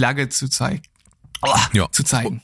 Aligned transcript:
Flagge 0.00 0.28
zu 0.30 0.48
zeigen. 0.48 0.82
Oh, 1.42 1.54
Ja. 1.74 1.90
Zu 1.92 2.02
zeigen. 2.04 2.42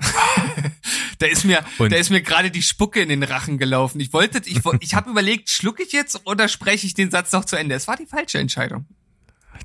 da 1.18 1.26
ist 1.26 1.44
mir, 1.44 1.64
Und- 1.78 1.92
da 1.92 1.96
ist 1.96 2.10
mir 2.10 2.22
gerade 2.22 2.50
die 2.50 2.62
Spucke 2.62 3.00
in 3.00 3.08
den 3.10 3.22
Rachen 3.22 3.58
gelaufen. 3.58 4.00
Ich 4.00 4.12
wollte, 4.12 4.40
ich, 4.46 4.60
ich 4.80 4.94
habe 4.94 5.10
überlegt, 5.10 5.50
schlucke 5.50 5.82
ich 5.82 5.92
jetzt 5.92 6.26
oder 6.26 6.48
spreche 6.48 6.86
ich 6.86 6.94
den 6.94 7.10
Satz 7.10 7.32
noch 7.32 7.44
zu 7.44 7.56
Ende? 7.56 7.74
Es 7.74 7.86
war 7.88 7.96
die 7.96 8.06
falsche 8.06 8.38
Entscheidung. 8.38 8.86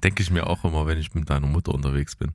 Denke 0.04 0.24
ich 0.24 0.30
mir 0.32 0.48
auch 0.48 0.64
immer, 0.66 0.86
wenn 0.88 0.98
ich 0.98 1.14
mit 1.14 1.30
deiner 1.30 1.48
Mutter 1.48 1.74
unterwegs 1.74 2.16
bin. 2.16 2.32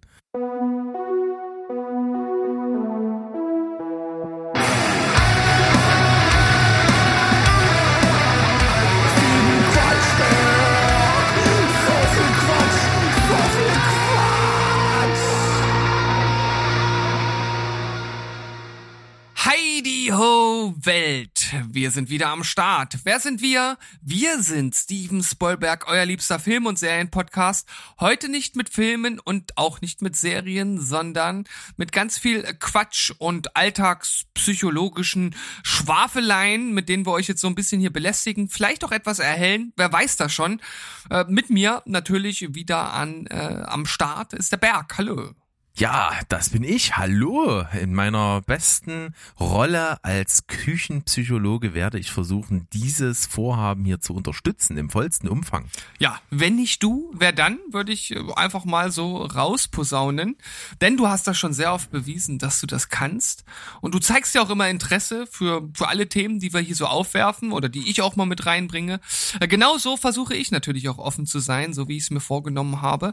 Welt, 20.84 21.54
wir 21.70 21.90
sind 21.90 22.10
wieder 22.10 22.28
am 22.28 22.44
Start. 22.44 22.98
Wer 23.04 23.18
sind 23.18 23.40
wir? 23.40 23.78
Wir 24.02 24.42
sind 24.42 24.74
Steven 24.74 25.22
Spoilberg, 25.22 25.88
euer 25.88 26.04
liebster 26.04 26.38
Film- 26.38 26.66
und 26.66 26.78
Serienpodcast. 26.78 27.66
Heute 27.98 28.28
nicht 28.28 28.56
mit 28.56 28.68
Filmen 28.68 29.18
und 29.18 29.56
auch 29.56 29.80
nicht 29.80 30.02
mit 30.02 30.16
Serien, 30.16 30.78
sondern 30.78 31.44
mit 31.78 31.92
ganz 31.92 32.18
viel 32.18 32.42
Quatsch 32.60 33.10
und 33.16 33.56
alltagspsychologischen 33.56 35.34
Schwafeleien, 35.62 36.74
mit 36.74 36.90
denen 36.90 37.06
wir 37.06 37.12
euch 37.12 37.28
jetzt 37.28 37.40
so 37.40 37.48
ein 37.48 37.54
bisschen 37.54 37.80
hier 37.80 37.92
belästigen, 37.92 38.50
vielleicht 38.50 38.84
auch 38.84 38.92
etwas 38.92 39.18
erhellen, 39.18 39.72
wer 39.76 39.90
weiß 39.90 40.18
das 40.18 40.34
schon. 40.34 40.60
Äh, 41.08 41.24
mit 41.28 41.48
mir 41.48 41.82
natürlich 41.86 42.54
wieder 42.54 42.92
an 42.92 43.26
äh, 43.28 43.62
am 43.66 43.86
Start 43.86 44.34
ist 44.34 44.52
der 44.52 44.58
Berg. 44.58 44.98
Hallo. 44.98 45.34
Ja, 45.78 46.10
das 46.30 46.48
bin 46.48 46.64
ich. 46.64 46.96
Hallo. 46.96 47.62
In 47.78 47.92
meiner 47.92 48.40
besten 48.40 49.14
Rolle 49.38 50.02
als 50.02 50.46
Küchenpsychologe 50.46 51.74
werde 51.74 51.98
ich 51.98 52.10
versuchen, 52.12 52.66
dieses 52.72 53.26
Vorhaben 53.26 53.84
hier 53.84 54.00
zu 54.00 54.14
unterstützen 54.14 54.78
im 54.78 54.88
vollsten 54.88 55.28
Umfang. 55.28 55.68
Ja, 55.98 56.18
wenn 56.30 56.56
nicht 56.56 56.82
du, 56.82 57.12
wer 57.14 57.32
dann, 57.32 57.58
würde 57.70 57.92
ich 57.92 58.16
äh, 58.16 58.22
einfach 58.36 58.64
mal 58.64 58.90
so 58.90 59.18
rausposaunen. 59.18 60.38
Denn 60.80 60.96
du 60.96 61.08
hast 61.08 61.26
das 61.26 61.36
schon 61.36 61.52
sehr 61.52 61.74
oft 61.74 61.90
bewiesen, 61.90 62.38
dass 62.38 62.58
du 62.62 62.66
das 62.66 62.88
kannst. 62.88 63.44
Und 63.82 63.94
du 63.94 63.98
zeigst 63.98 64.34
ja 64.34 64.40
auch 64.40 64.48
immer 64.48 64.70
Interesse 64.70 65.26
für, 65.26 65.68
für 65.74 65.88
alle 65.88 66.08
Themen, 66.08 66.40
die 66.40 66.54
wir 66.54 66.60
hier 66.60 66.74
so 66.74 66.86
aufwerfen 66.86 67.52
oder 67.52 67.68
die 67.68 67.90
ich 67.90 68.00
auch 68.00 68.16
mal 68.16 68.24
mit 68.24 68.46
reinbringe. 68.46 68.98
Äh, 69.40 69.46
Genau 69.46 69.76
so 69.76 69.98
versuche 69.98 70.34
ich 70.34 70.50
natürlich 70.50 70.88
auch 70.88 70.96
offen 70.96 71.26
zu 71.26 71.38
sein, 71.38 71.74
so 71.74 71.86
wie 71.86 71.98
ich 71.98 72.04
es 72.04 72.10
mir 72.10 72.20
vorgenommen 72.20 72.80
habe. 72.80 73.12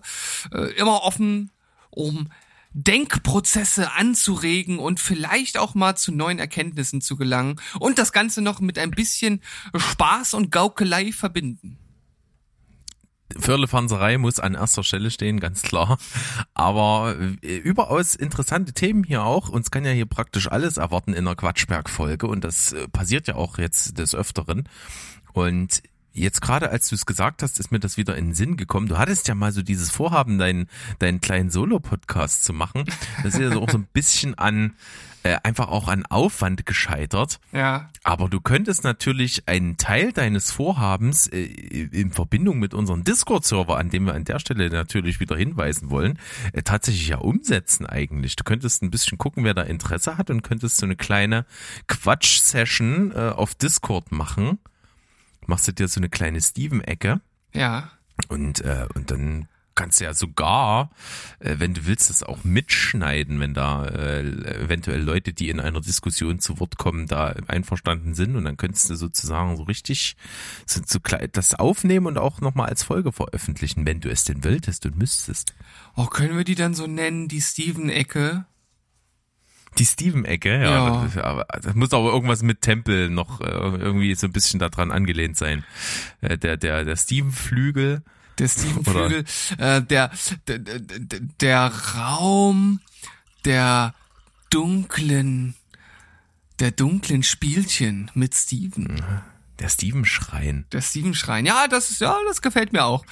Äh, 0.53 0.71
Immer 0.77 1.03
offen, 1.03 1.51
um 1.89 2.29
Denkprozesse 2.73 3.91
anzuregen 3.93 4.79
und 4.79 4.99
vielleicht 4.99 5.57
auch 5.57 5.75
mal 5.75 5.95
zu 5.95 6.11
neuen 6.11 6.39
Erkenntnissen 6.39 7.01
zu 7.01 7.15
gelangen 7.15 7.59
und 7.79 7.99
das 7.99 8.11
Ganze 8.11 8.41
noch 8.41 8.59
mit 8.59 8.79
ein 8.79 8.91
bisschen 8.91 9.41
Spaß 9.75 10.33
und 10.33 10.51
Gaukelei 10.51 11.11
verbinden. 11.11 11.77
Firlefanzerei 13.39 14.17
muss 14.17 14.39
an 14.39 14.53
erster 14.53 14.83
Stelle 14.83 15.09
stehen, 15.09 15.39
ganz 15.39 15.61
klar. 15.63 15.97
Aber 16.53 17.15
äh, 17.41 17.57
überaus 17.57 18.15
interessante 18.15 18.73
Themen 18.73 19.03
hier 19.03 19.23
auch. 19.23 19.49
Uns 19.49 19.71
kann 19.71 19.85
ja 19.85 19.91
hier 19.91 20.05
praktisch 20.05 20.51
alles 20.51 20.77
erwarten 20.77 21.13
in 21.13 21.27
einer 21.27 21.35
Quatschberg-Folge 21.35 22.27
und 22.27 22.43
das 22.43 22.73
äh, 22.73 22.87
passiert 22.87 23.27
ja 23.27 23.35
auch 23.35 23.57
jetzt 23.57 23.97
des 23.97 24.13
Öfteren. 24.13 24.69
Und 25.33 25.81
jetzt 26.13 26.41
gerade 26.41 26.69
als 26.69 26.89
du 26.89 26.95
es 26.95 27.05
gesagt 27.05 27.43
hast, 27.43 27.59
ist 27.59 27.71
mir 27.71 27.79
das 27.79 27.97
wieder 27.97 28.15
in 28.15 28.27
den 28.27 28.33
Sinn 28.33 28.57
gekommen. 28.57 28.87
Du 28.87 28.97
hattest 28.97 29.27
ja 29.27 29.35
mal 29.35 29.51
so 29.51 29.61
dieses 29.61 29.89
Vorhaben, 29.89 30.37
deinen, 30.37 30.67
deinen 30.99 31.21
kleinen 31.21 31.49
Solo-Podcast 31.49 32.43
zu 32.43 32.53
machen. 32.53 32.85
Das 33.23 33.33
ist 33.33 33.41
ja 33.41 33.51
so 33.51 33.61
auch 33.61 33.69
so 33.69 33.77
ein 33.77 33.87
bisschen 33.91 34.37
an, 34.37 34.75
äh, 35.23 35.37
einfach 35.43 35.69
auch 35.69 35.87
an 35.87 36.05
Aufwand 36.05 36.65
gescheitert. 36.65 37.39
Ja. 37.51 37.89
Aber 38.03 38.29
du 38.29 38.41
könntest 38.41 38.83
natürlich 38.83 39.47
einen 39.47 39.77
Teil 39.77 40.11
deines 40.11 40.51
Vorhabens 40.51 41.27
äh, 41.27 41.43
in 41.43 42.11
Verbindung 42.11 42.59
mit 42.59 42.73
unserem 42.73 43.03
Discord-Server, 43.03 43.77
an 43.77 43.89
dem 43.89 44.05
wir 44.05 44.13
an 44.13 44.25
der 44.25 44.39
Stelle 44.39 44.69
natürlich 44.69 45.19
wieder 45.19 45.35
hinweisen 45.35 45.89
wollen, 45.89 46.19
äh, 46.51 46.61
tatsächlich 46.61 47.07
ja 47.07 47.17
umsetzen 47.17 47.85
eigentlich. 47.85 48.35
Du 48.35 48.43
könntest 48.43 48.83
ein 48.83 48.91
bisschen 48.91 49.17
gucken, 49.17 49.43
wer 49.43 49.53
da 49.53 49.63
Interesse 49.63 50.17
hat 50.17 50.29
und 50.29 50.43
könntest 50.43 50.77
so 50.77 50.85
eine 50.85 50.95
kleine 50.95 51.45
Quatsch-Session 51.87 53.11
äh, 53.15 53.29
auf 53.29 53.55
Discord 53.55 54.11
machen. 54.11 54.59
Machst 55.47 55.67
du 55.67 55.71
dir 55.73 55.87
so 55.87 55.99
eine 55.99 56.09
kleine 56.09 56.41
Steven-Ecke 56.41 57.21
Ja. 57.53 57.91
und, 58.29 58.61
äh, 58.61 58.87
und 58.95 59.11
dann 59.11 59.47
kannst 59.75 59.99
du 59.99 60.03
ja 60.03 60.13
sogar, 60.13 60.91
äh, 61.39 61.55
wenn 61.57 61.73
du 61.73 61.85
willst, 61.87 62.11
das 62.11 62.21
auch 62.21 62.43
mitschneiden, 62.43 63.39
wenn 63.39 63.55
da 63.55 63.85
äh, 63.87 64.21
eventuell 64.63 65.01
Leute, 65.01 65.33
die 65.33 65.49
in 65.49 65.59
einer 65.59 65.81
Diskussion 65.81 66.39
zu 66.39 66.59
Wort 66.59 66.77
kommen, 66.77 67.07
da 67.07 67.33
einverstanden 67.47 68.13
sind 68.13 68.35
und 68.35 68.45
dann 68.45 68.57
könntest 68.57 68.89
du 68.91 68.95
sozusagen 68.95 69.57
so 69.57 69.63
richtig 69.63 70.15
so, 70.67 70.79
so 70.85 70.99
das 71.31 71.55
aufnehmen 71.55 72.05
und 72.05 72.19
auch 72.19 72.39
nochmal 72.39 72.69
als 72.69 72.83
Folge 72.83 73.11
veröffentlichen, 73.11 73.85
wenn 73.87 73.99
du 73.99 74.09
es 74.11 74.25
denn 74.25 74.43
wolltest 74.43 74.85
und 74.85 74.95
müsstest. 74.95 75.55
Oh, 75.95 76.05
können 76.05 76.37
wir 76.37 76.43
die 76.43 76.55
dann 76.55 76.75
so 76.75 76.85
nennen, 76.85 77.27
die 77.27 77.41
Steven-Ecke? 77.41 78.45
Die 79.77 79.85
Steven-Ecke, 79.85 80.49
ja, 80.61 80.71
Ja. 81.15 81.23
aber 81.23 81.45
Das, 81.53 81.61
das 81.63 81.75
muss 81.75 81.93
aber 81.93 82.11
irgendwas 82.11 82.43
mit 82.43 82.61
Tempel 82.61 83.09
noch 83.09 83.41
äh, 83.41 83.45
irgendwie 83.45 84.13
so 84.15 84.27
ein 84.27 84.33
bisschen 84.33 84.59
daran 84.59 84.91
angelehnt 84.91 85.37
sein. 85.37 85.63
Äh, 86.21 86.37
der 86.37 86.57
der 86.57 86.83
der 86.85 86.95
Steven-Flügel, 86.95 88.03
Der 88.39 88.47
Steven-Flügel, 88.47 89.25
äh, 89.57 89.81
der, 89.81 90.11
der, 90.47 90.59
der, 90.59 91.19
der 91.39 91.65
Raum 91.95 92.79
der 93.45 93.93
dunklen, 94.49 95.55
der 96.59 96.71
dunklen 96.71 97.23
Spielchen 97.23 98.09
mit 98.13 98.33
Steven. 98.35 99.01
Der 99.63 99.69
Steven-Schrein. 99.69 100.65
Der 100.73 100.81
Steven-Schrein. 100.81 101.45
Ja, 101.45 101.69
das 101.69 101.89
ist, 101.89 102.01
ja, 102.01 102.17
das 102.27 102.41
gefällt 102.41 102.73
mir 102.73 102.83
auch. 102.83 103.05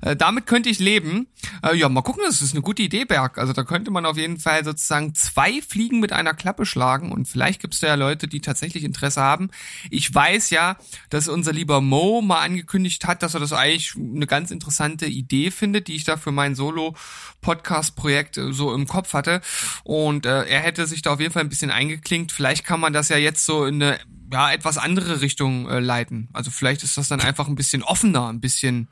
Äh, 0.00 0.16
damit 0.16 0.46
könnte 0.46 0.70
ich 0.70 0.78
leben. 0.78 1.28
Äh, 1.62 1.76
ja, 1.76 1.90
mal 1.90 2.00
gucken, 2.00 2.22
das 2.26 2.40
ist 2.40 2.52
eine 2.52 2.62
gute 2.62 2.82
Idee, 2.82 3.04
Berg. 3.04 3.36
Also 3.36 3.52
da 3.52 3.62
könnte 3.62 3.90
man 3.90 4.06
auf 4.06 4.16
jeden 4.16 4.38
Fall 4.38 4.64
sozusagen 4.64 5.14
zwei 5.14 5.60
Fliegen 5.60 6.00
mit 6.00 6.14
einer 6.14 6.32
Klappe 6.32 6.64
schlagen 6.64 7.12
und 7.12 7.28
vielleicht 7.28 7.60
gibt 7.60 7.74
es 7.74 7.80
da 7.80 7.88
ja 7.88 7.94
Leute, 7.94 8.26
die 8.26 8.40
tatsächlich 8.40 8.84
Interesse 8.84 9.20
haben. 9.20 9.50
Ich 9.90 10.12
weiß 10.12 10.48
ja, 10.48 10.78
dass 11.10 11.28
unser 11.28 11.52
lieber 11.52 11.82
Mo 11.82 12.22
mal 12.22 12.40
angekündigt 12.40 13.06
hat, 13.06 13.22
dass 13.22 13.34
er 13.34 13.40
das 13.40 13.52
eigentlich 13.52 13.94
eine 13.94 14.26
ganz 14.26 14.50
interessante 14.50 15.04
Idee 15.04 15.50
findet, 15.50 15.88
die 15.88 15.94
ich 15.94 16.04
da 16.04 16.16
für 16.16 16.32
mein 16.32 16.54
Solo-Podcast-Projekt 16.54 18.38
äh, 18.38 18.54
so 18.54 18.74
im 18.74 18.86
Kopf 18.86 19.12
hatte. 19.12 19.42
Und 19.84 20.24
äh, 20.24 20.44
er 20.44 20.60
hätte 20.60 20.86
sich 20.86 21.02
da 21.02 21.12
auf 21.12 21.20
jeden 21.20 21.34
Fall 21.34 21.42
ein 21.42 21.50
bisschen 21.50 21.70
eingeklinkt. 21.70 22.32
Vielleicht 22.32 22.64
kann 22.64 22.80
man 22.80 22.94
das 22.94 23.10
ja 23.10 23.18
jetzt 23.18 23.44
so 23.44 23.66
in 23.66 23.82
eine 23.82 23.98
ja, 24.30 24.52
etwas 24.52 24.78
andere 24.78 25.20
Richtung 25.20 25.68
äh, 25.68 25.80
leiten. 25.80 26.28
Also 26.32 26.50
vielleicht 26.50 26.82
ist 26.82 26.96
das 26.96 27.08
dann 27.08 27.20
einfach 27.20 27.48
ein 27.48 27.54
bisschen 27.54 27.82
offener, 27.82 28.28
ein 28.28 28.40
bisschen 28.40 28.88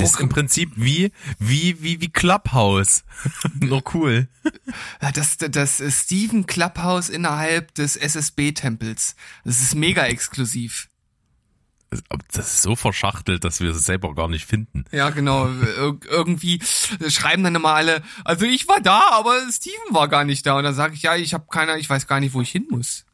Ist 0.00 0.20
im 0.20 0.28
Prinzip 0.28 0.72
wie, 0.76 1.12
wie, 1.38 1.82
wie, 1.82 2.00
wie 2.00 2.08
Clubhouse. 2.08 3.04
Nur 3.60 3.82
cool. 3.94 4.28
Ja, 5.02 5.10
das, 5.12 5.36
das 5.38 5.80
ist 5.80 6.04
Steven 6.04 6.46
Clubhouse 6.46 7.08
innerhalb 7.08 7.74
des 7.74 7.96
SSB-Tempels. 7.96 9.16
Das 9.44 9.60
ist 9.60 9.74
mega 9.74 10.04
exklusiv. 10.06 10.88
Das 12.30 12.54
ist 12.54 12.62
so 12.62 12.76
verschachtelt, 12.76 13.42
dass 13.42 13.60
wir 13.60 13.70
es 13.70 13.84
selber 13.84 14.14
gar 14.14 14.28
nicht 14.28 14.46
finden. 14.46 14.84
Ja, 14.92 15.10
genau. 15.10 15.48
Ir 15.48 15.98
irgendwie 16.08 16.60
schreiben 17.08 17.42
dann 17.42 17.56
immer 17.56 17.74
alle, 17.74 18.02
also 18.24 18.46
ich 18.46 18.68
war 18.68 18.80
da, 18.80 19.10
aber 19.10 19.40
Steven 19.50 19.92
war 19.92 20.06
gar 20.06 20.24
nicht 20.24 20.46
da. 20.46 20.56
Und 20.56 20.62
dann 20.62 20.74
sage 20.74 20.94
ich, 20.94 21.02
ja, 21.02 21.16
ich 21.16 21.34
habe 21.34 21.46
keiner, 21.50 21.78
ich 21.78 21.90
weiß 21.90 22.06
gar 22.06 22.20
nicht, 22.20 22.32
wo 22.32 22.40
ich 22.42 22.50
hin 22.52 22.68
muss. 22.70 23.04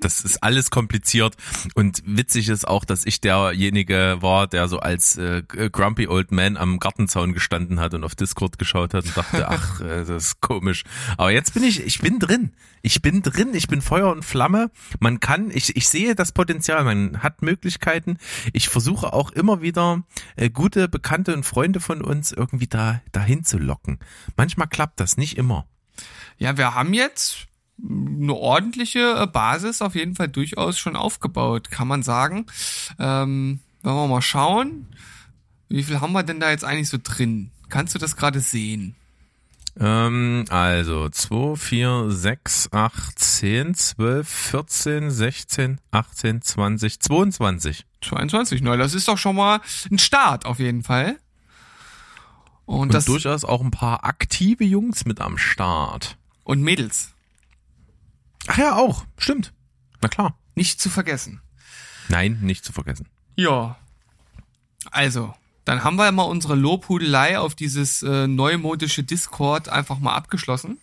Das 0.00 0.24
ist 0.24 0.42
alles 0.42 0.70
kompliziert 0.70 1.36
und 1.74 2.02
witzig 2.06 2.48
ist 2.48 2.66
auch, 2.66 2.84
dass 2.84 3.06
ich 3.06 3.20
derjenige 3.20 4.18
war, 4.20 4.46
der 4.46 4.68
so 4.68 4.78
als 4.80 5.16
äh, 5.16 5.42
grumpy 5.42 6.08
old 6.08 6.32
man 6.32 6.56
am 6.56 6.78
Gartenzaun 6.78 7.32
gestanden 7.32 7.80
hat 7.80 7.94
und 7.94 8.04
auf 8.04 8.14
Discord 8.14 8.58
geschaut 8.58 8.94
hat 8.94 9.04
und 9.04 9.16
dachte, 9.16 9.48
ach, 9.48 9.80
äh, 9.80 10.04
das 10.04 10.26
ist 10.26 10.40
komisch. 10.40 10.84
Aber 11.16 11.30
jetzt 11.30 11.54
bin 11.54 11.64
ich, 11.64 11.84
ich 11.84 12.00
bin 12.00 12.18
drin. 12.18 12.52
Ich 12.82 13.00
bin 13.00 13.22
drin, 13.22 13.54
ich 13.54 13.66
bin 13.66 13.80
Feuer 13.80 14.12
und 14.12 14.24
Flamme. 14.24 14.70
Man 15.00 15.18
kann, 15.18 15.50
ich, 15.50 15.74
ich 15.76 15.88
sehe 15.88 16.14
das 16.14 16.32
Potenzial, 16.32 16.84
man 16.84 17.22
hat 17.22 17.40
Möglichkeiten. 17.40 18.18
Ich 18.52 18.68
versuche 18.68 19.12
auch 19.12 19.30
immer 19.30 19.62
wieder 19.62 20.02
äh, 20.36 20.50
gute 20.50 20.88
Bekannte 20.88 21.34
und 21.34 21.44
Freunde 21.44 21.80
von 21.80 22.02
uns 22.02 22.32
irgendwie 22.32 22.66
da 22.66 23.00
dahin 23.12 23.44
zu 23.44 23.58
locken. 23.58 23.98
Manchmal 24.36 24.68
klappt 24.68 25.00
das, 25.00 25.16
nicht 25.16 25.38
immer. 25.38 25.66
Ja, 26.38 26.56
wir 26.56 26.74
haben 26.74 26.92
jetzt 26.92 27.46
eine 27.82 28.34
ordentliche 28.34 29.16
äh, 29.20 29.26
Basis 29.26 29.82
auf 29.82 29.94
jeden 29.94 30.14
Fall 30.14 30.28
durchaus 30.28 30.78
schon 30.78 30.96
aufgebaut, 30.96 31.70
kann 31.70 31.88
man 31.88 32.02
sagen. 32.02 32.46
Ähm, 32.98 33.60
wenn 33.82 33.94
wir 33.94 34.06
mal 34.06 34.22
schauen, 34.22 34.86
wie 35.68 35.82
viel 35.82 36.00
haben 36.00 36.12
wir 36.12 36.22
denn 36.22 36.40
da 36.40 36.50
jetzt 36.50 36.64
eigentlich 36.64 36.88
so 36.88 36.98
drin? 37.02 37.50
Kannst 37.68 37.94
du 37.94 37.98
das 37.98 38.16
gerade 38.16 38.40
sehen? 38.40 38.94
Ähm, 39.78 40.44
also 40.50 41.08
2, 41.08 41.56
4, 41.56 42.04
6, 42.08 42.72
8, 42.72 43.18
10, 43.18 43.74
12, 43.74 44.28
14, 44.28 45.10
16, 45.10 45.80
18, 45.90 46.42
20, 46.42 47.00
22. 47.00 47.86
22, 48.02 48.62
na, 48.62 48.76
das 48.76 48.94
ist 48.94 49.08
doch 49.08 49.18
schon 49.18 49.36
mal 49.36 49.60
ein 49.90 49.98
Start 49.98 50.46
auf 50.46 50.60
jeden 50.60 50.84
Fall. 50.84 51.18
Und, 52.66 52.80
Und 52.80 52.94
das 52.94 53.06
durchaus 53.06 53.44
auch 53.44 53.60
ein 53.62 53.72
paar 53.72 54.04
aktive 54.04 54.64
Jungs 54.64 55.04
mit 55.04 55.20
am 55.20 55.36
Start. 55.38 56.16
und 56.44 56.62
Mädels 56.62 57.13
Ach 58.46 58.58
ja, 58.58 58.76
auch. 58.76 59.04
Stimmt. 59.18 59.52
Na 60.00 60.08
klar. 60.08 60.38
nicht 60.54 60.80
zu 60.80 60.90
vergessen. 60.90 61.40
Nein, 62.08 62.38
nicht 62.42 62.64
zu 62.64 62.72
vergessen. 62.72 63.08
Ja. 63.36 63.76
Also, 64.90 65.34
dann 65.64 65.82
haben 65.82 65.96
wir 65.96 66.12
mal 66.12 66.24
unsere 66.24 66.54
Lobhudelei 66.54 67.38
auf 67.38 67.54
dieses 67.54 68.02
äh, 68.02 68.26
neumodische 68.26 69.02
Discord 69.02 69.68
einfach 69.68 69.98
mal 69.98 70.14
abgeschlossen. 70.14 70.78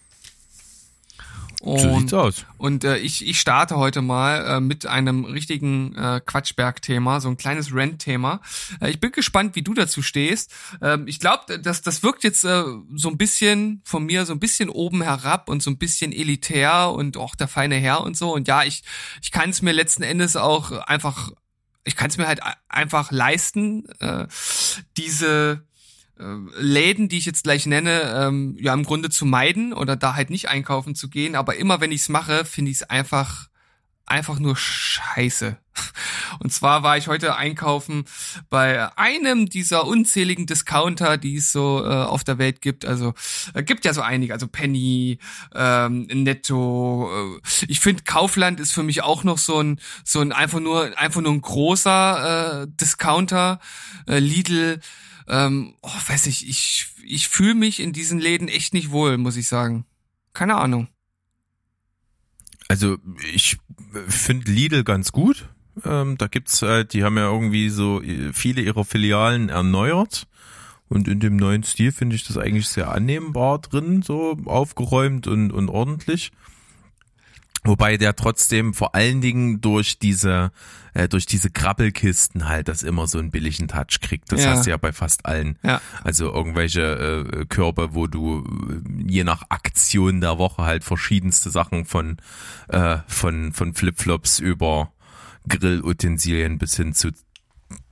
So 1.64 2.00
sieht's 2.00 2.14
aus. 2.14 2.46
Und 2.58 2.84
äh, 2.84 2.98
ich, 2.98 3.28
ich 3.28 3.40
starte 3.40 3.78
heute 3.78 4.02
mal 4.02 4.58
äh, 4.58 4.60
mit 4.60 4.86
einem 4.88 5.26
richtigen 5.26 5.96
äh, 5.96 6.22
Quatschberg-Thema, 6.26 7.22
so 7.22 7.30
ein 7.30 7.38
kleines 7.38 7.74
Rant-Thema. 7.74 8.42
Äh, 8.80 8.90
ich 8.90 9.00
bin 9.00 9.12
gespannt, 9.12 9.56
wie 9.56 9.62
du 9.62 9.74
dazu 9.74 10.02
stehst. 10.02 10.52
Ähm, 10.82 11.08
ich 11.08 11.20
glaube, 11.20 11.60
das, 11.60 11.82
das 11.82 12.02
wirkt 12.02 12.24
jetzt 12.24 12.44
äh, 12.44 12.64
so 12.96 13.10
ein 13.10 13.18
bisschen 13.18 13.82
von 13.86 14.06
mir 14.06 14.26
so 14.26 14.34
ein 14.34 14.40
bisschen 14.40 14.70
oben 14.70 15.04
herab 15.04 15.50
und 15.50 15.62
so 15.62 15.70
ein 15.70 15.78
bisschen 15.78 16.12
elitär 16.12 16.92
und 16.92 17.18
auch 17.18 17.36
der 17.36 17.48
feine 17.48 17.76
Herr 17.76 18.02
und 18.02 18.18
so. 18.18 18.34
Und 18.34 18.48
ja, 18.48 18.64
ich, 18.64 18.84
ich 19.22 19.32
kann 19.32 19.52
es 19.52 19.62
mir 19.62 19.72
letzten 19.72 20.04
Endes 20.04 20.36
auch 20.36 20.72
einfach, 20.72 21.32
ich 21.84 21.96
kann 21.96 22.10
es 22.10 22.18
mir 22.18 22.28
halt 22.28 22.42
einfach 22.70 23.12
leisten, 23.12 23.86
äh, 24.00 24.28
diese 24.98 25.64
Läden, 26.58 27.10
die 27.10 27.18
ich 27.18 27.26
jetzt 27.26 27.44
gleich 27.44 27.66
nenne, 27.66 28.02
ähm, 28.16 28.56
ja 28.60 28.74
im 28.74 28.84
Grunde 28.84 29.10
zu 29.10 29.26
meiden 29.26 29.74
oder 29.74 29.96
da 29.96 30.16
halt 30.16 30.30
nicht 30.30 30.50
einkaufen 30.50 30.96
zu 30.96 31.10
gehen. 31.10 31.36
Aber 31.36 31.56
immer 31.56 31.82
wenn 31.82 31.92
ich 31.92 32.02
es 32.02 32.10
mache, 32.10 32.46
finde 32.46 32.72
ich 32.72 32.78
es 32.78 32.84
einfach 32.84 33.50
einfach 34.12 34.40
nur 34.40 34.58
scheiße. 34.58 35.58
Und 36.40 36.52
zwar 36.52 36.84
war 36.84 36.98
ich 36.98 37.08
heute 37.08 37.36
einkaufen 37.36 38.04
bei 38.50 38.96
einem 38.98 39.48
dieser 39.48 39.88
unzähligen 39.88 40.46
Discounter, 40.46 41.18
die 41.18 41.38
es 41.38 41.52
so 41.52 41.84
äh, 41.84 41.88
auf 41.88 42.24
der 42.24 42.38
Welt 42.38 42.62
gibt. 42.62 42.86
Also 42.86 43.14
äh, 43.54 43.64
gibt 43.64 43.86
ja 43.86 43.94
so 43.94 44.02
einige, 44.02 44.34
also 44.34 44.48
Penny, 44.48 45.20
ähm, 45.56 46.08
Netto. 46.08 47.38
Äh, 47.38 47.66
ich 47.68 47.80
finde 47.80 48.04
Kaufland 48.04 48.60
ist 48.60 48.74
für 48.74 48.84
mich 48.84 49.02
auch 49.02 49.24
noch 49.24 49.38
so 49.38 49.62
ein 49.62 49.80
so 50.04 50.20
ein 50.20 50.34
einfach 50.34 50.60
nur 50.60 50.98
einfach 50.98 51.22
nur 51.22 51.32
ein 51.32 51.42
großer 51.42 52.64
äh, 52.64 52.68
Discounter. 52.70 53.60
Äh, 54.08 54.20
Lidl, 54.20 54.82
ähm, 55.28 55.76
oh, 55.82 55.90
weiß 56.08 56.28
ich, 56.28 56.48
ich 56.48 56.88
ich 57.04 57.28
fühle 57.28 57.56
mich 57.56 57.80
in 57.80 57.94
diesen 57.94 58.20
Läden 58.20 58.48
echt 58.48 58.74
nicht 58.74 58.92
wohl, 58.92 59.18
muss 59.18 59.38
ich 59.38 59.48
sagen. 59.48 59.86
Keine 60.34 60.56
Ahnung. 60.56 60.88
Also 62.68 62.98
ich 63.34 63.58
finde 64.08 64.52
Lidl 64.52 64.84
ganz 64.84 65.12
gut. 65.12 65.50
Ähm, 65.84 66.18
da 66.18 66.28
gibt's 66.28 66.62
halt, 66.62 66.94
die 66.94 67.04
haben 67.04 67.18
ja 67.18 67.30
irgendwie 67.30 67.70
so 67.70 68.02
äh, 68.02 68.32
viele 68.34 68.62
ihrer 68.62 68.86
Filialen 68.86 69.50
erneuert. 69.50 70.28
Und 70.88 71.08
in 71.08 71.22
dem 71.22 71.38
neuen 71.38 71.64
Stil 71.64 71.94
finde 71.94 72.18
ich 72.18 72.26
das 72.26 72.38
eigentlich 72.38 72.68
sehr 72.68 72.92
annehmbar 72.92 73.60
drin, 73.60 74.02
so 74.02 74.38
aufgeräumt 74.46 75.26
und, 75.28 75.52
und 75.52 75.70
ordentlich. 75.70 76.32
Wobei 77.64 77.98
der 77.98 78.16
trotzdem 78.16 78.74
vor 78.74 78.96
allen 78.96 79.22
Dingen 79.22 79.62
durch 79.62 80.00
diese, 80.00 80.52
äh, 80.96 81.08
durch 81.08 81.28
diese 81.28 81.52
Krabbelkisten 81.52 82.50
halt 82.50 82.68
das 82.68 82.82
immer 82.82 83.06
so 83.08 83.20
einen 83.20 83.30
billigen 83.30 83.68
Touch 83.68 84.00
kriegt. 84.02 84.32
Das 84.32 84.44
Ja. 84.44 84.50
hast 84.52 84.66
du 84.66 84.72
ja 84.72 84.78
bei 84.78 84.92
fast 84.92 85.28
allen. 85.28 85.60
Ja. 85.62 85.80
Also 86.04 86.34
irgendwelche 86.34 86.82
äh, 86.82 87.46
Körbe, 87.46 87.94
wo 87.94 88.08
du 88.08 88.44
äh, 88.70 89.12
je 89.12 89.24
nach 89.24 89.44
Aktion 89.50 90.22
der 90.22 90.40
Woche 90.40 90.64
halt 90.64 90.84
verschiedenste 90.84 91.52
Sachen 91.52 91.86
von, 91.86 92.18
äh, 92.70 92.98
von, 93.08 93.54
von 93.54 93.76
Flipflops 93.76 94.40
über 94.40 94.92
Grillutensilien 95.48 96.58
bis 96.58 96.76
hin 96.76 96.94
zu 96.94 97.12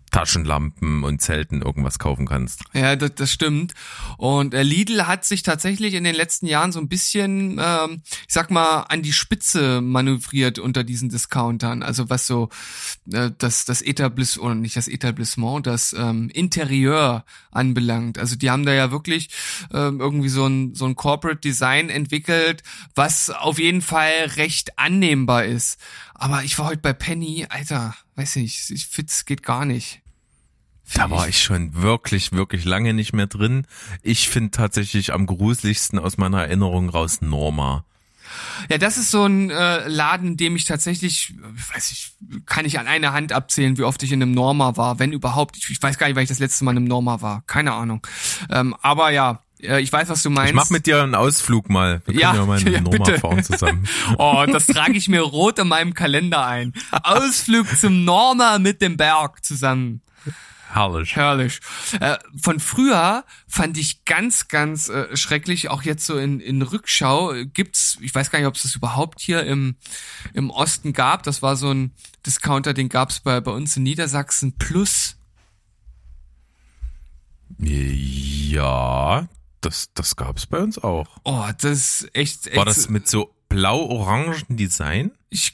Taschenlampen 0.09 1.03
und 1.03 1.21
Zelten 1.21 1.61
irgendwas 1.61 1.99
kaufen 1.99 2.25
kannst. 2.25 2.63
Ja, 2.73 2.95
das, 2.95 3.15
das 3.15 3.31
stimmt. 3.31 3.73
Und 4.17 4.53
äh, 4.53 4.63
Lidl 4.63 5.07
hat 5.07 5.25
sich 5.25 5.43
tatsächlich 5.43 5.93
in 5.93 6.03
den 6.03 6.15
letzten 6.15 6.47
Jahren 6.47 6.71
so 6.71 6.79
ein 6.79 6.89
bisschen, 6.89 7.59
ähm, 7.61 8.01
ich 8.27 8.33
sag 8.33 8.51
mal, 8.51 8.81
an 8.89 9.01
die 9.01 9.13
Spitze 9.13 9.81
manövriert 9.81 10.59
unter 10.59 10.83
diesen 10.83 11.09
Discountern. 11.09 11.83
Also 11.83 12.09
was 12.09 12.27
so 12.27 12.49
äh, 13.11 13.31
das, 13.37 13.65
das 13.65 13.81
Etablissement, 13.81 14.45
oder 14.45 14.55
nicht 14.55 14.75
das 14.75 14.87
Etablissement, 14.87 15.67
das 15.67 15.93
ähm, 15.93 16.29
Interieur 16.29 17.25
anbelangt. 17.51 18.17
Also 18.17 18.35
die 18.35 18.49
haben 18.49 18.65
da 18.65 18.73
ja 18.73 18.91
wirklich 18.91 19.29
ähm, 19.73 19.99
irgendwie 19.99 20.29
so 20.29 20.45
ein, 20.45 20.75
so 20.75 20.85
ein 20.85 20.95
Corporate 20.95 21.39
Design 21.39 21.89
entwickelt, 21.89 22.63
was 22.95 23.29
auf 23.29 23.59
jeden 23.59 23.81
Fall 23.81 24.31
recht 24.35 24.77
annehmbar 24.77 25.45
ist. 25.45 25.79
Aber 26.19 26.43
ich 26.43 26.59
war 26.59 26.67
heute 26.67 26.81
bei 26.81 26.91
Penny, 26.93 27.47
Alter, 27.49 27.95
weiß 28.15 28.35
nicht, 28.35 28.69
ich 28.69 28.89
es 28.97 29.25
geht 29.25 29.41
gar 29.41 29.63
nicht. 29.63 30.01
Da 30.93 31.09
war 31.09 31.27
ich 31.27 31.41
schon 31.41 31.75
wirklich, 31.75 32.31
wirklich 32.31 32.65
lange 32.65 32.93
nicht 32.93 33.13
mehr 33.13 33.27
drin. 33.27 33.65
Ich 34.01 34.27
finde 34.27 34.51
tatsächlich 34.51 35.13
am 35.13 35.27
gruseligsten 35.27 35.97
aus 35.97 36.17
meiner 36.17 36.41
Erinnerung 36.41 36.89
raus 36.89 37.21
Norma. 37.21 37.85
Ja, 38.69 38.77
das 38.77 38.97
ist 38.97 39.11
so 39.11 39.25
ein 39.25 39.49
äh, 39.49 39.87
Laden, 39.87 40.29
in 40.29 40.37
dem 40.37 40.55
ich 40.55 40.65
tatsächlich, 40.65 41.33
weiß 41.73 41.91
ich, 41.91 42.11
kann 42.45 42.65
ich 42.65 42.79
an 42.79 42.87
einer 42.87 43.13
Hand 43.13 43.31
abzählen, 43.31 43.77
wie 43.77 43.83
oft 43.83 44.03
ich 44.03 44.11
in 44.11 44.21
einem 44.21 44.33
Norma 44.33 44.77
war, 44.77 44.99
wenn 44.99 45.13
überhaupt. 45.13 45.57
Ich, 45.57 45.69
ich 45.69 45.81
weiß 45.81 45.97
gar 45.97 46.07
nicht, 46.07 46.15
weil 46.15 46.23
ich 46.23 46.29
das 46.29 46.39
letzte 46.39 46.65
Mal 46.65 46.71
in 46.71 46.77
einem 46.77 46.87
Norma 46.87 47.21
war. 47.21 47.43
Keine 47.47 47.73
Ahnung. 47.73 48.05
Ähm, 48.49 48.75
aber 48.81 49.11
ja, 49.11 49.41
ich 49.59 49.91
weiß, 49.91 50.09
was 50.09 50.23
du 50.23 50.29
meinst. 50.29 50.49
Ich 50.51 50.55
mach 50.55 50.69
mit 50.69 50.85
dir 50.85 51.03
einen 51.03 51.15
Ausflug 51.15 51.69
mal. 51.69 52.01
Wir 52.05 52.13
können 52.13 52.19
Ja, 52.19 52.35
ja, 52.35 52.45
mal 52.45 52.59
eine 52.59 52.71
ja, 52.71 52.81
Norma 52.81 52.97
bitte. 53.05 53.19
fahren 53.19 53.43
zusammen. 53.43 53.87
Oh, 54.17 54.45
das 54.51 54.67
trage 54.67 54.93
ich 54.93 55.07
mir 55.09 55.21
rot 55.21 55.59
in 55.59 55.67
meinem 55.67 55.93
Kalender 55.93 56.45
ein. 56.45 56.73
Ausflug 57.03 57.67
zum 57.77 58.05
Norma 58.05 58.57
mit 58.59 58.81
dem 58.81 58.97
Berg 58.97 59.43
zusammen. 59.43 60.01
Herrlich. 60.71 61.15
Herrlich. 61.15 61.59
Äh, 61.99 62.17
von 62.39 62.59
früher 62.59 63.25
fand 63.47 63.77
ich 63.77 64.05
ganz, 64.05 64.47
ganz 64.49 64.87
äh, 64.87 65.17
schrecklich, 65.17 65.69
auch 65.69 65.81
jetzt 65.81 66.05
so 66.05 66.17
in, 66.17 66.39
in 66.39 66.61
Rückschau, 66.61 67.33
gibt's, 67.53 67.97
ich 68.01 68.13
weiß 68.13 68.29
gar 68.29 68.37
nicht, 68.37 68.47
ob 68.47 68.55
es 68.55 68.61
das 68.61 68.75
überhaupt 68.75 69.19
hier 69.19 69.43
im, 69.45 69.75
im 70.33 70.51
Osten 70.51 70.93
gab. 70.93 71.23
Das 71.23 71.41
war 71.41 71.55
so 71.55 71.71
ein 71.73 71.91
Discounter, 72.23 72.75
den 72.75 72.87
gab's 72.87 73.19
bei, 73.19 73.41
bei 73.41 73.51
uns 73.51 73.75
in 73.77 73.83
Niedersachsen 73.83 74.57
Plus. 74.59 75.15
Ja, 77.57 79.27
das, 79.61 79.91
das 79.93 80.15
gab's 80.15 80.45
bei 80.45 80.59
uns 80.59 80.77
auch. 80.77 81.07
Oh, 81.23 81.45
das 81.61 82.01
ist 82.01 82.15
echt, 82.15 82.47
echt 82.47 82.57
War 82.57 82.65
das 82.65 82.89
mit 82.89 83.07
so 83.07 83.33
blau-orangen 83.49 84.43
Design? 84.49 85.11
ich, 85.29 85.53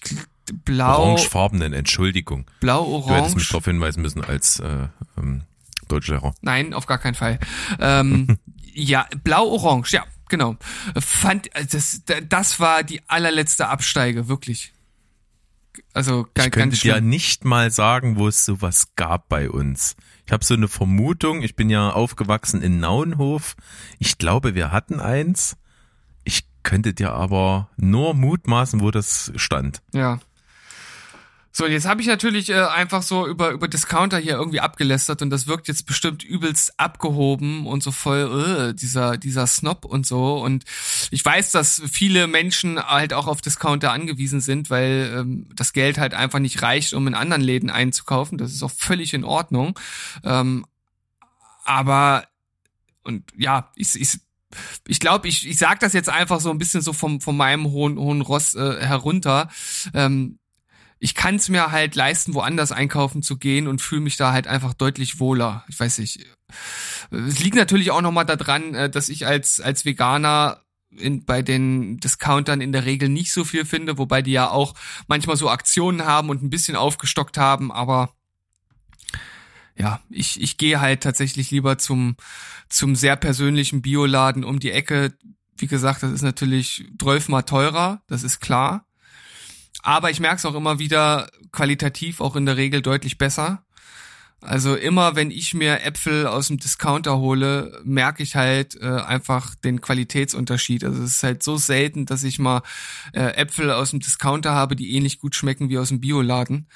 blau, 0.64 1.02
Orangefarbenen, 1.04 1.74
Entschuldigung. 1.74 2.46
blau, 2.60 3.04
Du 3.08 3.14
hättest 3.14 3.36
mich 3.36 3.48
darauf 3.48 3.66
hinweisen 3.66 4.02
müssen 4.02 4.24
als 4.24 4.60
äh, 4.60 4.88
ähm, 5.18 5.44
Deutschlehrer. 5.88 6.34
Nein, 6.42 6.74
auf 6.74 6.86
gar 6.86 6.98
keinen 6.98 7.16
Fall. 7.16 7.40
Ähm, 7.80 8.38
ja, 8.74 9.08
blau-orange, 9.24 9.92
ja, 9.94 10.04
genau. 10.30 10.56
Fand, 11.00 11.50
das, 11.72 12.02
das 12.28 12.60
war 12.60 12.84
die 12.84 13.02
allerletzte 13.10 13.68
Absteige, 13.68 14.28
wirklich. 14.28 14.74
Also 15.94 16.24
ganz, 16.34 16.48
Ich 16.48 16.52
könnte 16.54 16.60
ganz 16.60 16.80
dir 16.82 16.94
schlimm. 16.94 17.10
nicht 17.10 17.44
mal 17.46 17.70
sagen, 17.72 18.18
wo 18.18 18.28
es 18.28 18.46
sowas 18.46 18.96
gab 18.96 19.28
bei 19.30 19.50
uns. 19.50 19.96
Ich 20.26 20.32
habe 20.32 20.44
so 20.44 20.54
eine 20.56 20.68
Vermutung, 20.68 21.44
ich 21.44 21.56
bin 21.56 21.70
ja 21.70 21.92
aufgewachsen 21.92 22.62
in 22.62 22.80
Nauenhof. 22.80 23.56
Ich 24.00 24.18
glaube, 24.18 24.56
wir 24.56 24.72
hatten 24.72 25.00
eins. 25.00 25.56
Ich 26.24 26.48
könnte 26.64 26.94
dir 26.94 27.14
aber 27.14 27.70
nur 27.78 28.16
mutmaßen, 28.16 28.82
wo 28.82 28.90
das 28.90 29.32
stand. 29.36 29.82
Ja. 29.94 30.20
So, 31.58 31.66
jetzt 31.66 31.86
habe 31.86 32.02
ich 32.02 32.08
natürlich 32.08 32.50
äh, 32.50 32.66
einfach 32.66 33.02
so 33.02 33.26
über 33.26 33.52
über 33.52 33.70
Discounter 33.70 34.18
hier 34.18 34.34
irgendwie 34.34 34.60
abgelästert 34.60 35.22
und 35.22 35.30
das 35.30 35.48
wirkt 35.48 35.70
jetzt 35.70 35.86
bestimmt 35.86 36.22
übelst 36.22 36.78
abgehoben 36.78 37.66
und 37.66 37.82
so 37.82 37.92
voll 37.92 38.72
äh, 38.72 38.74
dieser 38.74 39.16
dieser 39.16 39.48
Snob 39.48 39.86
und 39.86 40.06
so 40.06 40.44
und 40.44 40.66
ich 41.12 41.24
weiß, 41.24 41.52
dass 41.52 41.82
viele 41.90 42.28
Menschen 42.28 42.78
halt 42.78 43.14
auch 43.14 43.28
auf 43.28 43.40
Discounter 43.40 43.94
angewiesen 43.94 44.42
sind, 44.42 44.70
weil 44.70 45.14
ähm, 45.16 45.48
das 45.56 45.72
Geld 45.72 45.98
halt 45.98 46.14
einfach 46.14 46.40
nicht 46.40 46.62
reicht, 46.62 46.94
um 46.94 47.08
in 47.08 47.16
anderen 47.16 47.42
Läden 47.42 47.70
einzukaufen. 47.70 48.38
Das 48.38 48.52
ist 48.52 48.62
auch 48.62 48.72
völlig 48.72 49.14
in 49.14 49.24
Ordnung. 49.24 49.80
Ähm, 50.26 50.66
aber 51.64 52.28
und 53.04 53.32
ja, 53.38 53.72
ich, 53.78 53.96
ich 53.96 54.20
ich 54.86 55.00
glaube, 55.00 55.30
ich, 55.30 55.48
ich 55.48 55.58
sag 55.58 55.80
das 55.80 55.94
jetzt 55.94 56.10
einfach 56.10 56.42
so 56.42 56.52
ein 56.52 56.58
bisschen 56.58 56.82
so 56.82 56.92
vom, 56.92 57.22
von 57.22 57.38
meinem 57.38 57.68
hohen, 57.68 57.98
hohen 57.98 58.20
Ross 58.20 58.56
äh, 58.56 58.78
herunter. 58.82 59.50
Ähm, 59.94 60.40
ich 61.06 61.14
kann 61.14 61.36
es 61.36 61.50
mir 61.50 61.72
halt 61.72 61.94
leisten, 61.94 62.34
woanders 62.34 62.72
einkaufen 62.72 63.22
zu 63.22 63.38
gehen 63.38 63.68
und 63.68 63.80
fühle 63.80 64.02
mich 64.02 64.18
da 64.18 64.32
halt 64.32 64.48
einfach 64.48 64.74
deutlich 64.74 65.20
wohler. 65.20 65.64
Ich 65.68 65.80
weiß 65.80 66.00
nicht. 66.00 66.26
Es 67.12 67.38
liegt 67.38 67.56
natürlich 67.56 67.92
auch 67.92 68.02
nochmal 68.02 68.26
daran, 68.26 68.74
äh, 68.74 68.90
dass 68.90 69.10
ich 69.10 69.28
als, 69.28 69.62
als 69.62 69.86
Veganer 69.86 70.64
in, 70.90 71.24
bei 71.24 71.44
den 71.44 72.00
Discountern 72.00 72.60
in 72.60 72.72
der 72.72 72.86
Regel 72.86 73.08
nicht 73.10 73.32
so 73.32 73.44
viel 73.44 73.66
finde, 73.66 74.00
wobei 74.00 74.24
die 74.24 74.32
ja 74.32 74.50
auch 74.50 74.74
manchmal 75.08 75.38
so 75.38 75.48
Aktionen 75.48 76.06
haben 76.06 76.32
und 76.32 76.42
ein 76.42 76.50
bisschen 76.50 76.76
aufgestockt 76.76 77.38
haben, 77.38 77.72
aber 77.72 78.12
ja, 79.78 80.00
ich, 80.10 80.42
ich 80.42 80.58
gehe 80.58 80.82
halt 80.82 81.04
tatsächlich 81.04 81.52
lieber 81.52 81.78
zum, 81.78 82.16
zum 82.68 82.96
sehr 82.96 83.16
persönlichen 83.16 83.84
Bioladen 83.84 84.44
um 84.44 84.60
die 84.60 84.72
Ecke. 84.72 85.14
Wie 85.56 85.68
gesagt, 85.68 86.02
das 86.02 86.12
ist 86.12 86.24
natürlich 86.24 86.88
12 87.00 87.30
mal 87.30 87.44
teurer, 87.44 88.02
das 88.08 88.24
ist 88.24 88.40
klar. 88.40 88.88
Aber 89.86 90.10
ich 90.10 90.20
merke 90.20 90.38
es 90.38 90.46
auch 90.46 90.56
immer 90.56 90.80
wieder 90.80 91.30
qualitativ 91.52 92.20
auch 92.20 92.36
in 92.36 92.48
der 92.48 92.58
Regel 92.58 92.82
deutlich 92.82 93.20
besser. 93.20 93.64
Also 94.42 94.76
immer, 94.76 95.16
wenn 95.16 95.30
ich 95.30 95.54
mir 95.54 95.84
Äpfel 95.84 96.26
aus 96.26 96.48
dem 96.48 96.58
Discounter 96.58 97.20
hole, 97.20 97.80
merke 97.84 98.24
ich 98.24 98.36
halt 98.36 98.82
äh, 98.82 98.88
einfach 98.88 99.54
den 99.54 99.82
Qualitätsunterschied. 99.82 100.84
Also 100.84 101.04
es 101.04 101.18
ist 101.18 101.24
halt 101.24 101.44
so 101.44 101.58
selten, 101.58 102.08
dass 102.08 102.24
ich 102.24 102.40
mal 102.40 102.64
äh, 103.14 103.36
Äpfel 103.36 103.72
aus 103.72 103.92
dem 103.92 104.00
Discounter 104.00 104.54
habe, 104.54 104.76
die 104.76 104.96
ähnlich 104.96 105.20
gut 105.20 105.36
schmecken 105.36 105.70
wie 105.70 105.78
aus 105.78 105.90
dem 105.90 106.02
Bioladen. 106.02 106.68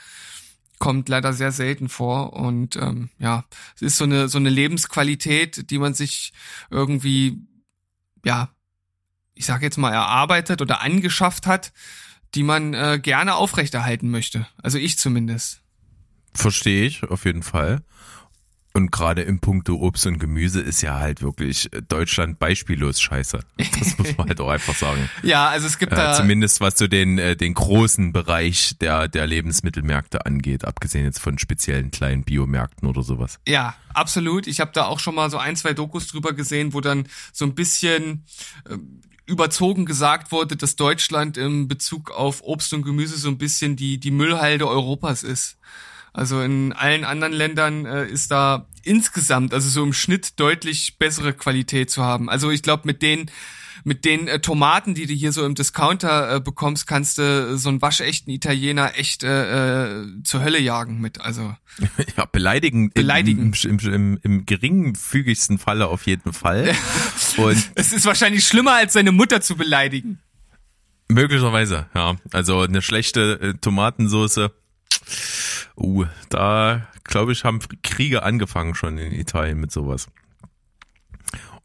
Kommt 0.78 1.10
leider 1.10 1.34
sehr 1.34 1.52
selten 1.52 1.90
vor 1.90 2.34
und 2.34 2.76
ähm, 2.76 3.10
ja, 3.18 3.44
es 3.76 3.82
ist 3.82 3.98
so 3.98 4.04
eine 4.04 4.30
so 4.30 4.38
eine 4.38 4.52
Lebensqualität, 4.52 5.72
die 5.72 5.80
man 5.80 5.96
sich 5.96 6.32
irgendwie 6.70 7.42
ja, 8.24 8.50
ich 9.34 9.48
sage 9.48 9.66
jetzt 9.66 9.78
mal 9.78 9.94
erarbeitet 9.94 10.62
oder 10.62 10.82
angeschafft 10.82 11.48
hat, 11.48 11.72
die 12.36 12.44
man 12.44 12.74
äh, 12.74 13.00
gerne 13.02 13.36
aufrechterhalten 13.36 14.10
möchte. 14.10 14.48
Also 14.62 14.78
ich 14.78 14.98
zumindest. 14.98 15.62
Verstehe 16.34 16.86
ich, 16.86 17.04
auf 17.04 17.26
jeden 17.26 17.44
Fall. 17.44 17.82
Und 18.72 18.92
gerade 18.92 19.24
im 19.24 19.40
Punkto 19.40 19.78
Obst 19.78 20.06
und 20.06 20.20
Gemüse 20.20 20.62
ist 20.62 20.82
ja 20.82 21.00
halt 21.00 21.24
wirklich 21.24 21.70
Deutschland 21.88 22.38
beispiellos 22.38 23.02
scheiße. 23.02 23.40
Das 23.80 23.98
muss 23.98 24.16
man 24.18 24.28
halt 24.28 24.40
auch 24.42 24.50
einfach 24.50 24.76
sagen. 24.76 25.10
ja, 25.24 25.48
also 25.48 25.66
es 25.66 25.80
gibt 25.80 25.92
äh, 25.94 25.96
da 25.96 26.14
zumindest 26.14 26.62
was 26.62 26.78
so 26.78 26.88
den 26.88 27.18
äh, 27.18 27.36
den 27.36 27.54
großen 27.54 28.14
Bereich 28.14 28.78
der 28.80 29.08
der 29.08 29.26
Lebensmittelmärkte 29.26 30.26
angeht, 30.26 30.66
abgesehen 30.66 31.06
jetzt 31.06 31.20
von 31.20 31.40
speziellen 31.40 31.92
kleinen 31.92 32.24
Biomärkten 32.24 32.88
oder 32.88 33.02
sowas. 33.02 33.40
Ja, 33.48 33.76
absolut. 33.94 34.48
Ich 34.48 34.60
habe 34.60 34.72
da 34.74 34.86
auch 34.86 35.00
schon 35.00 35.16
mal 35.16 35.30
so 35.30 35.38
ein, 35.38 35.56
zwei 35.56 35.74
Dokus 35.74 36.08
drüber 36.08 36.34
gesehen, 36.34 36.74
wo 36.74 36.82
dann 36.82 37.08
so 37.34 37.46
ein 37.46 37.56
bisschen 37.56 38.26
äh, 38.70 38.78
überzogen 39.30 39.86
gesagt 39.86 40.32
wurde, 40.32 40.56
dass 40.56 40.76
Deutschland 40.76 41.38
im 41.38 41.68
Bezug 41.68 42.12
auf 42.12 42.42
Obst 42.44 42.74
und 42.74 42.84
Gemüse 42.84 43.18
so 43.18 43.30
ein 43.30 43.38
bisschen 43.38 43.76
die 43.76 44.00
die 44.00 44.12
Müllhalde 44.12 44.68
Europas 44.68 45.24
ist. 45.24 45.58
Also 46.12 46.42
in 46.42 46.74
allen 46.74 47.06
anderen 47.06 47.34
Ländern 47.34 47.86
äh, 47.86 48.08
ist 48.08 48.32
da 48.32 48.68
insgesamt, 48.84 49.54
also 49.54 49.70
so 49.70 49.84
im 49.84 49.94
Schnitt 49.94 50.40
deutlich 50.40 50.98
bessere 50.98 51.34
Qualität 51.34 51.92
zu 51.92 52.04
haben. 52.04 52.30
Also 52.30 52.50
ich 52.50 52.64
glaube, 52.64 52.84
mit 52.86 53.02
den 53.02 53.30
mit 53.84 54.06
den 54.06 54.28
äh, 54.28 54.40
Tomaten, 54.40 54.94
die 54.94 55.06
du 55.06 55.14
hier 55.14 55.32
so 55.32 55.46
im 55.46 55.56
Discounter 55.56 56.36
äh, 56.36 56.40
bekommst, 56.40 56.88
kannst 56.88 57.18
du 57.18 57.58
so 57.58 57.70
einen 57.70 57.82
waschechten 57.82 58.32
Italiener 58.32 58.98
echt 58.98 59.24
äh, 59.24 60.02
äh, 60.02 60.24
zur 60.24 60.44
Hölle 60.44 60.60
jagen 60.60 61.00
mit. 61.00 61.22
Also 61.22 61.56
ja, 62.18 62.26
beleidigen, 62.26 62.92
beleidigen. 62.92 63.54
Im, 63.64 63.80
im, 63.80 63.94
im, 63.94 64.20
im 64.22 64.46
geringfügigsten 64.46 65.58
Falle 65.58 65.88
auf 65.88 66.06
jeden 66.06 66.34
Fall. 66.34 66.76
Und 67.38 67.72
es 67.76 67.94
ist 67.94 68.06
wahrscheinlich 68.06 68.46
schlimmer, 68.46 68.74
als 68.74 68.94
seine 68.94 69.12
Mutter 69.12 69.42
zu 69.42 69.56
beleidigen. 69.56 70.20
Möglicherweise, 71.08 71.88
ja. 71.96 72.16
Also 72.32 72.62
eine 72.62 72.82
schlechte 72.82 73.40
äh, 73.42 73.54
Tomatensoße 73.56 74.52
Uh, 75.80 76.06
da 76.30 76.88
glaube 77.04 77.32
ich, 77.32 77.44
haben 77.44 77.60
Kriege 77.82 78.24
angefangen 78.24 78.76
schon 78.76 78.98
in 78.98 79.14
Italien 79.14 79.60
mit 79.60 79.72
sowas. 79.72 80.08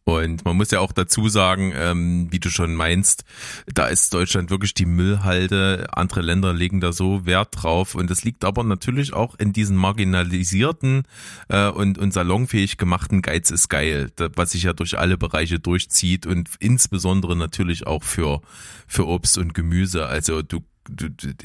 Und 0.07 0.45
man 0.45 0.57
muss 0.57 0.71
ja 0.71 0.81
auch 0.81 0.93
dazu 0.93 1.31
sagen, 1.31 1.73
ähm, 1.75 2.29
wie 2.31 2.39
du 2.39 2.51
schon 2.51 2.75
meinst, 2.75 3.25
da 3.73 3.87
ist 3.87 4.13
Deutschland 4.13 4.51
wirklich 4.51 4.75
die 4.75 4.85
Müllhalde. 4.85 5.87
Andere 5.93 6.21
Länder 6.21 6.53
legen 6.53 6.81
da 6.81 6.93
so 6.93 7.25
Wert 7.25 7.49
drauf. 7.53 7.95
Und 7.95 8.11
das 8.11 8.23
liegt 8.23 8.45
aber 8.45 8.65
natürlich 8.65 9.15
auch 9.15 9.35
in 9.37 9.55
diesen 9.55 9.77
marginalisierten 9.77 11.05
äh, 11.49 11.69
und, 11.69 11.97
und 11.97 12.13
salonfähig 12.13 12.77
gemachten 12.77 13.23
Geiz 13.23 13.51
ist 13.51 13.71
geil, 13.71 14.11
was 14.37 14.51
sich 14.51 14.65
ja 14.65 14.75
durch 14.75 14.99
alle 14.99 15.17
Bereiche 15.17 15.59
durchzieht 15.59 16.27
und 16.27 16.51
insbesondere 16.59 17.35
natürlich 17.35 17.87
auch 17.87 18.03
für, 18.03 18.43
für 18.87 19.07
Obst 19.07 19.39
und 19.39 19.55
Gemüse. 19.55 20.07
Also 20.07 20.43
du 20.43 20.61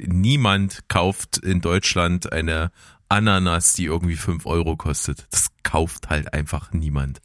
niemand 0.06 0.84
kauft 0.90 1.38
in 1.38 1.62
Deutschland 1.62 2.34
eine 2.34 2.72
Ananas, 3.08 3.74
die 3.74 3.86
irgendwie 3.86 4.18
fünf 4.18 4.46
Euro 4.46 4.76
kostet. 4.76 5.28
Das 5.32 5.48
kauft 5.64 6.10
halt 6.10 6.34
einfach 6.34 6.74
niemand. 6.74 7.22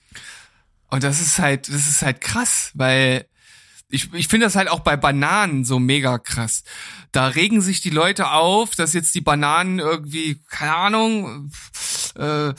Und 0.90 1.02
das 1.02 1.20
ist 1.20 1.38
halt, 1.38 1.68
das 1.68 1.88
ist 1.88 2.02
halt 2.02 2.20
krass, 2.20 2.70
weil 2.74 3.26
ich, 3.90 4.12
ich 4.12 4.28
finde 4.28 4.46
das 4.46 4.56
halt 4.56 4.68
auch 4.68 4.80
bei 4.80 4.96
Bananen 4.96 5.64
so 5.64 5.78
mega 5.78 6.18
krass. 6.18 6.64
Da 7.12 7.28
regen 7.28 7.60
sich 7.60 7.80
die 7.80 7.90
Leute 7.90 8.30
auf, 8.30 8.74
dass 8.74 8.92
jetzt 8.92 9.14
die 9.14 9.20
Bananen 9.20 9.78
irgendwie, 9.78 10.42
keine 10.48 10.74
Ahnung, 10.74 11.52
äh, 12.16 12.52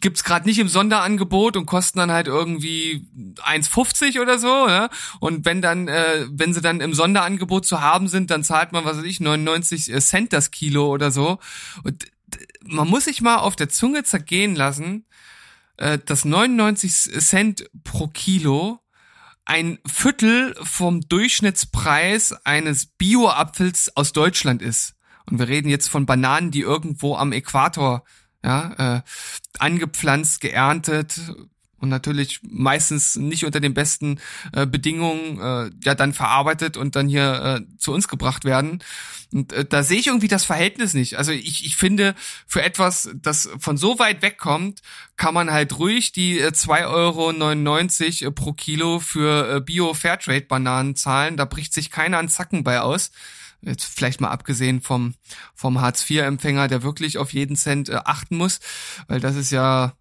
gibt's 0.00 0.22
gerade 0.22 0.46
nicht 0.46 0.58
im 0.58 0.68
Sonderangebot 0.68 1.56
und 1.56 1.66
kosten 1.66 1.98
dann 1.98 2.12
halt 2.12 2.28
irgendwie 2.28 3.08
1,50 3.44 4.20
oder 4.20 4.38
so. 4.38 4.68
Ja? 4.68 4.88
Und 5.18 5.44
wenn 5.44 5.60
dann, 5.60 5.88
äh, 5.88 6.26
wenn 6.30 6.54
sie 6.54 6.60
dann 6.60 6.80
im 6.80 6.94
Sonderangebot 6.94 7.66
zu 7.66 7.80
haben 7.80 8.06
sind, 8.08 8.30
dann 8.30 8.44
zahlt 8.44 8.72
man, 8.72 8.84
was 8.84 8.98
weiß 8.98 9.04
ich, 9.04 9.20
99 9.20 9.92
Cent 10.00 10.32
das 10.32 10.50
Kilo 10.50 10.88
oder 10.88 11.10
so. 11.10 11.38
Und 11.82 12.06
man 12.62 12.88
muss 12.88 13.04
sich 13.04 13.20
mal 13.20 13.38
auf 13.38 13.56
der 13.56 13.68
Zunge 13.68 14.04
zergehen 14.04 14.54
lassen, 14.54 15.04
äh, 15.80 15.98
dass 15.98 16.24
99 16.24 16.92
Cent 17.20 17.70
pro 17.84 18.08
Kilo 18.08 18.80
ein 19.44 19.78
Viertel 19.86 20.54
vom 20.62 21.00
Durchschnittspreis 21.00 22.32
eines 22.44 22.86
Bio-Apfels 22.86 23.96
aus 23.96 24.12
Deutschland 24.12 24.62
ist. 24.62 24.94
Und 25.26 25.38
wir 25.38 25.48
reden 25.48 25.68
jetzt 25.68 25.88
von 25.88 26.06
Bananen, 26.06 26.50
die 26.50 26.60
irgendwo 26.60 27.16
am 27.16 27.32
Äquator 27.32 28.04
ja, 28.44 28.96
äh, 28.96 29.02
angepflanzt, 29.58 30.40
geerntet 30.40 31.20
und 31.80 31.88
natürlich 31.88 32.40
meistens 32.42 33.16
nicht 33.16 33.44
unter 33.44 33.60
den 33.60 33.74
besten 33.74 34.20
äh, 34.52 34.66
Bedingungen 34.66 35.40
äh, 35.40 35.70
ja 35.84 35.94
dann 35.94 36.12
verarbeitet 36.12 36.76
und 36.76 36.96
dann 36.96 37.08
hier 37.08 37.60
äh, 37.60 37.78
zu 37.78 37.92
uns 37.92 38.08
gebracht 38.08 38.44
werden. 38.44 38.82
Und 39.32 39.52
äh, 39.52 39.64
da 39.64 39.82
sehe 39.82 39.98
ich 39.98 40.08
irgendwie 40.08 40.28
das 40.28 40.44
Verhältnis 40.44 40.94
nicht. 40.94 41.16
Also 41.16 41.32
ich, 41.32 41.64
ich 41.64 41.76
finde, 41.76 42.14
für 42.46 42.62
etwas, 42.62 43.10
das 43.14 43.48
von 43.58 43.76
so 43.76 43.98
weit 43.98 44.22
wegkommt, 44.22 44.82
kann 45.16 45.34
man 45.34 45.50
halt 45.50 45.78
ruhig 45.78 46.12
die 46.12 46.40
äh, 46.40 46.48
2,99 46.48 46.86
Euro 46.86 48.28
äh, 48.28 48.32
pro 48.32 48.52
Kilo 48.52 49.00
für 49.00 49.56
äh, 49.56 49.60
Bio-Fairtrade-Bananen 49.60 50.96
zahlen. 50.96 51.36
Da 51.36 51.44
bricht 51.44 51.72
sich 51.72 51.90
keiner 51.90 52.18
an 52.18 52.28
Zacken 52.28 52.64
bei 52.64 52.80
aus. 52.80 53.10
Jetzt 53.62 53.84
vielleicht 53.84 54.20
mal 54.20 54.30
abgesehen 54.30 54.80
vom, 54.80 55.14
vom 55.54 55.80
Hartz-IV-Empfänger, 55.80 56.66
der 56.68 56.82
wirklich 56.82 57.18
auf 57.18 57.32
jeden 57.32 57.56
Cent 57.56 57.88
äh, 57.88 58.00
achten 58.04 58.36
muss, 58.36 58.60
weil 59.06 59.20
das 59.20 59.36
ist 59.36 59.50
ja 59.50 59.92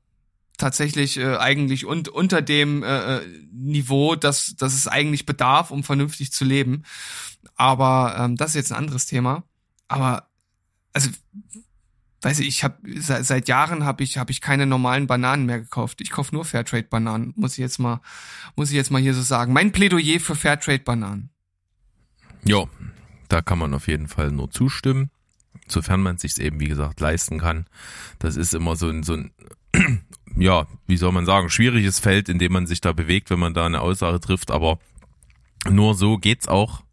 tatsächlich 0.59 1.17
äh, 1.17 1.37
eigentlich 1.37 1.85
und, 1.85 2.09
unter 2.09 2.41
dem 2.41 2.83
äh, 2.83 3.17
äh, 3.17 3.27
Niveau, 3.51 4.15
dass, 4.15 4.55
dass 4.55 4.75
es 4.75 4.87
eigentlich 4.87 5.25
bedarf, 5.25 5.71
um 5.71 5.83
vernünftig 5.83 6.31
zu 6.31 6.45
leben. 6.45 6.83
Aber 7.55 8.15
ähm, 8.17 8.35
das 8.35 8.51
ist 8.51 8.55
jetzt 8.55 8.71
ein 8.71 8.77
anderes 8.77 9.07
Thema. 9.07 9.43
Aber 9.87 10.29
also 10.93 11.09
weiß 12.21 12.39
ich, 12.39 12.47
ich 12.47 12.63
habe 12.63 12.77
seit, 12.99 13.25
seit 13.25 13.47
Jahren 13.47 13.85
habe 13.85 14.03
ich 14.03 14.17
habe 14.17 14.31
ich 14.31 14.41
keine 14.41 14.65
normalen 14.65 15.07
Bananen 15.07 15.45
mehr 15.45 15.59
gekauft. 15.59 16.01
Ich 16.01 16.11
kaufe 16.11 16.35
nur 16.35 16.45
Fairtrade 16.45 16.87
Bananen, 16.89 17.33
muss 17.35 17.53
ich 17.53 17.59
jetzt 17.59 17.79
mal 17.79 18.01
muss 18.55 18.69
ich 18.69 18.75
jetzt 18.75 18.91
mal 18.91 19.01
hier 19.01 19.13
so 19.13 19.21
sagen. 19.21 19.53
Mein 19.53 19.71
Plädoyer 19.71 20.19
für 20.19 20.35
Fairtrade 20.35 20.83
Bananen. 20.83 21.29
Ja, 22.43 22.65
da 23.29 23.41
kann 23.41 23.59
man 23.59 23.73
auf 23.73 23.87
jeden 23.87 24.07
Fall 24.07 24.31
nur 24.31 24.51
zustimmen, 24.51 25.09
sofern 25.67 26.01
man 26.01 26.17
sich 26.17 26.37
eben 26.39 26.59
wie 26.59 26.67
gesagt 26.67 26.99
leisten 26.99 27.39
kann. 27.39 27.65
Das 28.19 28.35
ist 28.35 28.53
immer 28.53 28.75
so 28.75 28.89
ein 28.89 29.03
so 29.03 29.13
ein 29.13 29.31
ja, 30.39 30.67
wie 30.87 30.97
soll 30.97 31.11
man 31.11 31.25
sagen, 31.25 31.49
schwieriges 31.49 31.99
Feld, 31.99 32.29
in 32.29 32.39
dem 32.39 32.53
man 32.53 32.67
sich 32.67 32.81
da 32.81 32.93
bewegt, 32.93 33.29
wenn 33.29 33.39
man 33.39 33.53
da 33.53 33.65
eine 33.65 33.81
Aussage 33.81 34.19
trifft, 34.19 34.51
aber 34.51 34.79
nur 35.69 35.95
so 35.95 36.17
geht's 36.17 36.47
auch 36.47 36.83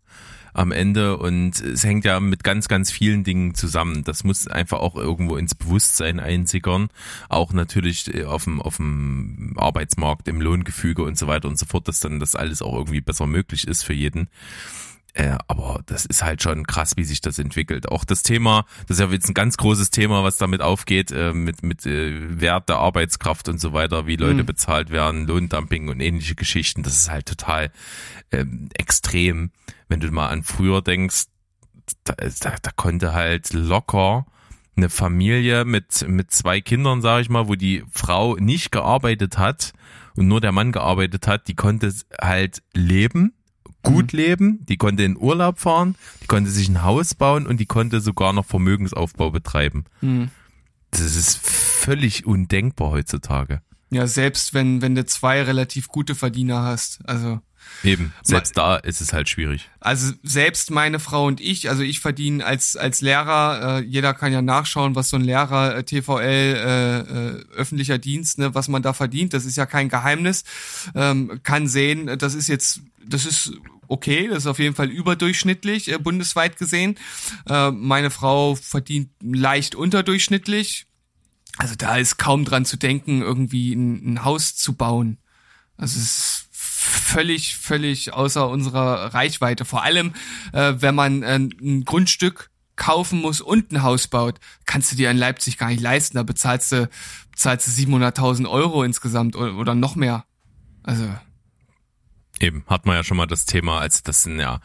am 0.57 0.73
Ende 0.73 1.19
und 1.19 1.61
es 1.61 1.85
hängt 1.85 2.07
ja 2.07 2.19
mit 2.19 2.43
ganz, 2.43 2.67
ganz 2.67 2.91
vielen 2.91 3.25
Dingen 3.25 3.55
zusammen. 3.55 4.05
Das 4.05 4.25
muss 4.25 4.49
einfach 4.49 4.79
auch 4.79 4.97
irgendwo 4.97 5.37
ins 5.37 5.55
Bewusstsein 5.55 6.19
einsickern. 6.19 6.89
Auch 7.29 7.53
natürlich 7.53 8.13
äh, 8.15 8.25
auf 8.25 8.45
dem, 8.45 8.63
auf 8.63 8.79
dem 8.79 9.53
Arbeitsmarkt, 9.57 10.29
im 10.29 10.41
Lohngefüge 10.41 11.03
und 11.03 11.19
so 11.19 11.27
weiter 11.27 11.49
und 11.49 11.59
so 11.59 11.67
fort, 11.67 11.89
dass 11.89 12.01
dann 12.01 12.21
das 12.21 12.35
alles 12.37 12.63
auch 12.63 12.73
irgendwie 12.73 13.03
besser 13.03 13.27
möglich 13.27 13.69
ist 13.69 13.83
für 13.83 13.93
jeden. 13.93 14.29
Äh, 15.17 15.39
aber 15.49 15.81
das 15.87 16.05
ist 16.05 16.23
halt 16.23 16.43
schon 16.43 16.67
krass, 16.67 16.93
wie 16.97 17.05
sich 17.05 17.23
das 17.23 17.39
entwickelt. 17.39 17.89
Auch 17.89 18.05
das 18.05 18.23
Thema, 18.23 18.67
das 18.87 18.99
ist 18.99 19.01
ja 19.03 19.11
jetzt 19.11 19.31
ein 19.31 19.35
ganz 19.35 19.57
großes 19.57 19.91
Thema, 19.91 20.23
was 20.23 20.37
damit 20.37 20.61
aufgeht, 20.61 21.11
äh, 21.11 21.33
mit, 21.33 21.63
mit 21.63 21.87
äh, 21.87 22.39
Wert 22.39 22.69
der 22.69 22.77
Arbeitskraft 22.77 23.49
und 23.49 23.59
so 23.59 23.73
weiter, 23.73 24.07
wie 24.07 24.17
Leute 24.17 24.43
mhm. 24.43 24.47
bezahlt 24.47 24.91
werden, 24.91 25.27
Lohndumping 25.27 25.89
und 25.89 26.01
ähnliche 26.01 26.35
Geschichten. 26.35 26.83
Das 26.83 26.97
ist 26.97 27.11
halt 27.11 27.25
total 27.25 27.73
ähm, 28.31 28.69
extrem, 28.75 29.53
wenn 29.89 30.01
du 30.01 30.11
mal 30.11 30.29
an 30.29 30.43
früher 30.43 30.83
denkst, 30.83 31.25
da, 32.05 32.13
da, 32.13 32.55
da 32.61 32.71
konnte 32.77 33.15
halt 33.15 33.55
locker 33.55 34.27
eine 34.77 34.91
Familie 34.91 35.65
mit, 35.65 36.07
mit 36.07 36.31
zwei 36.31 36.61
Kindern, 36.61 37.01
sage 37.01 37.23
ich 37.23 37.31
mal, 37.31 37.49
wo 37.49 37.55
die 37.55 37.85
Frau 37.91 38.37
nicht 38.37 38.71
gearbeitet 38.71 39.39
hat 39.39 39.73
und 40.15 40.29
nur 40.29 40.43
der 40.43 40.53
Mann 40.53 40.73
gearbeitet 40.73 41.27
hat, 41.27 41.49
die 41.49 41.55
konnte 41.55 41.91
halt 42.21 42.63
leben 42.75 43.33
gut 43.87 44.13
mhm. 44.13 44.19
leben, 44.19 44.67
die 44.67 44.77
konnte 44.77 45.03
in 45.03 45.17
Urlaub 45.17 45.59
fahren, 45.59 45.97
die 46.23 46.27
konnte 46.27 46.51
sich 46.51 46.69
ein 46.69 46.83
Haus 46.83 47.15
bauen 47.15 47.47
und 47.47 47.59
die 47.59 47.67
konnte 47.67 48.01
sogar 48.01 48.33
noch 48.33 48.45
Vermögensaufbau 48.45 49.31
betreiben. 49.31 49.85
Mhm. 50.01 50.31
Das 50.91 51.17
ist 51.17 51.39
völlig 51.39 52.27
undenkbar 52.27 52.91
heutzutage. 52.91 53.61
Ja, 53.91 54.07
selbst 54.07 54.55
wenn, 54.55 54.83
wenn 54.83 54.95
du 54.95 55.05
zwei 55.07 55.43
relativ 55.43 55.89
gute 55.89 56.15
Verdiener 56.15 56.63
hast. 56.63 57.01
Also 57.09 57.41
Eben, 57.85 58.13
selbst 58.23 58.57
da 58.57 58.77
ist 58.77 59.01
es 59.01 59.13
halt 59.13 59.29
schwierig. 59.29 59.69
Also 59.81 60.13
selbst 60.23 60.71
meine 60.71 60.99
Frau 60.99 61.27
und 61.27 61.41
ich, 61.41 61.69
also 61.69 61.83
ich 61.83 62.01
verdiene 62.01 62.45
als 62.45 62.77
als 62.77 63.01
Lehrer, 63.01 63.79
äh, 63.79 63.85
jeder 63.85 64.15
kann 64.15 64.33
ja 64.33 64.43
nachschauen, 64.43 64.95
was 64.95 65.11
so 65.11 65.17
ein 65.17 65.23
Lehrer 65.23 65.77
äh, 65.77 65.85
TVL 65.85 66.21
äh, 66.21 66.99
äh, 66.99 67.45
öffentlicher 67.55 67.99
Dienst, 67.99 68.39
ne, 68.39 68.55
was 68.55 68.69
man 68.69 68.83
da 68.83 68.93
verdient, 68.93 69.35
das 69.35 69.45
ist 69.45 69.57
ja 69.57 69.67
kein 69.67 69.89
Geheimnis. 69.89 70.45
Ähm, 70.95 71.41
kann 71.43 71.69
sehen, 71.69 72.19
das 72.19 72.35
ist 72.35 72.49
jetzt 72.49 72.81
das 73.05 73.25
ist 73.25 73.53
okay, 73.89 74.29
das 74.29 74.39
ist 74.39 74.47
auf 74.47 74.59
jeden 74.59 74.75
Fall 74.75 74.91
überdurchschnittlich 74.91 75.93
äh, 75.93 75.99
bundesweit 75.99 76.59
gesehen. 76.59 76.97
Äh, 77.49 77.71
meine 77.71 78.11
Frau 78.11 78.55
verdient 78.55 79.11
leicht 79.21 79.75
unterdurchschnittlich. 79.75 80.87
Also 81.59 81.75
da 81.77 81.97
ist 81.97 82.19
kaum 82.19 82.45
dran 82.45 82.65
zu 82.65 82.77
denken, 82.77 83.23
irgendwie 83.23 83.73
ein, 83.73 84.15
ein 84.15 84.25
Haus 84.25 84.57
zu 84.57 84.75
bauen. 84.75 85.19
Also 85.77 85.99
es 85.99 86.05
ist 86.05 86.36
völlig, 86.87 87.57
völlig 87.57 88.13
außer 88.13 88.49
unserer 88.49 89.15
Reichweite. 89.15 89.65
Vor 89.65 89.83
allem, 89.83 90.13
äh, 90.53 90.75
wenn 90.79 90.95
man 90.95 91.23
äh, 91.23 91.37
ein 91.37 91.85
Grundstück 91.85 92.51
kaufen 92.77 93.21
muss 93.21 93.41
und 93.41 93.73
ein 93.73 93.83
Haus 93.83 94.07
baut, 94.07 94.39
kannst 94.67 94.93
du 94.93 94.97
dir 94.97 95.11
in 95.11 95.17
Leipzig 95.17 95.59
gar 95.59 95.69
nicht 95.69 95.81
leisten. 95.81 96.17
Da 96.17 96.23
bezahlst 96.23 96.73
du, 96.73 96.89
bezahlst 97.31 97.67
du 97.67 97.71
700.000 97.71 98.49
Euro 98.49 98.85
insgesamt 98.85 99.35
oder, 99.37 99.55
oder 99.57 99.75
noch 99.75 99.97
mehr. 99.97 100.25
Also 100.83 101.09
Eben, 102.39 102.65
hat 102.67 102.85
man 102.85 102.97
ja 102.97 103.05
schon 103.05 103.17
mal 103.17 103.27
das 103.27 103.47
Thema, 103.47 103.81
als 103.81 104.03
das 104.03 104.25
sind 104.25 104.39
ja 104.39 104.61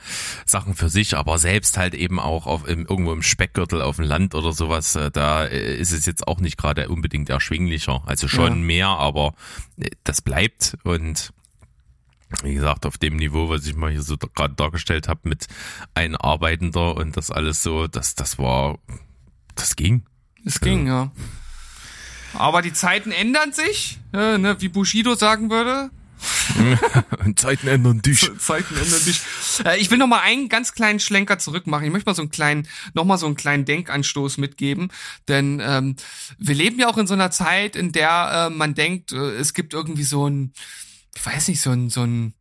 Sachen 0.46 0.76
für 0.76 0.90
sich, 0.90 1.16
aber 1.16 1.38
selbst 1.38 1.78
halt 1.78 1.94
eben 1.94 2.20
auch 2.20 2.46
auf, 2.46 2.68
im, 2.68 2.86
irgendwo 2.86 3.14
im 3.14 3.22
Speckgürtel 3.22 3.82
auf 3.82 3.96
dem 3.96 4.06
Land 4.06 4.36
oder 4.36 4.52
sowas, 4.52 4.96
äh, 4.98 5.10
da 5.10 5.46
äh, 5.46 5.78
ist 5.78 5.94
es 5.94 6.06
jetzt 6.06 6.28
auch 6.28 6.42
nicht 6.42 6.58
gerade 6.58 6.90
unbedingt 6.90 7.30
erschwinglicher. 7.30 8.04
Also 8.06 8.28
schon 8.28 8.60
ja. 8.60 8.66
mehr, 8.66 8.88
aber 8.88 9.36
äh, 9.78 9.90
das 10.04 10.22
bleibt 10.22 10.78
und 10.84 11.32
wie 12.44 12.54
gesagt, 12.56 12.86
auf 12.86 12.98
dem 12.98 13.16
Niveau, 13.16 13.50
was 13.50 13.66
ich 13.66 13.76
mal 13.76 13.92
hier 13.92 14.02
so 14.02 14.18
gerade 14.18 14.54
dargestellt 14.56 15.08
habe, 15.08 15.30
mit 15.30 15.48
ein 15.94 16.16
Arbeitender 16.16 16.96
und 16.96 17.18
das 17.18 17.32
alles 17.32 17.64
so, 17.64 17.88
das, 17.88 18.16
das 18.16 18.38
war, 18.38 18.80
das 19.56 19.76
ging. 19.76 20.06
Es 20.46 20.60
ging, 20.60 20.90
also. 20.90 21.12
ja. 21.12 21.12
Aber 22.34 22.62
die 22.62 22.74
Zeiten 22.74 23.12
ändern 23.12 23.54
sich, 23.54 24.00
äh, 24.14 24.38
ne, 24.38 24.56
wie 24.60 24.70
Bushido 24.70 25.16
sagen 25.16 25.50
würde. 25.50 25.92
Zeiten 27.36 27.68
ändern 27.68 28.02
dich. 28.02 28.30
Zeiten 28.40 28.76
ändern 28.76 29.06
dich. 29.06 29.22
Äh, 29.66 29.80
ich 29.80 29.90
will 29.90 29.98
noch 29.98 30.08
mal 30.08 30.22
einen 30.22 30.50
ganz 30.50 30.74
kleinen 30.74 31.00
Schlenker 31.00 31.40
zurück 31.40 31.68
machen. 31.68 31.86
Ich 31.86 31.92
möchte 31.92 32.10
mal 32.10 32.16
so 32.16 32.22
einen 32.22 32.32
kleinen, 32.32 32.68
noch 32.94 33.06
mal 33.06 33.18
so 33.18 33.26
einen 33.26 33.36
kleinen 33.36 33.66
Denkanstoß 33.66 34.38
mitgeben, 34.38 34.92
denn 35.28 35.62
ähm, 35.64 35.96
wir 36.38 36.56
leben 36.56 36.80
ja 36.80 36.88
auch 36.88 36.98
in 36.98 37.08
so 37.08 37.14
einer 37.14 37.32
Zeit, 37.32 37.76
in 37.76 37.92
der 37.92 38.50
äh, 38.50 38.54
man 38.54 38.76
denkt, 38.76 39.12
äh, 39.12 39.32
es 39.36 39.54
gibt 39.54 39.74
irgendwie 39.74 40.04
so 40.04 40.30
ein, 40.30 40.54
ich 41.16 41.26
weiß 41.26 41.48
nicht, 41.48 41.62
so 41.62 41.72
ein, 41.72 41.90
so 41.90 42.04
ein 42.04 42.34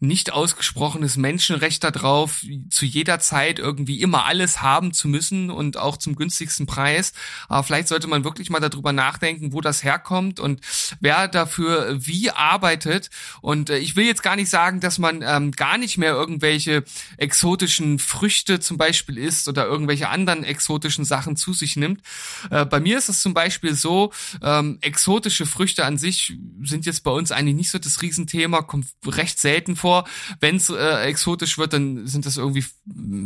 nicht 0.00 0.32
ausgesprochenes 0.32 1.16
Menschenrecht 1.16 1.82
darauf, 1.82 2.44
zu 2.70 2.86
jeder 2.86 3.18
Zeit 3.18 3.58
irgendwie 3.58 4.00
immer 4.00 4.26
alles 4.26 4.62
haben 4.62 4.92
zu 4.92 5.08
müssen 5.08 5.50
und 5.50 5.76
auch 5.76 5.96
zum 5.96 6.14
günstigsten 6.14 6.66
Preis. 6.66 7.12
Aber 7.48 7.62
vielleicht 7.64 7.88
sollte 7.88 8.06
man 8.06 8.24
wirklich 8.24 8.50
mal 8.50 8.60
darüber 8.60 8.92
nachdenken, 8.92 9.52
wo 9.52 9.60
das 9.60 9.82
herkommt 9.82 10.38
und 10.40 10.60
wer 11.00 11.26
dafür 11.26 11.96
wie 11.98 12.30
arbeitet. 12.30 13.10
Und 13.40 13.70
äh, 13.70 13.78
ich 13.78 13.96
will 13.96 14.06
jetzt 14.06 14.22
gar 14.22 14.36
nicht 14.36 14.50
sagen, 14.50 14.80
dass 14.80 14.98
man 14.98 15.22
ähm, 15.26 15.50
gar 15.52 15.78
nicht 15.78 15.98
mehr 15.98 16.12
irgendwelche 16.12 16.84
exotischen 17.16 17.98
Früchte 17.98 18.60
zum 18.60 18.76
Beispiel 18.76 19.18
isst 19.18 19.48
oder 19.48 19.66
irgendwelche 19.66 20.08
anderen 20.08 20.44
exotischen 20.44 21.04
Sachen 21.04 21.36
zu 21.36 21.52
sich 21.52 21.76
nimmt. 21.76 22.02
Äh, 22.50 22.64
bei 22.66 22.78
mir 22.78 22.98
ist 22.98 23.08
es 23.08 23.20
zum 23.20 23.34
Beispiel 23.34 23.74
so, 23.74 24.12
ähm, 24.42 24.78
exotische 24.80 25.46
Früchte 25.46 25.84
an 25.84 25.98
sich 25.98 26.36
sind 26.62 26.86
jetzt 26.86 27.02
bei 27.02 27.10
uns 27.10 27.32
eigentlich 27.32 27.56
nicht 27.56 27.70
so 27.70 27.78
das 27.78 28.00
Riesenthema, 28.02 28.62
kommt 28.62 28.86
recht 29.06 29.38
selten 29.38 29.74
vor 29.74 29.87
vor. 29.88 30.04
Wenn 30.40 30.56
es 30.56 30.68
äh, 30.68 31.04
exotisch 31.04 31.56
wird, 31.56 31.72
dann 31.72 32.06
sind 32.06 32.26
das 32.26 32.36
irgendwie 32.36 32.64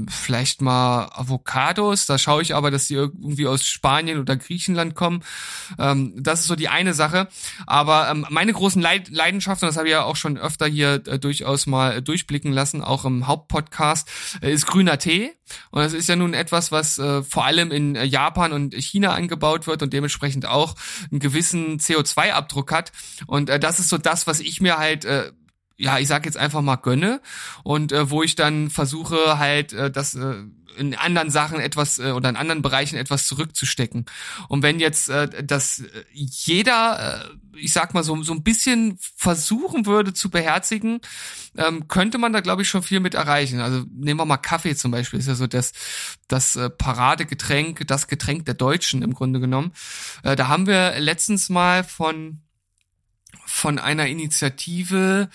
vielleicht 0.09 0.63
mal 0.63 1.11
Avocados. 1.13 2.07
Da 2.07 2.19
schaue 2.19 2.43
ich 2.43 2.55
aber, 2.55 2.71
dass 2.71 2.87
die 2.87 2.95
irgendwie 2.95 3.49
aus 3.49 3.67
Spanien 3.67 4.21
oder 4.21 4.37
Griechenland 4.37 4.95
kommen. 4.95 5.25
Ähm, 5.77 6.15
das 6.17 6.41
ist 6.41 6.47
so 6.47 6.55
die 6.55 6.69
eine 6.69 6.95
Sache. 6.95 7.27
Aber 7.67 8.09
ähm, 8.09 8.27
meine 8.31 8.53
großen 8.53 8.81
Leid 8.81 9.09
Leidenschaften, 9.11 9.67
das 9.67 9.77
habe 9.77 9.89
ich 9.89 9.93
ja 9.93 10.05
auch 10.05 10.15
schon 10.15 10.39
öfter 10.39 10.67
hier 10.67 11.03
äh, 11.07 11.19
durchaus 11.19 11.67
mal 11.67 11.97
äh, 11.97 12.03
durchblicken 12.03 12.53
lassen, 12.53 12.81
auch 12.81 13.05
im 13.05 13.27
Hauptpodcast, 13.27 14.09
äh, 14.41 14.53
ist 14.53 14.69
grüner 14.69 14.99
Tee. 14.99 15.33
Und 15.71 15.83
das 15.83 15.95
ist 15.95 16.09
ja 16.09 16.15
nun 16.15 16.33
etwas, 16.33 16.71
was 16.71 16.99
äh, 16.99 17.23
vor 17.25 17.45
allem 17.45 17.73
in 17.73 17.97
äh, 17.97 18.05
Japan 18.05 18.53
und 18.53 18.75
China 18.75 19.15
angebaut 19.15 19.67
wird 19.67 19.83
und 19.83 19.93
dementsprechend 19.93 20.47
auch 20.47 20.77
einen 21.11 21.19
gewissen 21.19 21.79
CO2-Abdruck 21.79 22.71
hat. 22.71 22.93
Und 23.27 23.51
äh, 23.51 23.59
das 23.59 23.81
ist 23.81 23.89
so 23.89 23.99
das, 23.99 24.29
was 24.29 24.39
ich 24.39 24.61
mir 24.61 24.79
halt 24.79 25.05
äh, 25.05 25.33
ja, 25.83 25.99
ich 25.99 26.07
sag 26.07 26.25
jetzt 26.27 26.37
einfach 26.37 26.63
mal 26.63 26.77
gönne 26.77 27.21
und 27.65 27.91
äh, 27.91 28.09
wo 28.09 28.23
ich 28.23 28.37
dann 28.37 28.71
versuche 28.71 29.39
halt 29.39 29.73
äh, 29.73 29.91
das 29.91 30.15
äh, 30.15 30.45
in 30.77 30.95
anderen 30.95 31.29
Sachen 31.29 31.59
etwas 31.59 31.99
äh, 31.99 32.13
oder 32.13 32.29
in 32.29 32.37
anderen 32.37 32.63
Bereichen 32.63 32.97
etwas 32.97 33.27
zurückzustecken. 33.27 34.07
Und 34.49 34.63
wenn 34.63 34.79
jetzt 34.79 35.09
äh, 35.09 35.43
das 35.43 35.81
äh, 35.81 36.05
jeder, 36.13 37.27
äh, 37.27 37.59
ich 37.59 37.73
sag 37.73 37.95
mal 37.95 38.05
so 38.05 38.23
so 38.23 38.33
ein 38.33 38.45
bisschen 38.45 38.97
versuchen 39.17 39.85
würde 39.85 40.15
zu 40.15 40.31
beherzigen, 40.31 41.01
ähm, 41.57 41.89
könnte 41.89 42.19
man 42.19 42.33
da 42.33 42.41
glaube 42.41 42.63
ich 42.63 42.69
schon 42.69 42.85
viel 42.85 43.01
mit 43.01 43.15
erreichen. 43.15 43.59
Also 43.59 43.85
nehmen 43.91 44.21
wir 44.21 44.25
mal 44.25 44.37
Kaffee 44.37 44.77
zum 44.77 44.93
Beispiel, 44.93 45.19
ist 45.19 45.27
ja 45.27 45.35
so 45.35 45.49
das 45.49 45.73
das 46.29 46.55
äh, 46.55 46.71
Paradegetränk, 46.71 47.89
das 47.89 48.07
Getränk 48.07 48.47
der 48.47 48.55
Deutschen 48.55 49.03
im 49.03 49.15
Grunde 49.15 49.41
genommen. 49.41 49.73
Äh, 50.23 50.37
da 50.37 50.47
haben 50.47 50.69
wir 50.69 51.01
letztens 51.01 51.49
mal 51.49 51.83
von 51.83 52.41
von 53.47 53.79
einer 53.79 54.07
Initiative 54.07 55.29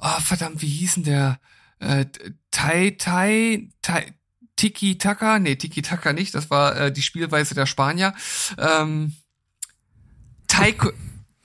oh, 0.00 0.20
verdammt, 0.20 0.62
wie 0.62 0.68
hieß 0.68 0.94
denn 0.94 1.04
der? 1.04 1.40
Äh, 1.78 2.06
Tai 2.50 2.90
Tai, 2.98 3.68
Tai 3.82 4.14
Tiki 4.56 4.98
Taka, 4.98 5.38
nee, 5.38 5.56
Tiki 5.56 5.82
Taka 5.82 6.12
nicht, 6.12 6.34
das 6.34 6.50
war 6.50 6.76
äh, 6.76 6.92
die 6.92 7.02
Spielweise 7.02 7.54
der 7.54 7.66
Spanier. 7.66 8.14
Ähm, 8.58 9.14
Taiko, 10.46 10.92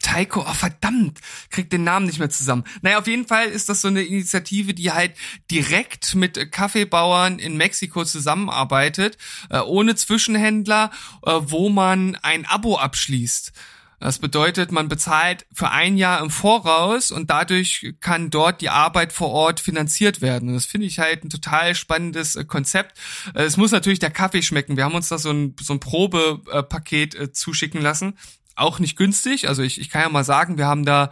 Taiko, 0.01 0.41
oh 0.47 0.53
verdammt, 0.53 1.19
kriegt 1.49 1.73
den 1.73 1.83
Namen 1.83 2.05
nicht 2.05 2.19
mehr 2.19 2.29
zusammen. 2.29 2.63
Naja, 2.81 2.99
auf 2.99 3.07
jeden 3.07 3.27
Fall 3.27 3.47
ist 3.47 3.69
das 3.69 3.81
so 3.81 3.87
eine 3.87 4.03
Initiative, 4.03 4.73
die 4.73 4.91
halt 4.91 5.13
direkt 5.51 6.15
mit 6.15 6.51
Kaffeebauern 6.51 7.39
in 7.39 7.57
Mexiko 7.57 8.05
zusammenarbeitet, 8.05 9.17
äh, 9.49 9.59
ohne 9.59 9.95
Zwischenhändler, 9.95 10.91
äh, 11.25 11.31
wo 11.41 11.69
man 11.69 12.15
ein 12.21 12.45
Abo 12.45 12.77
abschließt. 12.77 13.51
Das 13.99 14.19
bedeutet, 14.19 14.71
man 14.71 14.87
bezahlt 14.87 15.45
für 15.51 15.71
ein 15.71 15.97
Jahr 15.97 16.21
im 16.21 16.29
Voraus 16.29 17.11
und 17.11 17.29
dadurch 17.29 17.95
kann 17.99 18.29
dort 18.29 18.61
die 18.61 18.69
Arbeit 18.69 19.11
vor 19.11 19.29
Ort 19.29 19.59
finanziert 19.59 20.21
werden. 20.21 20.49
Und 20.49 20.55
das 20.55 20.65
finde 20.65 20.87
ich 20.87 20.99
halt 20.99 21.23
ein 21.23 21.29
total 21.29 21.75
spannendes 21.75 22.35
äh, 22.35 22.45
Konzept. 22.45 22.97
Äh, 23.33 23.43
es 23.43 23.57
muss 23.57 23.71
natürlich 23.71 23.99
der 23.99 24.11
Kaffee 24.11 24.41
schmecken. 24.41 24.77
Wir 24.77 24.85
haben 24.85 24.95
uns 24.95 25.09
da 25.09 25.17
so 25.17 25.31
ein, 25.31 25.55
so 25.59 25.73
ein 25.73 25.81
Probepaket 25.81 27.15
äh, 27.15 27.31
zuschicken 27.33 27.81
lassen. 27.81 28.17
Auch 28.55 28.79
nicht 28.79 28.97
günstig. 28.97 29.47
Also 29.47 29.63
ich, 29.63 29.79
ich 29.79 29.89
kann 29.89 30.01
ja 30.01 30.09
mal 30.09 30.23
sagen, 30.23 30.57
wir 30.57 30.67
haben 30.67 30.85
da 30.85 31.11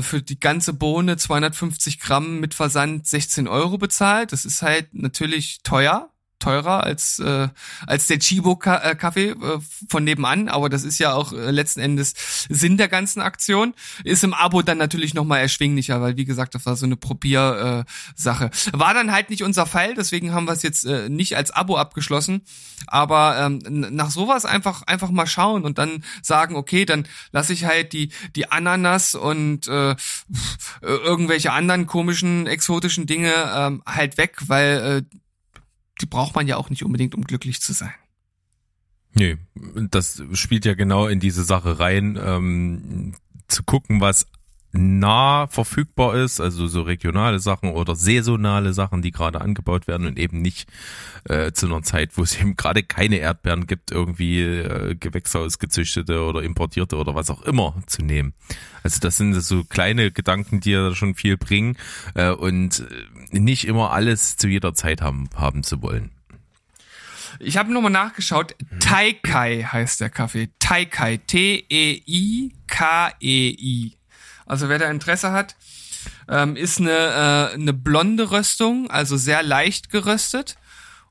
für 0.00 0.22
die 0.22 0.40
ganze 0.40 0.72
Bohne 0.72 1.18
250 1.18 2.00
Gramm 2.00 2.40
mit 2.40 2.54
Versand 2.54 3.06
16 3.06 3.46
Euro 3.46 3.78
bezahlt. 3.78 4.32
Das 4.32 4.44
ist 4.44 4.62
halt 4.62 4.92
natürlich 4.92 5.60
teuer 5.62 6.10
teurer 6.38 6.84
als 6.84 7.18
äh, 7.18 7.48
als 7.86 8.06
der 8.06 8.18
Chibo 8.18 8.56
Kaffee 8.56 9.30
äh, 9.30 9.58
von 9.88 10.04
nebenan, 10.04 10.48
aber 10.48 10.68
das 10.68 10.84
ist 10.84 10.98
ja 10.98 11.12
auch 11.14 11.32
äh, 11.32 11.50
letzten 11.50 11.80
Endes 11.80 12.14
Sinn 12.48 12.76
der 12.76 12.88
ganzen 12.88 13.20
Aktion. 13.20 13.74
Ist 14.04 14.24
im 14.24 14.34
Abo 14.34 14.62
dann 14.62 14.78
natürlich 14.78 15.14
noch 15.14 15.24
mal 15.24 15.38
erschwinglicher, 15.38 16.00
weil 16.00 16.16
wie 16.16 16.24
gesagt, 16.24 16.54
das 16.54 16.66
war 16.66 16.76
so 16.76 16.86
eine 16.86 16.96
Probier 16.96 17.84
äh, 17.86 17.92
Sache. 18.14 18.50
War 18.72 18.94
dann 18.94 19.12
halt 19.12 19.30
nicht 19.30 19.42
unser 19.42 19.66
Fall, 19.66 19.94
deswegen 19.94 20.32
haben 20.32 20.46
wir 20.46 20.52
es 20.52 20.62
jetzt 20.62 20.84
äh, 20.84 21.08
nicht 21.08 21.36
als 21.36 21.50
Abo 21.50 21.76
abgeschlossen, 21.76 22.42
aber 22.86 23.38
ähm, 23.38 23.58
nach 23.68 24.10
sowas 24.10 24.44
einfach 24.44 24.82
einfach 24.82 25.10
mal 25.10 25.26
schauen 25.26 25.64
und 25.64 25.78
dann 25.78 26.04
sagen, 26.22 26.56
okay, 26.56 26.84
dann 26.84 27.06
lasse 27.32 27.52
ich 27.52 27.64
halt 27.64 27.92
die 27.92 28.10
die 28.36 28.50
Ananas 28.50 29.14
und 29.14 29.66
äh, 29.68 29.96
irgendwelche 30.82 31.52
anderen 31.52 31.86
komischen 31.86 32.46
exotischen 32.46 33.06
Dinge 33.06 33.32
ähm, 33.54 33.82
halt 33.86 34.18
weg, 34.18 34.36
weil 34.46 35.04
äh, 35.12 35.18
die 36.00 36.06
braucht 36.06 36.34
man 36.34 36.46
ja 36.46 36.56
auch 36.56 36.70
nicht 36.70 36.84
unbedingt, 36.84 37.14
um 37.14 37.24
glücklich 37.24 37.60
zu 37.60 37.72
sein. 37.72 37.94
Nee, 39.14 39.36
das 39.90 40.22
spielt 40.32 40.64
ja 40.64 40.74
genau 40.74 41.06
in 41.06 41.18
diese 41.18 41.44
Sache 41.44 41.78
rein, 41.80 42.18
ähm, 42.22 43.14
zu 43.48 43.62
gucken, 43.62 44.00
was 44.00 44.26
nah 44.72 45.46
verfügbar 45.46 46.14
ist, 46.16 46.40
also 46.40 46.66
so 46.66 46.82
regionale 46.82 47.38
Sachen 47.38 47.70
oder 47.70 47.94
saisonale 47.94 48.72
Sachen, 48.74 49.02
die 49.02 49.10
gerade 49.10 49.40
angebaut 49.40 49.86
werden 49.86 50.06
und 50.06 50.18
eben 50.18 50.42
nicht 50.42 50.68
äh, 51.24 51.52
zu 51.52 51.66
einer 51.66 51.82
Zeit, 51.82 52.16
wo 52.16 52.22
es 52.22 52.38
eben 52.38 52.56
gerade 52.56 52.82
keine 52.82 53.16
Erdbeeren 53.16 53.66
gibt, 53.66 53.90
irgendwie 53.90 54.40
äh, 54.42 54.94
gewächshausgezüchtete 54.94 56.22
oder 56.22 56.42
importierte 56.42 56.96
oder 56.96 57.14
was 57.14 57.30
auch 57.30 57.42
immer 57.42 57.74
zu 57.86 58.02
nehmen. 58.02 58.34
Also 58.82 59.00
das 59.00 59.16
sind 59.16 59.34
so 59.34 59.64
kleine 59.64 60.10
Gedanken, 60.10 60.60
die 60.60 60.72
ja 60.72 60.94
schon 60.94 61.14
viel 61.14 61.36
bringen 61.36 61.76
äh, 62.14 62.30
und 62.30 62.80
äh, 63.32 63.38
nicht 63.38 63.66
immer 63.66 63.92
alles 63.92 64.36
zu 64.36 64.48
jeder 64.48 64.74
Zeit 64.74 65.00
haben, 65.00 65.30
haben 65.34 65.62
zu 65.62 65.82
wollen. 65.82 66.10
Ich 67.40 67.56
habe 67.56 67.72
nochmal 67.72 67.92
nachgeschaut. 67.92 68.54
Taikai 68.80 69.62
heißt 69.62 70.00
der 70.00 70.10
Kaffee. 70.10 70.50
Taikai. 70.58 71.18
T-E-I-K-E-I. 71.18 72.58
Also 74.48 74.68
wer 74.68 74.78
da 74.78 74.90
Interesse 74.90 75.32
hat, 75.32 75.56
Ähm, 76.28 76.56
ist 76.56 76.78
eine, 76.78 76.90
äh, 76.90 77.54
eine 77.54 77.72
blonde 77.72 78.30
Röstung, 78.30 78.88
also 78.88 79.16
sehr 79.16 79.42
leicht 79.42 79.90
geröstet 79.90 80.56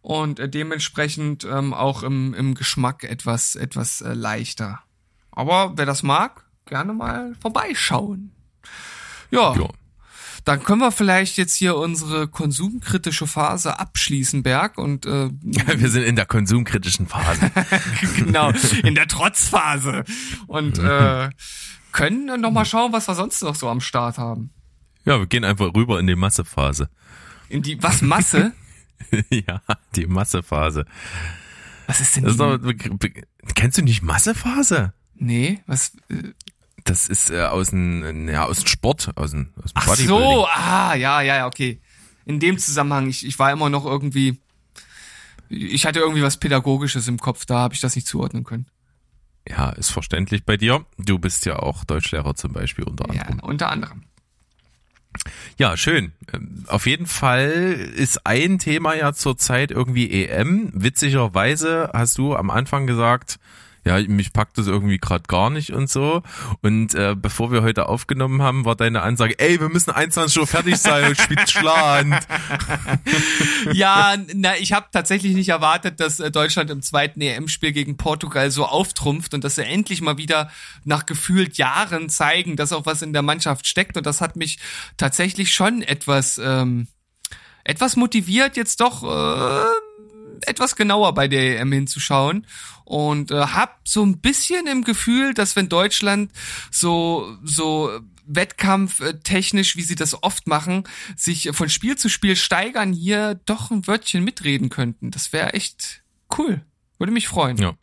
und 0.01 0.39
äh, 0.39 0.47
dementsprechend 0.47 1.43
ähm, 1.43 1.73
auch 1.73 2.03
im, 2.03 2.33
im 2.33 2.55
Geschmack 2.55 3.03
etwas, 3.03 3.55
etwas 3.55 4.01
äh, 4.01 4.13
leichter. 4.13 4.79
Aber 5.31 5.73
wer 5.75 5.85
das 5.85 6.03
mag, 6.03 6.45
gerne 6.65 6.93
mal 6.93 7.35
vorbeischauen. 7.41 8.31
Ja. 9.29 9.55
Ja. 9.55 9.67
Dann 10.45 10.63
können 10.63 10.79
wir 10.79 10.93
vielleicht 10.93 11.37
jetzt 11.37 11.55
hier 11.55 11.75
unsere 11.75 12.29
konsumkritische 12.29 13.27
Phase 13.27 13.79
abschließen, 13.79 14.43
Berg, 14.43 14.77
und 14.77 15.05
äh, 15.05 15.29
Wir 15.41 15.89
sind 15.89 16.03
in 16.03 16.15
der 16.15 16.25
konsumkritischen 16.25 17.05
Phase. 17.05 17.51
genau, 18.15 18.53
in 18.83 18.95
der 18.95 19.07
Trotzphase. 19.07 20.05
Und 20.47 20.79
äh, 20.79 21.29
können 21.97 22.41
noch 22.41 22.51
mal 22.51 22.65
schauen, 22.65 22.93
was 22.93 23.07
wir 23.07 23.15
sonst 23.15 23.41
noch 23.41 23.55
so 23.55 23.67
am 23.69 23.81
Start 23.81 24.17
haben. 24.17 24.51
Ja, 25.03 25.19
wir 25.19 25.25
gehen 25.25 25.43
einfach 25.43 25.73
rüber 25.73 25.99
in 25.99 26.07
die 26.07 26.15
Massephase. 26.15 26.89
In 27.49 27.61
die, 27.63 27.81
was, 27.81 28.01
Masse? 28.01 28.53
ja, 29.29 29.61
die 29.95 30.05
Massephase. 30.05 30.85
Was 31.87 32.01
ist 32.01 32.15
denn 32.15 32.23
Das 32.23 32.33
ist 32.33 32.39
doch, 32.39 32.59
kennst 33.55 33.77
du 33.77 33.81
nicht 33.81 34.01
Massephase? 34.03 34.93
Nee, 35.15 35.61
was? 35.65 35.93
Äh, 36.09 36.33
Das 36.83 37.07
ist 37.07 37.31
äh, 37.31 37.41
aus 37.41 37.69
dem 37.71 38.29
ja, 38.29 38.45
aus 38.45 38.59
dem 38.59 38.67
Sport, 38.67 39.11
aus 39.15 39.31
dem, 39.31 39.53
aus 39.63 39.71
dem 39.71 39.75
ach 39.75 39.85
Bodybuilding. 39.87 40.07
so, 40.07 40.47
ah, 40.47 40.93
ja, 40.95 41.21
ja, 41.21 41.37
ja, 41.37 41.47
okay. 41.47 41.81
In 42.25 42.39
dem 42.39 42.57
Zusammenhang, 42.59 43.07
ich, 43.07 43.25
ich 43.25 43.39
war 43.39 43.51
immer 43.51 43.69
noch 43.69 43.85
irgendwie, 43.85 44.39
ich 45.49 45.85
hatte 45.85 45.99
irgendwie 45.99 46.21
was 46.21 46.37
Pädagogisches 46.37 47.07
im 47.07 47.17
Kopf, 47.17 47.45
da 47.45 47.59
habe 47.59 47.73
ich 47.73 47.79
das 47.81 47.95
nicht 47.95 48.07
zuordnen 48.07 48.43
können. 48.43 48.67
Ja, 49.49 49.69
ist 49.69 49.89
verständlich 49.91 50.43
bei 50.43 50.57
dir. 50.57 50.85
Du 50.97 51.19
bist 51.19 51.45
ja 51.45 51.57
auch 51.59 51.83
Deutschlehrer 51.85 52.35
zum 52.35 52.53
Beispiel 52.53 52.83
unter 52.85 53.13
Ja, 53.13 53.21
anderem. 53.23 53.39
unter 53.49 53.69
anderem. 53.69 54.03
Ja, 55.57 55.75
schön. 55.77 56.11
Ähm, 56.33 56.65
Auf 56.67 56.85
jeden 56.85 57.07
Fall 57.07 57.43
ist 57.95 58.25
ein 58.27 58.59
Thema 58.59 58.93
ja 58.95 59.13
zurzeit 59.13 59.71
irgendwie 59.71 60.25
EM. 60.25 60.69
Witzigerweise 60.73 61.89
hast 61.93 62.17
du 62.17 62.35
am 62.35 62.49
Anfang 62.49 62.85
gesagt, 62.87 63.39
ja, 63.87 63.99
mich 64.07 64.33
packt 64.33 64.57
das 64.57 64.67
irgendwie 64.67 64.97
gerade 64.97 65.23
gar 65.27 65.49
nicht 65.49 65.71
und 65.71 65.89
so. 65.89 66.21
Und 66.61 66.93
äh, 66.93 67.15
bevor 67.15 67.51
wir 67.51 67.63
heute 67.63 67.87
aufgenommen 67.87 68.41
haben, 68.41 68.65
war 68.65 68.75
deine 68.75 69.01
Ansage, 69.01 69.39
ey, 69.39 69.59
wir 69.61 69.69
müssen 69.69 69.91
21 69.91 70.39
Uhr 70.39 70.47
fertig 70.47 70.75
sein 70.77 71.09
und 71.09 71.17
spielt 71.21 71.49
Schland. 71.49 72.15
Ja, 73.73 74.15
na, 74.33 74.57
ich 74.57 74.73
habe 74.73 74.87
tatsächlich 74.91 75.33
nicht 75.35 75.49
erwartet, 75.49 75.99
dass 75.99 76.19
äh, 76.19 76.31
Deutschland 76.31 76.69
im 76.69 76.81
zweiten 76.81 77.21
EM-Spiel 77.21 77.71
gegen 77.71 77.97
Portugal 77.97 78.49
so 78.51 78.65
auftrumpft 78.65 79.33
und 79.33 79.43
dass 79.43 79.55
sie 79.55 79.63
endlich 79.63 80.01
mal 80.01 80.17
wieder 80.17 80.49
nach 80.83 81.05
gefühlt 81.05 81.57
Jahren 81.57 82.09
zeigen, 82.09 82.55
dass 82.55 82.73
auch 82.73 82.85
was 82.85 83.01
in 83.01 83.13
der 83.13 83.21
Mannschaft 83.21 83.67
steckt. 83.67 83.97
Und 83.97 84.05
das 84.05 84.21
hat 84.21 84.35
mich 84.35 84.59
tatsächlich 84.97 85.53
schon 85.53 85.81
etwas, 85.81 86.39
ähm, 86.43 86.87
etwas 87.63 87.95
motiviert, 87.95 88.57
jetzt 88.57 88.79
doch 88.79 89.03
äh, 89.03 89.65
etwas 90.41 90.75
genauer 90.75 91.13
bei 91.13 91.27
der 91.27 91.59
EM 91.59 91.71
hinzuschauen 91.71 92.45
und 92.85 93.31
äh, 93.31 93.35
hab 93.35 93.79
so 93.83 94.03
ein 94.03 94.19
bisschen 94.19 94.67
im 94.67 94.83
Gefühl, 94.83 95.33
dass 95.33 95.55
wenn 95.55 95.69
Deutschland 95.69 96.31
so 96.71 97.37
so 97.43 97.99
wettkampftechnisch, 98.27 99.77
wie 99.77 99.81
sie 99.81 99.95
das 99.95 100.21
oft 100.21 100.47
machen, 100.47 100.83
sich 101.15 101.49
von 101.53 101.69
Spiel 101.69 101.97
zu 101.97 102.09
Spiel 102.09 102.35
steigern, 102.35 102.93
hier 102.93 103.39
doch 103.45 103.71
ein 103.71 103.87
Wörtchen 103.87 104.23
mitreden 104.23 104.69
könnten. 104.69 105.11
Das 105.11 105.31
wäre 105.33 105.53
echt 105.53 106.03
cool. 106.37 106.61
Würde 106.97 107.13
mich 107.13 107.27
freuen. 107.27 107.57
Ja. 107.57 107.73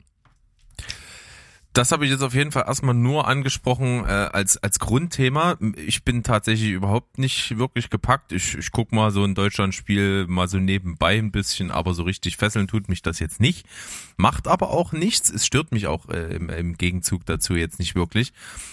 Das 1.75 1.91
habe 1.91 2.05
ich 2.05 2.13
jetzt 2.13 2.23
auf 2.23 2.35
jeden 2.35 2.53
Fall 2.53 2.67
erstmal 2.69 2.95
nur 2.95 3.27
angesprochen 3.27 4.05
äh, 4.05 4.09
als 4.09 4.63
als 4.63 4.79
Grundthema. 4.79 5.59
Ich 5.77 6.05
bin 6.05 6.23
tatsächlich 6.23 6.71
überhaupt 6.71 7.19
nicht 7.19 7.59
wirklich 7.59 7.91
gepackt. 7.91 8.31
Ich, 8.31 8.57
ich 8.57 8.71
guck 8.71 8.93
mal 8.93 9.11
so 9.11 9.25
ein 9.25 9.35
Deutschlandspiel 9.35 10.27
mal 10.29 10.47
so 10.47 10.59
nebenbei 10.59 11.19
ein 11.19 11.33
bisschen, 11.33 11.73
aber 11.73 11.93
so 11.93 12.05
richtig 12.05 12.37
fesseln 12.37 12.69
tut 12.69 12.89
mich 12.89 13.03
das 13.03 13.19
jetzt 13.19 13.41
nicht. 13.41 13.67
Macht 14.17 14.47
aber 14.47 14.71
auch 14.71 14.93
nichts. 14.93 15.31
Es 15.31 15.47
stört 15.47 15.73
mich 15.73 15.89
auch 15.89 16.09
äh, 16.11 16.37
im, 16.37 16.49
im 16.49 16.79
Gegenzug 16.79 17.27
dazu 17.27 17.57
jetzt 17.57 17.81
nicht 17.81 17.97
wirklich. 17.97 18.33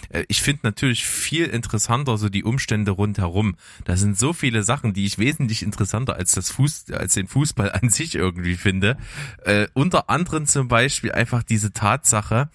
Äh, 0.10 0.26
ich 0.28 0.44
finde 0.44 0.60
natürlich 0.62 1.04
viel 1.04 1.48
interessanter 1.48 2.20
so 2.20 2.30
die 2.30 2.44
Umstände 2.44 2.92
rundherum. 2.92 3.56
Da 3.84 3.98
sind 3.98 4.20
so 4.20 4.32
viele 4.32 4.62
Sachen, 4.62 4.94
die 4.94 5.06
ich 5.06 5.18
wesentlich 5.18 5.64
interessanter 5.64 6.18
als 6.18 6.34
das 6.34 6.52
Fuß, 6.52 6.92
als 6.92 7.16
den 7.16 7.28
Fußball 7.28 7.72
an 7.72 7.90
sich 7.90 8.14
irgendwie 8.14 8.58
finde. 8.58 8.96
Äh, 9.44 9.70
unter 9.74 10.12
anderem 10.12 10.46
zum 10.46 10.68
Beispiel 10.68 11.12
einfach 11.14 11.42
diese 11.42 11.74
Tatsache, 11.74 12.52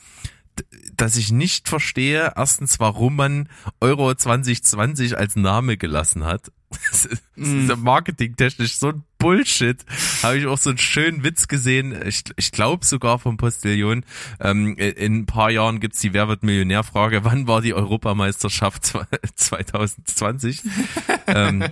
dass 0.95 1.17
ich 1.17 1.33
nicht 1.33 1.69
verstehe, 1.69 2.33
erstens, 2.37 2.81
warum 2.81 3.17
man 3.17 3.49
Euro 3.81 4.15
2020 4.15 5.19
als 5.19 5.37
Name 5.37 5.77
gelassen 5.77 6.25
hat. 6.25 6.53
Das 6.91 7.05
ist, 7.05 7.23
das 7.37 7.49
ist 7.49 7.69
ja 7.69 7.77
marketingtechnisch 7.77 8.77
so 8.79 8.89
ein 8.89 9.03
Bullshit. 9.19 9.79
Habe 10.23 10.39
ich 10.39 10.47
auch 10.47 10.59
so 10.59 10.71
einen 10.71 10.79
schönen 10.79 11.23
Witz 11.23 11.49
gesehen. 11.49 11.95
Ich, 12.07 12.25
ich 12.37 12.53
glaube 12.53 12.85
sogar 12.85 13.19
vom 13.19 13.37
Postillon. 13.37 14.05
Ähm, 14.41 14.77
in 14.77 15.21
ein 15.21 15.27
paar 15.27 15.51
Jahren 15.51 15.81
gibt's 15.81 16.01
die 16.01 16.13
Wer 16.13 16.29
wird 16.29 16.43
Millionär-Frage. 16.43 17.25
Wann 17.25 17.47
war 17.47 17.63
die 17.63 17.73
Europameisterschaft 17.73 18.93
2020? 19.37 20.63
ähm, 21.29 21.65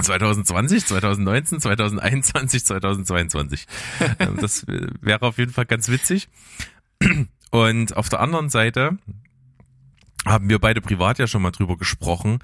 2020, 0.00 0.86
2019, 0.86 1.60
2021, 1.60 2.64
2022. 2.64 3.66
Ähm, 4.18 4.36
das 4.40 4.66
wäre 4.66 5.22
auf 5.22 5.38
jeden 5.38 5.52
Fall 5.52 5.66
ganz 5.66 5.88
witzig. 5.88 6.28
Und 7.50 7.96
auf 7.96 8.08
der 8.08 8.20
anderen 8.20 8.50
Seite 8.50 8.98
haben 10.24 10.48
wir 10.48 10.58
beide 10.58 10.80
privat 10.80 11.18
ja 11.18 11.26
schon 11.26 11.42
mal 11.42 11.52
drüber 11.52 11.76
gesprochen. 11.76 12.40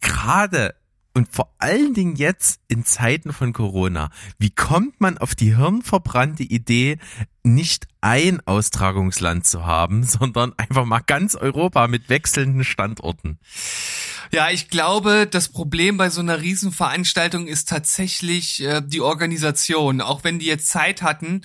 Gerade 0.00 0.74
und 1.16 1.32
vor 1.32 1.50
allen 1.56 1.94
Dingen 1.94 2.14
jetzt 2.14 2.60
in 2.68 2.84
Zeiten 2.84 3.32
von 3.32 3.54
Corona, 3.54 4.10
wie 4.38 4.50
kommt 4.50 5.00
man 5.00 5.16
auf 5.16 5.34
die 5.34 5.56
hirnverbrannte 5.56 6.42
Idee, 6.42 6.98
nicht 7.42 7.88
ein 8.02 8.46
Austragungsland 8.46 9.46
zu 9.46 9.64
haben, 9.64 10.02
sondern 10.04 10.52
einfach 10.58 10.84
mal 10.84 11.00
ganz 11.00 11.34
Europa 11.34 11.88
mit 11.88 12.10
wechselnden 12.10 12.64
Standorten? 12.64 13.38
Ja, 14.30 14.50
ich 14.50 14.68
glaube, 14.68 15.26
das 15.26 15.48
Problem 15.48 15.96
bei 15.96 16.10
so 16.10 16.20
einer 16.20 16.42
Riesenveranstaltung 16.42 17.46
ist 17.46 17.70
tatsächlich 17.70 18.62
äh, 18.62 18.82
die 18.84 19.00
Organisation. 19.00 20.02
Auch 20.02 20.22
wenn 20.22 20.38
die 20.38 20.46
jetzt 20.46 20.68
Zeit 20.68 21.00
hatten, 21.00 21.40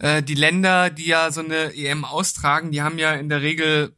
äh, 0.00 0.22
die 0.22 0.34
Länder, 0.34 0.90
die 0.90 1.06
ja 1.06 1.30
so 1.30 1.40
eine 1.42 1.74
EM 1.74 2.04
austragen, 2.04 2.72
die 2.72 2.82
haben 2.82 2.98
ja 2.98 3.12
in 3.12 3.28
der 3.28 3.42
Regel 3.42 3.94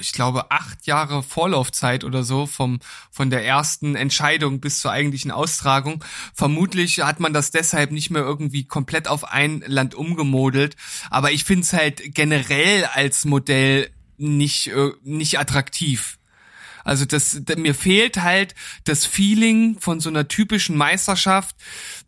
ich 0.00 0.12
glaube, 0.12 0.50
acht 0.52 0.86
Jahre 0.86 1.24
Vorlaufzeit 1.24 2.04
oder 2.04 2.22
so 2.22 2.46
vom, 2.46 2.78
von 3.10 3.30
der 3.30 3.44
ersten 3.44 3.96
Entscheidung 3.96 4.60
bis 4.60 4.80
zur 4.80 4.92
eigentlichen 4.92 5.32
Austragung. 5.32 6.04
Vermutlich 6.34 7.00
hat 7.00 7.18
man 7.20 7.32
das 7.32 7.50
deshalb 7.50 7.90
nicht 7.90 8.10
mehr 8.10 8.22
irgendwie 8.22 8.64
komplett 8.64 9.08
auf 9.08 9.24
ein 9.24 9.62
Land 9.66 9.96
umgemodelt. 9.96 10.76
Aber 11.10 11.32
ich 11.32 11.42
finde 11.42 11.62
es 11.62 11.72
halt 11.72 12.14
generell 12.14 12.84
als 12.84 13.24
Modell 13.24 13.90
nicht, 14.16 14.68
äh, 14.68 14.92
nicht 15.02 15.38
attraktiv. 15.38 16.18
Also 16.84 17.04
das, 17.04 17.42
mir 17.56 17.74
fehlt 17.74 18.22
halt 18.22 18.54
das 18.84 19.04
Feeling 19.04 19.78
von 19.78 20.00
so 20.00 20.08
einer 20.08 20.26
typischen 20.26 20.76
Meisterschaft, 20.76 21.54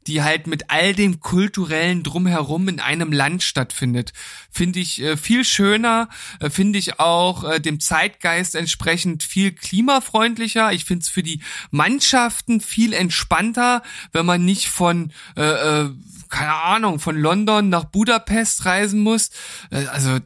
die 0.07 0.23
halt 0.23 0.47
mit 0.47 0.71
all 0.71 0.95
dem 0.95 1.21
kulturellen 1.21 2.03
drumherum 2.03 2.69
in 2.69 2.81
einem 2.81 3.13
Land 3.13 3.43
stattfindet. 3.43 4.13
Finde 4.51 4.81
ich 4.81 5.01
äh, 5.01 5.17
viel 5.17 5.45
schöner, 5.45 6.09
äh, 6.41 6.51
finde 6.51 6.79
ich 6.79 6.99
auch 6.99 7.45
äh, 7.45 7.61
dem 7.61 7.81
Zeitgeist 7.81 8.55
entsprechend 8.55 9.23
viel 9.23 9.53
klimafreundlicher. 9.53 10.73
Ich 10.73 10.85
finde 10.85 11.03
es 11.03 11.09
für 11.09 11.23
die 11.23 11.41
Mannschaften 11.71 12.61
viel 12.61 12.93
entspannter, 12.93 13.83
wenn 14.13 14.27
man 14.27 14.45
nicht 14.45 14.69
von 14.69 15.13
äh, 15.37 15.43
äh, 15.85 15.91
keine 16.31 16.55
Ahnung, 16.55 17.01
von 17.01 17.17
London 17.17 17.69
nach 17.69 17.85
Budapest 17.85 18.65
reisen 18.65 19.01
muss. 19.01 19.31
Äh, 19.71 19.87
Also 19.87 20.19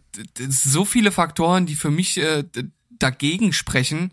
so 0.48 0.84
viele 0.84 1.10
Faktoren, 1.10 1.66
die 1.66 1.74
für 1.74 1.90
mich 1.90 2.18
äh, 2.18 2.44
dagegen 2.90 3.52
sprechen. 3.52 4.12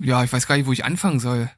Ja, 0.00 0.24
ich 0.24 0.32
weiß 0.32 0.46
gar 0.46 0.56
nicht, 0.56 0.66
wo 0.66 0.72
ich 0.72 0.84
anfangen 0.84 1.20
soll. 1.20 1.50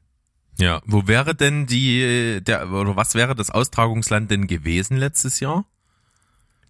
Ja, 0.59 0.81
wo 0.85 1.07
wäre 1.07 1.35
denn 1.35 1.65
die, 1.65 2.41
der, 2.41 2.69
oder 2.71 2.95
was 2.95 3.15
wäre 3.15 3.33
das 3.33 3.49
Austragungsland 3.49 4.29
denn 4.29 4.47
gewesen 4.47 4.97
letztes 4.97 5.39
Jahr? 5.39 5.65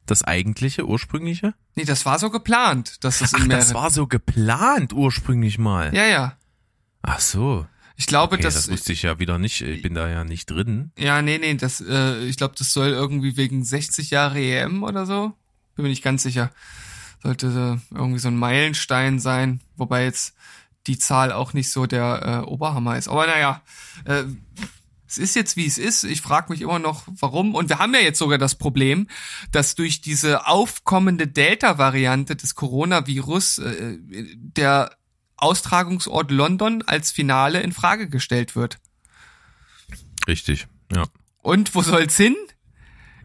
Das 0.05 0.23
eigentliche, 0.23 0.87
ursprüngliche? 0.87 1.53
Nee, 1.75 1.85
das 1.85 2.05
war 2.05 2.19
so 2.19 2.29
geplant, 2.29 3.03
dass 3.03 3.21
es 3.21 3.33
in 3.33 3.41
Ach, 3.41 3.47
mehrere... 3.47 3.63
das 3.63 3.73
war 3.73 3.91
so 3.91 4.07
geplant 4.07 4.93
ursprünglich 4.93 5.57
mal. 5.57 5.93
ja, 5.93 6.05
ja. 6.05 6.35
Ach 7.01 7.19
so. 7.19 7.65
Ich 7.95 8.07
glaube, 8.07 8.35
Okay, 8.35 8.43
das, 8.43 8.55
das, 8.55 8.69
wusste 8.69 8.93
ich 8.93 9.01
ja 9.03 9.19
wieder 9.19 9.39
nicht. 9.39 9.61
Ich 9.61 9.81
bin 9.81 9.93
da 9.93 10.07
ja 10.07 10.23
nicht 10.23 10.49
drin. 10.49 10.91
ja, 10.97 11.21
nee, 11.21 11.37
nee, 11.37 11.53
das, 11.55 11.81
äh, 11.81 12.19
ich 12.25 12.37
glaube, 12.37 12.55
das 12.57 12.71
soll 12.73 12.89
irgendwie 12.89 13.35
wegen 13.37 13.63
60 13.63 14.09
Jahre 14.09 14.39
EM 14.39 14.83
oder 14.83 15.05
so. 15.05 15.33
Bin 15.75 15.83
mir 15.83 15.89
nicht 15.89 16.03
ganz 16.03 16.23
sicher. 16.23 16.51
Sollte 17.23 17.79
äh, 17.91 17.95
irgendwie 17.95 18.19
so 18.19 18.29
ein 18.29 18.37
Meilenstein 18.37 19.19
sein, 19.19 19.61
wobei 19.75 20.05
jetzt 20.05 20.33
die 20.87 20.97
Zahl 20.97 21.31
auch 21.31 21.53
nicht 21.53 21.71
so 21.71 21.85
der 21.85 22.43
äh, 22.45 22.47
Oberhammer 22.47 22.97
ist. 22.97 23.07
Aber 23.07 23.27
naja, 23.27 23.61
äh, 24.05 24.23
es 25.07 25.17
ist 25.17 25.35
jetzt 25.35 25.57
wie 25.57 25.65
es 25.65 25.77
ist. 25.79 26.03
Ich 26.03 26.21
frage 26.21 26.51
mich 26.51 26.61
immer 26.61 26.77
noch, 26.77 27.03
warum. 27.07 27.55
Und 27.55 27.69
wir 27.69 27.79
haben 27.79 27.93
ja 27.93 27.99
jetzt 27.99 28.19
sogar 28.19 28.37
das 28.37 28.55
Problem, 28.55 29.07
dass 29.51 29.75
durch 29.75 30.01
diese 30.01 30.45
aufkommende 30.45 31.27
Delta-Variante 31.27 32.35
des 32.35 32.53
Coronavirus 32.53 33.57
äh, 33.57 33.97
der 34.35 34.95
Austragungsort 35.35 36.31
London 36.31 36.83
als 36.85 37.11
Finale 37.11 37.61
in 37.61 37.71
Frage 37.71 38.07
gestellt 38.07 38.55
wird. 38.55 38.77
Richtig, 40.27 40.67
ja. 40.93 41.05
Und 41.41 41.73
wo 41.73 41.81
soll's 41.81 42.15
hin? 42.17 42.35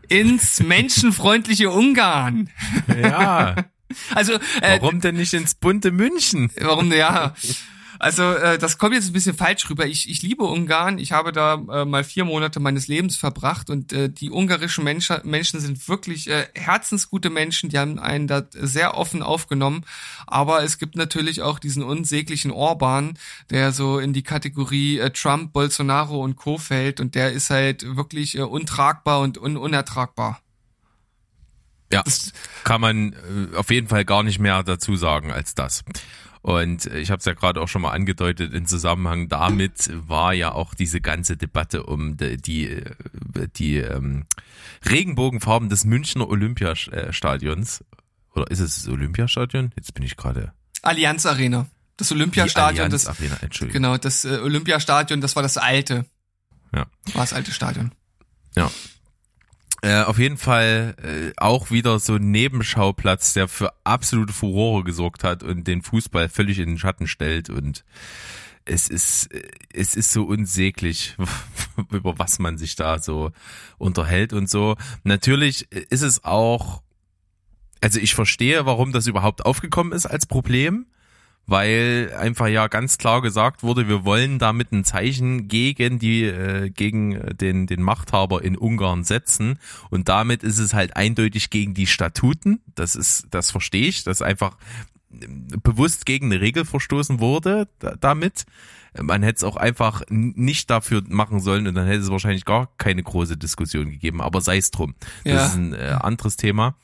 Ins 0.08 0.60
menschenfreundliche 0.62 1.70
Ungarn. 1.70 2.50
Ja. 2.88 3.56
Also 4.14 4.34
äh, 4.60 4.80
Warum 4.80 5.00
denn 5.00 5.16
nicht 5.16 5.34
ins 5.34 5.54
bunte 5.54 5.90
München? 5.90 6.50
Warum 6.60 6.92
ja? 6.92 7.34
Also 7.98 8.22
äh, 8.22 8.58
das 8.58 8.78
kommt 8.78 8.94
jetzt 8.94 9.06
ein 9.06 9.12
bisschen 9.12 9.36
falsch 9.36 9.68
rüber. 9.70 9.86
Ich, 9.86 10.08
ich 10.10 10.22
liebe 10.22 10.44
Ungarn. 10.44 10.98
Ich 10.98 11.12
habe 11.12 11.32
da 11.32 11.54
äh, 11.54 11.84
mal 11.84 12.04
vier 12.04 12.24
Monate 12.24 12.60
meines 12.60 12.88
Lebens 12.88 13.16
verbracht 13.16 13.70
und 13.70 13.92
äh, 13.92 14.10
die 14.10 14.30
ungarischen 14.30 14.84
Menschen, 14.84 15.16
Menschen 15.24 15.60
sind 15.60 15.88
wirklich 15.88 16.28
äh, 16.28 16.46
herzensgute 16.54 17.30
Menschen. 17.30 17.70
Die 17.70 17.78
haben 17.78 17.98
einen 17.98 18.26
da 18.26 18.42
sehr 18.52 18.96
offen 18.96 19.22
aufgenommen. 19.22 19.84
Aber 20.26 20.62
es 20.62 20.78
gibt 20.78 20.96
natürlich 20.96 21.42
auch 21.42 21.58
diesen 21.58 21.82
unsäglichen 21.82 22.50
Orban, 22.50 23.18
der 23.50 23.72
so 23.72 23.98
in 23.98 24.12
die 24.12 24.22
Kategorie 24.22 24.98
äh, 24.98 25.10
Trump, 25.10 25.52
Bolsonaro 25.52 26.22
und 26.22 26.36
Co. 26.36 26.58
fällt 26.58 27.00
und 27.00 27.14
der 27.14 27.32
ist 27.32 27.50
halt 27.50 27.96
wirklich 27.96 28.36
äh, 28.36 28.42
untragbar 28.42 29.20
und 29.20 29.38
un 29.38 29.56
unertragbar. 29.56 30.43
Ja, 31.92 32.02
das 32.02 32.32
kann 32.64 32.80
man 32.80 33.12
äh, 33.12 33.56
auf 33.56 33.70
jeden 33.70 33.88
Fall 33.88 34.04
gar 34.04 34.22
nicht 34.22 34.38
mehr 34.38 34.62
dazu 34.62 34.96
sagen 34.96 35.30
als 35.30 35.54
das. 35.54 35.84
Und 36.44 36.84
ich 36.86 37.10
habe 37.10 37.20
es 37.20 37.24
ja 37.24 37.32
gerade 37.32 37.58
auch 37.62 37.68
schon 37.68 37.80
mal 37.80 37.92
angedeutet, 37.92 38.52
in 38.52 38.66
Zusammenhang 38.66 39.28
damit 39.28 39.88
war 39.94 40.34
ja 40.34 40.52
auch 40.52 40.74
diese 40.74 41.00
ganze 41.00 41.38
Debatte 41.38 41.84
um 41.84 42.18
die, 42.18 42.36
die, 42.36 42.82
die 43.56 43.78
ähm, 43.78 44.26
Regenbogenfarben 44.84 45.70
des 45.70 45.86
Münchner 45.86 46.28
Olympiastadions. 46.28 47.82
Oder 48.34 48.50
ist 48.50 48.60
es 48.60 48.76
das 48.76 48.88
Olympiastadion? 48.88 49.72
Jetzt 49.74 49.94
bin 49.94 50.04
ich 50.04 50.18
gerade. 50.18 50.52
Allianz 50.82 51.24
Arena. 51.24 51.66
Das 51.96 52.12
Olympiastadion. 52.12 52.90
Das, 52.90 53.06
Arena, 53.06 53.36
Entschuldigung. 53.40 53.82
Genau, 53.82 53.96
das 53.96 54.26
äh, 54.26 54.38
Olympiastadion, 54.42 55.22
das 55.22 55.36
war 55.36 55.42
das 55.42 55.56
alte. 55.56 56.04
Ja. 56.74 56.86
War 57.14 57.22
das 57.22 57.32
alte 57.32 57.52
Stadion. 57.52 57.92
Ja. 58.54 58.70
Äh, 59.84 60.04
auf 60.04 60.18
jeden 60.18 60.38
Fall 60.38 60.96
äh, 61.02 61.32
auch 61.36 61.70
wieder 61.70 61.98
so 61.98 62.14
ein 62.14 62.30
Nebenschauplatz, 62.30 63.34
der 63.34 63.48
für 63.48 63.70
absolute 63.84 64.32
Furore 64.32 64.82
gesorgt 64.82 65.22
hat 65.24 65.42
und 65.42 65.66
den 65.66 65.82
Fußball 65.82 66.30
völlig 66.30 66.58
in 66.58 66.70
den 66.70 66.78
Schatten 66.78 67.06
stellt 67.06 67.50
und 67.50 67.84
es 68.64 68.88
ist 68.88 69.26
äh, 69.26 69.42
es 69.74 69.94
ist 69.94 70.10
so 70.10 70.24
unsäglich, 70.24 71.18
über 71.92 72.18
was 72.18 72.38
man 72.38 72.56
sich 72.56 72.76
da 72.76 72.98
so 72.98 73.32
unterhält 73.76 74.32
und 74.32 74.48
so. 74.48 74.76
Natürlich 75.02 75.70
ist 75.70 76.00
es 76.00 76.24
auch, 76.24 76.80
also 77.82 78.00
ich 78.00 78.14
verstehe, 78.14 78.64
warum 78.64 78.90
das 78.90 79.06
überhaupt 79.06 79.44
aufgekommen 79.44 79.92
ist 79.92 80.06
als 80.06 80.24
Problem 80.24 80.86
weil 81.46 82.12
einfach 82.18 82.48
ja 82.48 82.68
ganz 82.68 82.98
klar 82.98 83.22
gesagt 83.22 83.62
wurde, 83.62 83.88
wir 83.88 84.04
wollen 84.04 84.38
damit 84.38 84.72
ein 84.72 84.84
Zeichen 84.84 85.48
gegen 85.48 85.98
die 85.98 86.24
äh, 86.24 86.70
gegen 86.70 87.36
den 87.36 87.66
den 87.66 87.82
Machthaber 87.82 88.42
in 88.42 88.56
Ungarn 88.56 89.04
setzen 89.04 89.58
und 89.90 90.08
damit 90.08 90.42
ist 90.42 90.58
es 90.58 90.74
halt 90.74 90.96
eindeutig 90.96 91.50
gegen 91.50 91.74
die 91.74 91.86
Statuten. 91.86 92.60
Das 92.74 92.96
ist 92.96 93.26
das 93.30 93.50
verstehe 93.50 93.88
ich, 93.88 94.04
dass 94.04 94.22
einfach 94.22 94.56
bewusst 95.62 96.06
gegen 96.06 96.26
eine 96.26 96.40
Regel 96.40 96.64
verstoßen 96.64 97.20
wurde 97.20 97.68
da, 97.78 97.94
damit. 97.96 98.44
Man 99.00 99.24
hätte 99.24 99.38
es 99.38 99.44
auch 99.44 99.56
einfach 99.56 100.02
nicht 100.08 100.70
dafür 100.70 101.02
machen 101.08 101.40
sollen 101.40 101.66
und 101.66 101.74
dann 101.74 101.86
hätte 101.86 102.00
es 102.00 102.10
wahrscheinlich 102.10 102.44
gar 102.44 102.68
keine 102.78 103.02
große 103.02 103.36
Diskussion 103.36 103.90
gegeben, 103.90 104.20
aber 104.20 104.40
sei 104.40 104.56
es 104.56 104.70
drum. 104.70 104.94
Das 105.24 105.34
ja. 105.34 105.46
ist 105.46 105.54
ein 105.56 105.74
äh, 105.74 105.96
anderes 106.00 106.36
Thema. 106.36 106.76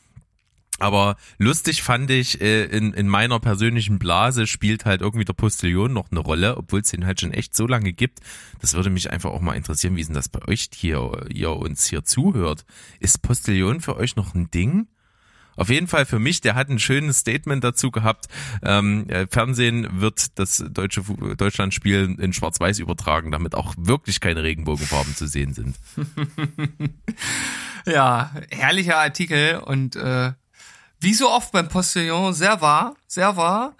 Aber 0.80 1.16
lustig 1.38 1.82
fand 1.82 2.10
ich, 2.10 2.40
äh, 2.40 2.64
in, 2.64 2.94
in 2.94 3.06
meiner 3.06 3.38
persönlichen 3.38 3.98
Blase 3.98 4.46
spielt 4.46 4.86
halt 4.86 5.02
irgendwie 5.02 5.26
der 5.26 5.34
Postillon 5.34 5.92
noch 5.92 6.10
eine 6.10 6.20
Rolle, 6.20 6.56
obwohl 6.56 6.80
es 6.80 6.90
den 6.90 7.06
halt 7.06 7.20
schon 7.20 7.32
echt 7.32 7.54
so 7.54 7.66
lange 7.66 7.92
gibt. 7.92 8.20
Das 8.60 8.74
würde 8.74 8.90
mich 8.90 9.10
einfach 9.10 9.30
auch 9.30 9.42
mal 9.42 9.54
interessieren, 9.54 9.94
wie 9.96 10.00
ist 10.00 10.08
denn 10.08 10.14
das 10.14 10.30
bei 10.30 10.40
euch 10.48 10.70
hier, 10.74 11.26
ihr 11.28 11.50
uns 11.50 11.86
hier 11.86 12.04
zuhört? 12.04 12.64
Ist 12.98 13.20
Postillon 13.22 13.80
für 13.80 13.96
euch 13.96 14.16
noch 14.16 14.34
ein 14.34 14.50
Ding? 14.50 14.88
Auf 15.56 15.68
jeden 15.68 15.88
Fall 15.88 16.06
für 16.06 16.18
mich, 16.18 16.40
der 16.40 16.54
hat 16.54 16.70
ein 16.70 16.78
schönes 16.78 17.18
Statement 17.18 17.62
dazu 17.62 17.90
gehabt. 17.90 18.28
Ähm, 18.62 19.06
äh, 19.10 19.26
Fernsehen 19.28 20.00
wird 20.00 20.38
das 20.38 20.64
deutsche 20.70 21.02
Deutschlandspiel 21.36 22.16
in 22.18 22.32
Schwarz-Weiß 22.32 22.78
übertragen, 22.78 23.30
damit 23.30 23.54
auch 23.54 23.74
wirklich 23.76 24.20
keine 24.20 24.42
Regenbogenfarben 24.42 25.14
zu 25.14 25.26
sehen 25.26 25.52
sind. 25.52 25.76
ja, 27.86 28.30
herrlicher 28.50 28.96
Artikel 28.96 29.58
und 29.58 29.96
äh, 29.96 30.32
wie 31.00 31.14
so 31.14 31.30
oft 31.30 31.52
beim 31.52 31.68
Postillon, 31.68 32.32
sehr 32.34 32.60
wahr, 32.60 32.94
sehr 33.06 33.36
wahr. 33.36 33.74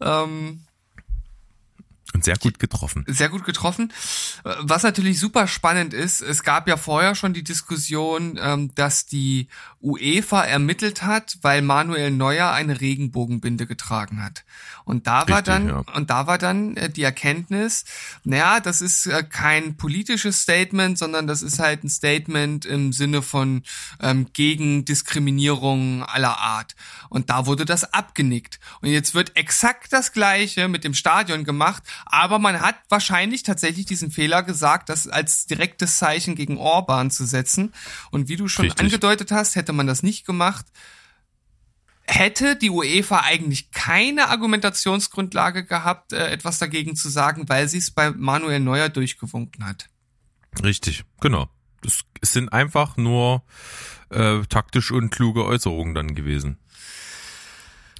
Ähm, 0.00 0.64
und 2.22 2.24
sehr 2.24 2.36
gut 2.36 2.58
getroffen. 2.58 3.04
Sehr 3.08 3.28
gut 3.28 3.44
getroffen. 3.44 3.92
Was 4.60 4.82
natürlich 4.82 5.18
super 5.18 5.46
spannend 5.48 5.92
ist, 5.94 6.20
es 6.20 6.42
gab 6.42 6.68
ja 6.68 6.76
vorher 6.76 7.14
schon 7.14 7.34
die 7.34 7.44
Diskussion, 7.44 8.38
ähm, 8.40 8.74
dass 8.74 9.06
die 9.06 9.48
UEFA 9.80 10.44
ermittelt 10.44 11.02
hat, 11.02 11.38
weil 11.42 11.60
Manuel 11.60 12.10
Neuer 12.10 12.52
eine 12.52 12.80
Regenbogenbinde 12.80 13.66
getragen 13.66 14.22
hat. 14.22 14.44
Und 14.84 15.06
da 15.06 15.28
war 15.28 15.38
Richtig, 15.38 15.44
dann, 15.44 15.68
ja. 15.68 15.84
und 15.94 16.10
da 16.10 16.26
war 16.26 16.38
dann 16.38 16.76
äh, 16.76 16.90
die 16.90 17.02
Erkenntnis, 17.02 17.84
naja, 18.24 18.60
das 18.60 18.80
ist 18.80 19.06
äh, 19.06 19.22
kein 19.22 19.76
politisches 19.76 20.42
Statement, 20.42 20.98
sondern 20.98 21.26
das 21.26 21.42
ist 21.42 21.58
halt 21.58 21.84
ein 21.84 21.88
Statement 21.88 22.64
im 22.64 22.92
Sinne 22.92 23.22
von 23.22 23.62
ähm, 24.00 24.28
gegen 24.32 24.84
Diskriminierung 24.84 26.04
aller 26.04 26.38
Art. 26.38 26.74
Und 27.08 27.30
da 27.30 27.46
wurde 27.46 27.64
das 27.64 27.92
abgenickt. 27.92 28.60
Und 28.80 28.90
jetzt 28.90 29.14
wird 29.14 29.36
exakt 29.36 29.92
das 29.92 30.12
Gleiche 30.12 30.68
mit 30.68 30.84
dem 30.84 30.94
Stadion 30.94 31.44
gemacht, 31.44 31.82
aber 32.12 32.38
man 32.38 32.60
hat 32.60 32.76
wahrscheinlich 32.90 33.42
tatsächlich 33.42 33.86
diesen 33.86 34.10
Fehler 34.10 34.42
gesagt, 34.42 34.90
das 34.90 35.08
als 35.08 35.46
direktes 35.46 35.96
Zeichen 35.96 36.34
gegen 36.34 36.58
Orban 36.58 37.10
zu 37.10 37.24
setzen. 37.24 37.72
Und 38.10 38.28
wie 38.28 38.36
du 38.36 38.48
schon 38.48 38.66
Richtig. 38.66 38.84
angedeutet 38.84 39.32
hast, 39.32 39.56
hätte 39.56 39.72
man 39.72 39.86
das 39.86 40.02
nicht 40.02 40.26
gemacht, 40.26 40.66
hätte 42.04 42.54
die 42.54 42.68
UEFA 42.68 43.20
eigentlich 43.20 43.70
keine 43.70 44.28
Argumentationsgrundlage 44.28 45.64
gehabt, 45.64 46.12
äh, 46.12 46.28
etwas 46.28 46.58
dagegen 46.58 46.96
zu 46.96 47.08
sagen, 47.08 47.48
weil 47.48 47.66
sie 47.66 47.78
es 47.78 47.90
bei 47.90 48.10
Manuel 48.10 48.60
Neuer 48.60 48.90
durchgewunken 48.90 49.64
hat. 49.64 49.88
Richtig, 50.62 51.04
genau. 51.22 51.48
Das 51.80 52.00
sind 52.20 52.52
einfach 52.52 52.98
nur 52.98 53.42
äh, 54.10 54.42
taktisch 54.50 54.90
unkluge 54.90 55.46
Äußerungen 55.46 55.94
dann 55.94 56.14
gewesen. 56.14 56.58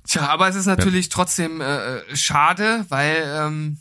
Tja, 0.06 0.28
aber 0.28 0.48
es 0.48 0.56
ist 0.56 0.66
natürlich 0.66 1.06
ja. 1.06 1.12
trotzdem 1.14 1.62
äh, 1.62 2.14
schade, 2.14 2.84
weil 2.90 3.24
ähm, 3.26 3.78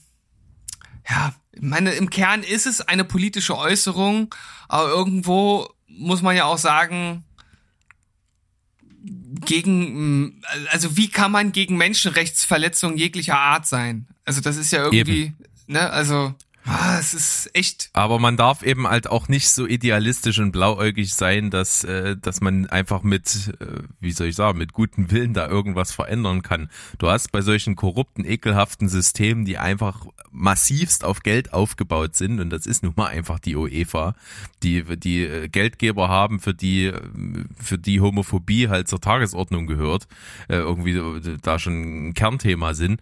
ja, 1.09 1.33
meine, 1.59 1.91
im 1.91 2.09
Kern 2.09 2.43
ist 2.43 2.65
es 2.65 2.81
eine 2.81 3.03
politische 3.03 3.57
Äußerung, 3.57 4.33
aber 4.67 4.89
irgendwo 4.89 5.69
muss 5.87 6.21
man 6.21 6.35
ja 6.35 6.45
auch 6.45 6.57
sagen, 6.57 7.23
gegen, 9.45 10.41
also 10.71 10.95
wie 10.95 11.09
kann 11.09 11.31
man 11.31 11.51
gegen 11.51 11.77
Menschenrechtsverletzungen 11.77 12.97
jeglicher 12.97 13.37
Art 13.37 13.65
sein? 13.65 14.07
Also 14.25 14.41
das 14.41 14.57
ist 14.57 14.71
ja 14.71 14.83
irgendwie, 14.83 15.23
Eben. 15.23 15.37
ne, 15.67 15.89
also 15.89 16.35
Ah, 16.73 16.99
es 16.99 17.13
ist 17.13 17.49
echt. 17.53 17.89
Aber 17.91 18.17
man 18.17 18.37
darf 18.37 18.63
eben 18.63 18.87
halt 18.87 19.09
auch 19.09 19.27
nicht 19.27 19.49
so 19.49 19.67
idealistisch 19.67 20.39
und 20.39 20.53
blauäugig 20.53 21.13
sein, 21.13 21.49
dass, 21.49 21.83
äh, 21.83 22.15
dass 22.15 22.39
man 22.39 22.67
einfach 22.67 23.03
mit, 23.03 23.53
äh, 23.59 23.83
wie 23.99 24.13
soll 24.13 24.27
ich 24.27 24.37
sagen, 24.37 24.57
mit 24.57 24.71
gutem 24.71 25.11
Willen 25.11 25.33
da 25.33 25.49
irgendwas 25.49 25.91
verändern 25.91 26.43
kann. 26.43 26.69
Du 26.97 27.09
hast 27.09 27.33
bei 27.33 27.41
solchen 27.41 27.75
korrupten, 27.75 28.23
ekelhaften 28.23 28.87
Systemen, 28.87 29.43
die 29.43 29.57
einfach 29.57 30.05
massivst 30.31 31.03
auf 31.03 31.23
Geld 31.23 31.51
aufgebaut 31.51 32.15
sind, 32.15 32.39
und 32.39 32.49
das 32.51 32.65
ist 32.65 32.83
nun 32.83 32.93
mal 32.95 33.07
einfach 33.07 33.39
die 33.39 33.57
UEFA, 33.57 34.15
die, 34.63 34.83
die 34.97 35.23
äh, 35.25 35.49
Geldgeber 35.49 36.07
haben, 36.07 36.39
für 36.39 36.53
die, 36.53 36.93
für 37.59 37.79
die 37.79 37.99
Homophobie 37.99 38.69
halt 38.69 38.87
zur 38.87 39.01
Tagesordnung 39.01 39.67
gehört, 39.67 40.07
äh, 40.47 40.55
irgendwie 40.55 41.01
da 41.41 41.59
schon 41.59 42.07
ein 42.07 42.13
Kernthema 42.13 42.73
sind 42.73 43.01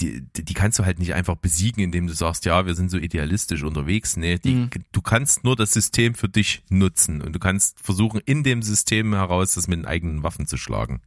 die, 0.00 0.22
die, 0.42 0.54
kannst 0.54 0.78
du 0.78 0.84
halt 0.84 0.98
nicht 0.98 1.14
einfach 1.14 1.36
besiegen, 1.36 1.82
indem 1.82 2.06
du 2.06 2.14
sagst, 2.14 2.44
ja, 2.44 2.66
wir 2.66 2.74
sind 2.74 2.90
so 2.90 2.98
idealistisch 2.98 3.62
unterwegs. 3.62 4.16
Nee, 4.16 4.38
die, 4.38 4.54
mhm. 4.54 4.70
du 4.92 5.00
kannst 5.00 5.44
nur 5.44 5.56
das 5.56 5.72
System 5.72 6.14
für 6.14 6.28
dich 6.28 6.62
nutzen 6.68 7.20
und 7.22 7.32
du 7.32 7.38
kannst 7.38 7.80
versuchen, 7.80 8.20
in 8.24 8.42
dem 8.42 8.62
System 8.62 9.14
heraus 9.14 9.54
das 9.54 9.68
mit 9.68 9.78
den 9.78 9.86
eigenen 9.86 10.22
Waffen 10.22 10.46
zu 10.46 10.56
schlagen. 10.56 11.00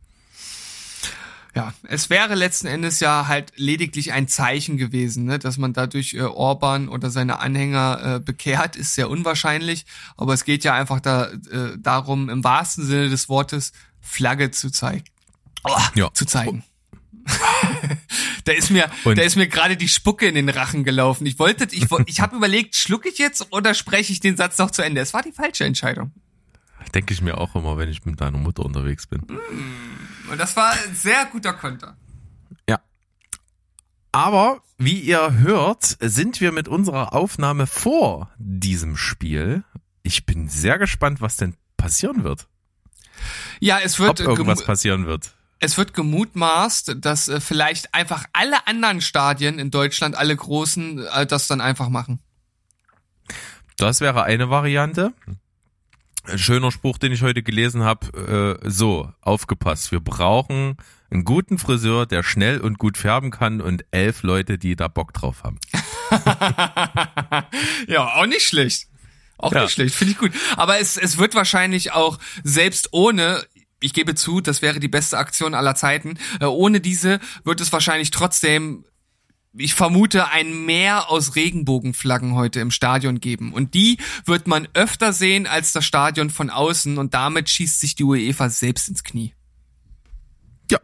Ja, 1.55 1.73
es 1.83 2.09
wäre 2.11 2.35
letzten 2.35 2.67
Endes 2.67 2.99
ja 2.99 3.27
halt 3.27 3.53
lediglich 3.55 4.13
ein 4.13 4.27
Zeichen 4.27 4.77
gewesen, 4.77 5.25
ne? 5.25 5.39
dass 5.39 5.57
man 5.57 5.73
dadurch 5.73 6.13
äh, 6.13 6.21
Orban 6.21 6.87
oder 6.87 7.09
seine 7.09 7.39
Anhänger 7.39 8.15
äh, 8.15 8.19
bekehrt, 8.19 8.75
ist 8.75 8.93
sehr 8.93 9.09
unwahrscheinlich. 9.09 9.85
Aber 10.15 10.33
es 10.33 10.45
geht 10.45 10.63
ja 10.63 10.73
einfach 10.73 10.99
da, 10.99 11.25
äh, 11.25 11.77
darum, 11.77 12.29
im 12.29 12.43
wahrsten 12.43 12.85
Sinne 12.85 13.09
des 13.09 13.29
Wortes 13.29 13.71
Flagge 13.99 14.51
zu 14.51 14.69
zeigen. 14.69 15.05
Oh, 15.63 15.75
ja. 15.95 16.13
Zu 16.13 16.25
zeigen. 16.25 16.63
da 18.49 18.55
ist 18.55 18.71
mir, 18.71 18.89
und 19.03 19.17
da 19.17 19.21
ist 19.21 19.35
mir 19.35 19.47
gerade 19.47 19.77
die 19.77 19.87
Spucke 19.87 20.27
in 20.27 20.33
den 20.33 20.49
Rachen 20.49 20.83
gelaufen. 20.83 21.25
Ich 21.27 21.37
wollte, 21.37 21.67
ich, 21.71 21.85
ich 22.07 22.19
habe 22.19 22.35
überlegt, 22.35 22.75
schlucke 22.75 23.07
ich 23.07 23.19
jetzt 23.19 23.47
oder 23.51 23.75
spreche 23.75 24.11
ich 24.11 24.19
den 24.19 24.35
Satz 24.35 24.57
noch 24.57 24.71
zu 24.71 24.81
Ende? 24.81 25.01
Es 25.01 25.13
war 25.13 25.21
die 25.21 25.31
falsche 25.31 25.65
Entscheidung. 25.65 26.11
Denke 26.95 27.13
ich 27.13 27.21
mir 27.21 27.37
auch 27.37 27.53
immer, 27.55 27.77
wenn 27.77 27.89
ich 27.89 28.05
mit 28.05 28.19
deiner 28.19 28.39
Mutter 28.39 28.65
unterwegs 28.65 29.05
bin. 29.05 29.19
Mm, 29.19 30.31
und 30.31 30.39
das 30.39 30.55
war 30.55 30.71
ein 30.71 30.95
sehr 30.95 31.25
guter 31.25 31.53
Konter. 31.53 31.95
Ja. 32.67 32.79
Aber 34.11 34.63
wie 34.79 34.99
ihr 34.99 35.33
hört, 35.33 35.97
sind 35.99 36.41
wir 36.41 36.51
mit 36.51 36.67
unserer 36.67 37.13
Aufnahme 37.13 37.67
vor 37.67 38.31
diesem 38.39 38.97
Spiel. 38.97 39.63
Ich 40.01 40.25
bin 40.25 40.49
sehr 40.49 40.79
gespannt, 40.79 41.21
was 41.21 41.37
denn 41.37 41.55
passieren 41.77 42.23
wird. 42.23 42.47
Ja, 43.59 43.79
es 43.83 43.99
wird 43.99 44.21
Ob 44.21 44.27
irgendwas 44.27 44.65
passieren 44.65 45.05
wird. 45.05 45.35
Es 45.59 45.77
wird 45.77 45.93
gemutmaßt, 45.93 46.95
dass 46.99 47.27
äh, 47.27 47.41
vielleicht 47.41 47.93
einfach 47.93 48.25
alle 48.33 48.65
anderen 48.67 49.01
Stadien 49.01 49.59
in 49.59 49.71
Deutschland, 49.71 50.15
alle 50.15 50.35
großen, 50.35 51.05
äh, 51.05 51.25
das 51.25 51.47
dann 51.47 51.59
einfach 51.59 51.89
machen. 51.89 52.19
Das 53.77 54.01
wäre 54.01 54.23
eine 54.23 54.49
Variante. 54.49 55.13
Ein 56.23 56.37
schöner 56.37 56.71
Spruch, 56.71 56.97
den 56.97 57.11
ich 57.11 57.21
heute 57.21 57.43
gelesen 57.43 57.83
habe. 57.83 58.59
Äh, 58.63 58.69
so, 58.69 59.11
aufgepasst. 59.21 59.91
Wir 59.91 59.99
brauchen 59.99 60.77
einen 61.11 61.25
guten 61.25 61.57
Friseur, 61.57 62.05
der 62.05 62.23
schnell 62.23 62.61
und 62.61 62.77
gut 62.77 62.97
färben 62.97 63.31
kann 63.31 63.61
und 63.61 63.83
elf 63.91 64.23
Leute, 64.23 64.57
die 64.57 64.75
da 64.75 64.87
Bock 64.87 65.13
drauf 65.13 65.43
haben. 65.43 65.59
ja, 67.87 68.05
auch 68.15 68.25
nicht 68.25 68.47
schlecht. 68.47 68.87
Auch 69.37 69.53
ja. 69.53 69.63
nicht 69.63 69.71
schlecht, 69.71 69.95
finde 69.95 70.11
ich 70.11 70.17
gut. 70.17 70.31
Aber 70.57 70.79
es, 70.79 70.97
es 70.97 71.17
wird 71.17 71.33
wahrscheinlich 71.33 71.93
auch 71.93 72.19
selbst 72.43 72.89
ohne, 72.91 73.43
ich 73.81 73.93
gebe 73.93 74.15
zu, 74.15 74.41
das 74.41 74.61
wäre 74.61 74.79
die 74.79 74.87
beste 74.87 75.17
Aktion 75.17 75.53
aller 75.53 75.75
Zeiten, 75.75 76.17
äh, 76.39 76.45
ohne 76.45 76.81
diese 76.81 77.19
wird 77.43 77.61
es 77.61 77.71
wahrscheinlich 77.71 78.11
trotzdem 78.11 78.85
ich 79.53 79.73
vermute, 79.73 80.27
ein 80.29 80.65
Meer 80.65 81.09
aus 81.09 81.35
Regenbogenflaggen 81.35 82.35
heute 82.35 82.59
im 82.59 82.69
Stadion 82.69 83.19
geben. 83.19 83.51
Und 83.51 83.73
die 83.73 83.97
wird 84.25 84.47
man 84.47 84.67
öfter 84.73 85.11
sehen 85.11 85.47
als 85.47 85.71
das 85.71 85.85
Stadion 85.85 86.29
von 86.29 86.49
außen 86.49 86.97
und 86.97 87.15
damit 87.15 87.49
schießt 87.49 87.79
sich 87.79 87.95
die 87.95 88.03
UEFA 88.03 88.49
selbst 88.49 88.89
ins 88.89 89.03
Knie. 89.03 89.33
Ja, 90.69 90.79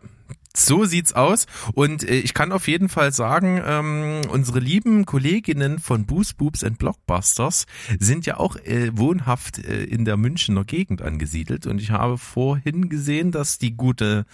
so 0.57 0.85
sieht's 0.85 1.13
aus. 1.13 1.45
Und 1.73 2.07
äh, 2.07 2.15
ich 2.15 2.33
kann 2.33 2.51
auf 2.51 2.67
jeden 2.67 2.89
Fall 2.89 3.13
sagen, 3.13 3.61
ähm, 3.65 4.21
unsere 4.29 4.59
lieben 4.59 5.05
Kolleginnen 5.05 5.79
von 5.79 6.05
Boost 6.05 6.37
Boobs 6.37 6.63
and 6.63 6.77
Blockbusters 6.77 7.65
sind 7.99 8.25
ja 8.25 8.37
auch 8.37 8.55
äh, 8.57 8.97
wohnhaft 8.97 9.59
äh, 9.59 9.83
in 9.83 10.05
der 10.05 10.15
Münchner 10.17 10.63
Gegend 10.63 11.01
angesiedelt. 11.01 11.67
Und 11.67 11.81
ich 11.81 11.91
habe 11.91 12.17
vorhin 12.17 12.87
gesehen, 12.89 13.31
dass 13.31 13.57
die 13.57 13.75
gute 13.75 14.25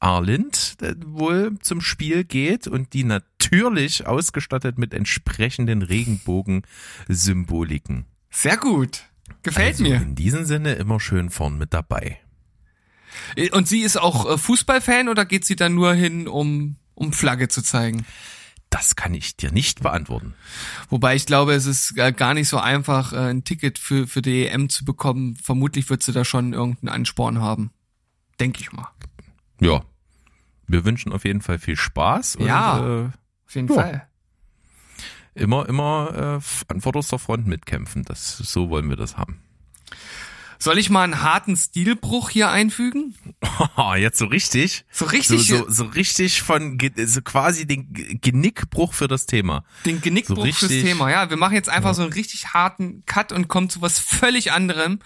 Arlind 0.00 0.76
äh, 0.82 0.94
wohl 1.04 1.58
zum 1.60 1.80
Spiel 1.80 2.24
geht 2.24 2.66
und 2.66 2.92
die 2.92 3.04
natürlich 3.04 4.06
ausgestattet 4.06 4.76
mit 4.78 4.92
entsprechenden 4.94 5.82
Regenbogen-Symboliken. 5.82 8.06
Sehr 8.30 8.56
gut. 8.56 9.04
Gefällt 9.42 9.74
also 9.74 9.82
mir. 9.84 9.96
In 9.96 10.14
diesem 10.14 10.44
Sinne 10.44 10.74
immer 10.74 11.00
schön 11.00 11.30
vorn 11.30 11.58
mit 11.58 11.74
dabei. 11.74 12.20
Äh, 13.36 13.50
und 13.50 13.68
sie 13.68 13.80
ist 13.80 13.96
auch 13.96 14.30
äh, 14.30 14.38
Fußballfan 14.38 15.08
oder 15.08 15.24
geht 15.24 15.44
sie 15.44 15.56
da 15.56 15.68
nur 15.68 15.94
hin, 15.94 16.28
um, 16.28 16.76
um 16.94 17.12
Flagge 17.12 17.48
zu 17.48 17.62
zeigen? 17.62 18.06
Das 18.70 18.96
kann 18.96 19.14
ich 19.14 19.36
dir 19.36 19.52
nicht 19.52 19.80
beantworten. 19.80 20.34
Wobei 20.88 21.14
ich 21.14 21.26
glaube, 21.26 21.54
es 21.54 21.66
ist 21.66 21.96
äh, 21.96 22.12
gar 22.12 22.34
nicht 22.34 22.48
so 22.48 22.58
einfach, 22.58 23.12
ein 23.12 23.44
Ticket 23.44 23.78
für, 23.78 24.06
für 24.06 24.22
die 24.22 24.46
EM 24.46 24.68
zu 24.68 24.84
bekommen. 24.84 25.36
Vermutlich 25.36 25.88
wird 25.88 26.02
sie 26.02 26.12
da 26.12 26.24
schon 26.24 26.52
irgendeinen 26.52 26.88
Ansporn 26.88 27.40
haben. 27.40 27.70
Denke 28.40 28.60
ich 28.60 28.72
mal. 28.72 28.88
Ja. 29.60 29.82
Wir 30.66 30.84
wünschen 30.84 31.12
auf 31.12 31.24
jeden 31.24 31.42
Fall 31.42 31.60
viel 31.60 31.76
Spaß. 31.76 32.38
ja, 32.40 32.78
und, 32.78 33.06
äh, 33.06 33.10
auf 33.46 33.54
jeden 33.54 33.68
ja. 33.68 33.74
Fall. 33.74 34.08
Immer, 35.34 35.68
immer 35.68 36.40
äh, 36.40 36.72
an 36.72 36.80
vorderster 36.80 37.18
Front 37.18 37.46
mitkämpfen. 37.46 38.02
Das, 38.04 38.38
so 38.38 38.68
wollen 38.70 38.88
wir 38.88 38.96
das 38.96 39.16
haben. 39.16 39.40
Soll 40.58 40.78
ich 40.78 40.90
mal 40.90 41.02
einen 41.02 41.22
harten 41.22 41.56
Stilbruch 41.56 42.30
hier 42.30 42.50
einfügen? 42.50 43.14
Oh, 43.76 43.94
jetzt 43.96 44.18
so 44.18 44.26
richtig? 44.26 44.84
So 44.90 45.04
richtig? 45.06 45.46
So, 45.46 45.58
so, 45.58 45.70
so 45.70 45.84
richtig 45.84 46.42
von, 46.42 46.78
so 46.96 47.22
quasi 47.22 47.66
den 47.66 47.92
Genickbruch 47.92 48.94
für 48.94 49.08
das 49.08 49.26
Thema. 49.26 49.64
Den 49.84 50.00
Genickbruch 50.00 50.36
so 50.36 50.42
richtig, 50.42 50.68
fürs 50.68 50.82
Thema, 50.82 51.10
ja. 51.10 51.30
Wir 51.30 51.36
machen 51.36 51.54
jetzt 51.54 51.68
einfach 51.68 51.90
ja. 51.90 51.94
so 51.94 52.02
einen 52.02 52.12
richtig 52.12 52.54
harten 52.54 53.04
Cut 53.06 53.32
und 53.32 53.48
kommen 53.48 53.70
zu 53.70 53.82
was 53.82 53.98
völlig 53.98 54.52
anderem. 54.52 55.00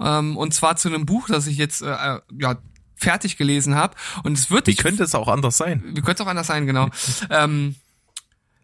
Ähm, 0.00 0.36
und 0.36 0.54
zwar 0.54 0.76
zu 0.76 0.88
einem 0.88 1.06
Buch, 1.06 1.28
das 1.28 1.46
ich 1.46 1.58
jetzt, 1.58 1.82
äh, 1.82 1.92
äh 1.92 2.20
ja, 2.40 2.56
fertig 2.96 3.36
gelesen 3.36 3.74
habe. 3.74 3.96
Und 4.22 4.38
es 4.38 4.50
wird. 4.50 4.66
Wie 4.66 4.74
könnte 4.74 5.02
es 5.02 5.14
auch 5.14 5.28
anders 5.28 5.56
sein? 5.56 5.82
Wie 5.84 6.00
könnte 6.00 6.12
es 6.14 6.20
auch 6.20 6.30
anders 6.30 6.46
sein, 6.46 6.66
genau. 6.66 6.88
ähm, 7.30 7.76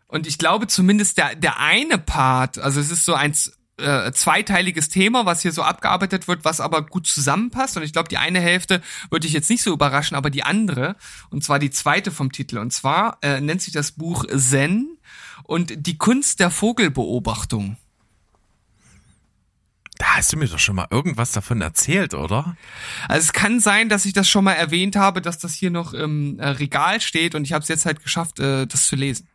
und 0.09 0.27
ich 0.27 0.39
glaube 0.39 0.69
zumindest 0.69 1.19
der, 1.19 1.35
der 1.35 1.59
eine 1.59 1.99
Part, 1.99 2.59
also 2.59 2.81
es 2.81 2.91
ist 2.91 3.05
so 3.05 3.15
eins, 3.15 3.56
äh, 3.79 4.13
zweiteiliges 4.13 4.89
Thema, 4.89 5.27
was 5.27 5.43
hier 5.43 5.53
so 5.53 5.63
abgearbeitet 5.63 6.29
wird, 6.29 6.45
was 6.45 6.61
aber 6.61 6.83
gut 6.87 7.07
zusammenpasst. 7.07 7.77
Und 7.77 7.83
ich 7.83 7.93
glaube, 7.93 8.09
die 8.09 8.17
eine 8.17 8.41
Hälfte 8.41 8.81
würde 9.11 9.27
ich 9.27 9.33
jetzt 9.33 9.51
nicht 9.51 9.63
so 9.63 9.73
überraschen, 9.73 10.17
aber 10.17 10.31
die 10.31 10.43
andere, 10.43 10.97
und 11.31 11.45
zwar 11.45 11.59
die 11.59 11.71
zweite 11.71 12.11
vom 12.11 12.33
Titel. 12.33 12.59
Und 12.59 12.73
zwar 12.73 13.19
äh, 13.23 13.41
nennt 13.41 13.63
sich 13.63 13.73
das 13.73 13.93
Buch 13.93 14.25
Zen 14.35 14.97
und 15.45 15.87
die 15.87 15.99
Kunst 15.99 16.41
der 16.41 16.51
Vogelbeobachtung. 16.51 17.77
Da 19.99 20.17
hast 20.17 20.33
du 20.33 20.37
mir 20.37 20.47
doch 20.47 20.59
schon 20.59 20.77
mal 20.77 20.89
irgendwas 20.91 21.33
davon 21.33 21.63
erzählt, 21.63 22.13
oder? 22.13 22.57
Also 23.09 23.27
es 23.27 23.33
kann 23.33 23.61
sein, 23.61 23.89
dass 23.89 24.05
ich 24.05 24.13
das 24.13 24.29
schon 24.29 24.45
mal 24.45 24.53
erwähnt 24.53 24.97
habe, 24.97 25.23
dass 25.23 25.39
das 25.39 25.55
hier 25.55 25.71
noch 25.71 25.95
im 25.95 26.39
äh, 26.39 26.49
Regal 26.49 27.01
steht 27.01 27.35
und 27.35 27.45
ich 27.45 27.53
habe 27.53 27.63
es 27.63 27.69
jetzt 27.69 27.87
halt 27.87 28.03
geschafft, 28.03 28.39
äh, 28.39 28.67
das 28.67 28.87
zu 28.87 28.97
lesen. 28.97 29.27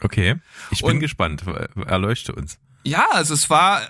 Okay, 0.00 0.36
ich 0.72 0.80
bin 0.80 0.92
und, 0.92 1.00
gespannt. 1.00 1.44
Erleuchte 1.86 2.34
uns. 2.34 2.58
Ja, 2.84 3.06
also 3.10 3.34
es 3.34 3.48
war 3.50 3.82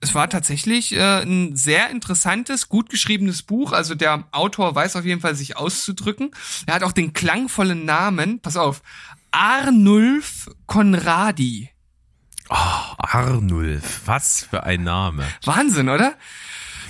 es 0.00 0.14
war 0.14 0.28
tatsächlich 0.30 0.92
äh, 0.94 1.22
ein 1.22 1.56
sehr 1.56 1.90
interessantes, 1.90 2.68
gut 2.68 2.88
geschriebenes 2.90 3.42
Buch. 3.42 3.72
Also 3.72 3.94
der 3.94 4.24
Autor 4.30 4.74
weiß 4.74 4.96
auf 4.96 5.04
jeden 5.04 5.20
Fall, 5.20 5.34
sich 5.34 5.56
auszudrücken. 5.56 6.30
Er 6.66 6.74
hat 6.74 6.82
auch 6.82 6.92
den 6.92 7.12
klangvollen 7.12 7.84
Namen, 7.84 8.40
pass 8.40 8.56
auf, 8.56 8.82
Arnulf 9.30 10.48
Conradi. 10.66 11.70
Oh, 12.48 12.94
Arnulf, 12.96 14.02
was 14.06 14.46
für 14.48 14.62
ein 14.62 14.84
Name. 14.84 15.24
Wahnsinn, 15.44 15.88
oder? 15.88 16.14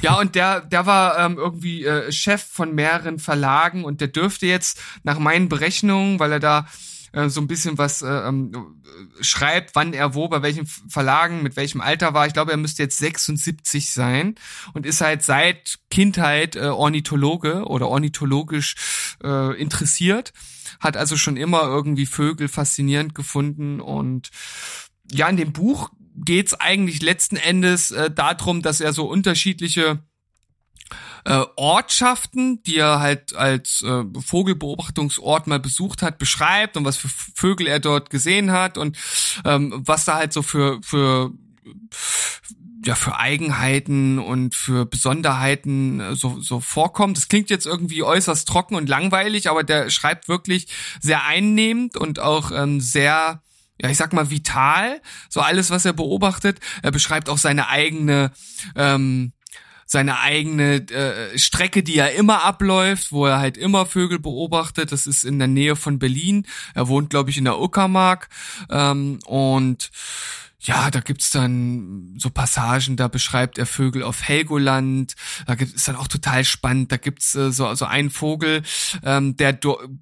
Ja, 0.03 0.15
und 0.15 0.37
der, 0.37 0.61
der 0.61 0.87
war 0.87 1.19
ähm, 1.19 1.37
irgendwie 1.37 1.85
äh, 1.85 2.13
Chef 2.13 2.45
von 2.45 2.75
mehreren 2.75 3.19
Verlagen 3.19 3.85
und 3.85 4.01
der 4.01 4.09
dürfte 4.09 4.47
jetzt 4.47 4.81
nach 5.03 5.19
meinen 5.19 5.49
Berechnungen, 5.49 6.21
weil 6.21 6.31
er 6.31 6.41
da 6.41 6.67
äh, 7.13 7.29
so 7.29 7.41
ein 7.41 7.47
bisschen 7.47 7.79
was 7.79 8.03
äh, 8.03 8.09
ähm, 8.09 8.83
schreibt, 9.21 9.75
wann 9.75 9.93
er 9.93 10.15
wo, 10.15 10.29
bei 10.29 10.43
welchen 10.43 10.67
Verlagen, 10.67 11.43
mit 11.43 11.57
welchem 11.57 11.81
Alter 11.81 12.15
war. 12.15 12.27
Ich 12.27 12.33
glaube, 12.33 12.51
er 12.51 12.57
müsste 12.57 12.83
jetzt 12.83 12.99
76 12.99 13.91
sein 13.91 14.35
und 14.75 14.87
ist 14.87 15.01
halt 15.01 15.23
seit 15.23 15.79
Kindheit 15.91 16.57
äh, 16.57 16.67
Ornithologe 16.67 17.65
oder 17.67 17.89
ornithologisch 17.89 19.17
äh, 19.23 19.61
interessiert. 19.61 20.33
Hat 20.81 20.97
also 20.97 21.17
schon 21.17 21.37
immer 21.37 21.63
irgendwie 21.63 22.07
Vögel 22.07 22.49
faszinierend 22.49 23.15
gefunden 23.15 23.81
und 23.81 24.31
ja, 25.11 25.29
in 25.29 25.37
dem 25.37 25.53
Buch 25.53 25.91
geht's 26.25 26.55
eigentlich 26.55 27.03
letzten 27.03 27.37
Endes 27.37 27.91
äh, 27.91 28.11
darum, 28.11 28.63
dass 28.63 28.81
er 28.81 28.93
so 28.93 29.07
unterschiedliche 29.07 30.03
äh, 31.25 31.45
Ortschaften, 31.57 32.63
die 32.63 32.77
er 32.77 33.01
halt 33.01 33.35
als 33.35 33.83
äh, 33.83 34.05
Vogelbeobachtungsort 34.25 35.47
mal 35.47 35.61
besucht 35.61 36.03
hat, 36.03 36.19
beschreibt 36.19 36.77
und 36.77 36.85
was 36.85 36.97
für 36.97 37.09
Vögel 37.09 37.67
er 37.67 37.81
dort 37.81 38.11
gesehen 38.11 38.53
hat 38.53 38.79
und 38.79 38.97
ähm, 39.45 39.83
was 39.85 40.05
da 40.05 40.17
halt 40.17 40.33
so 40.33 40.43
für 40.43 40.81
für 40.83 41.33
ja 42.85 42.95
für 42.95 43.19
Eigenheiten 43.19 44.19
und 44.19 44.55
für 44.55 44.87
Besonderheiten 44.87 46.01
äh, 46.01 46.15
so 46.15 46.41
so 46.41 46.61
vorkommt. 46.61 47.17
Das 47.17 47.29
klingt 47.29 47.51
jetzt 47.51 47.67
irgendwie 47.67 48.03
äußerst 48.03 48.47
trocken 48.47 48.75
und 48.75 48.89
langweilig, 48.89 49.51
aber 49.51 49.65
der 49.65 49.91
schreibt 49.91 50.29
wirklich 50.29 50.69
sehr 51.01 51.25
einnehmend 51.25 51.97
und 51.97 52.21
auch 52.21 52.51
ähm, 52.53 52.81
sehr 52.81 53.43
ja, 53.81 53.89
ich 53.91 53.97
sag 53.97 54.13
mal, 54.13 54.29
vital, 54.29 55.01
so 55.29 55.41
alles, 55.41 55.71
was 55.71 55.85
er 55.85 55.93
beobachtet. 55.93 56.59
Er 56.83 56.91
beschreibt 56.91 57.29
auch 57.29 57.39
seine 57.39 57.69
eigene 57.69 58.33
ähm, 58.75 59.33
seine 59.91 60.21
eigene 60.21 60.87
äh, 60.91 61.39
Strecke, 61.39 61.83
die 61.83 61.97
er 61.97 62.13
immer 62.13 62.45
abläuft, 62.45 63.11
wo 63.11 63.25
er 63.25 63.39
halt 63.39 63.57
immer 63.57 63.87
Vögel 63.87 64.19
beobachtet. 64.19 64.93
Das 64.93 65.07
ist 65.07 65.25
in 65.25 65.39
der 65.39 65.49
Nähe 65.49 65.77
von 65.77 65.99
Berlin. 65.99 66.47
Er 66.75 66.89
wohnt, 66.89 67.09
glaube 67.09 67.31
ich, 67.31 67.39
in 67.39 67.47
der 67.47 67.59
Uckermark. 67.59 68.29
Ähm, 68.69 69.19
und 69.25 69.91
ja, 70.61 70.91
da 70.91 71.01
gibt's 71.01 71.31
dann 71.31 72.15
so 72.19 72.31
Passagen, 72.31 72.97
da 72.97 73.07
beschreibt 73.07 73.59
er 73.59 73.67
Vögel 73.67 74.03
auf 74.03 74.23
Helgoland. 74.23 75.15
Da 75.47 75.55
gibt 75.55 75.77
es 75.77 75.85
dann 75.85 75.95
auch 75.95 76.09
total 76.09 76.45
spannend. 76.45 76.91
Da 76.91 76.97
gibt's 76.97 77.37
äh, 77.37 77.53
so, 77.53 77.73
so 77.75 77.85
einen 77.85 78.11
Vogel, 78.11 78.63
ähm, 79.05 79.37
der 79.37 79.59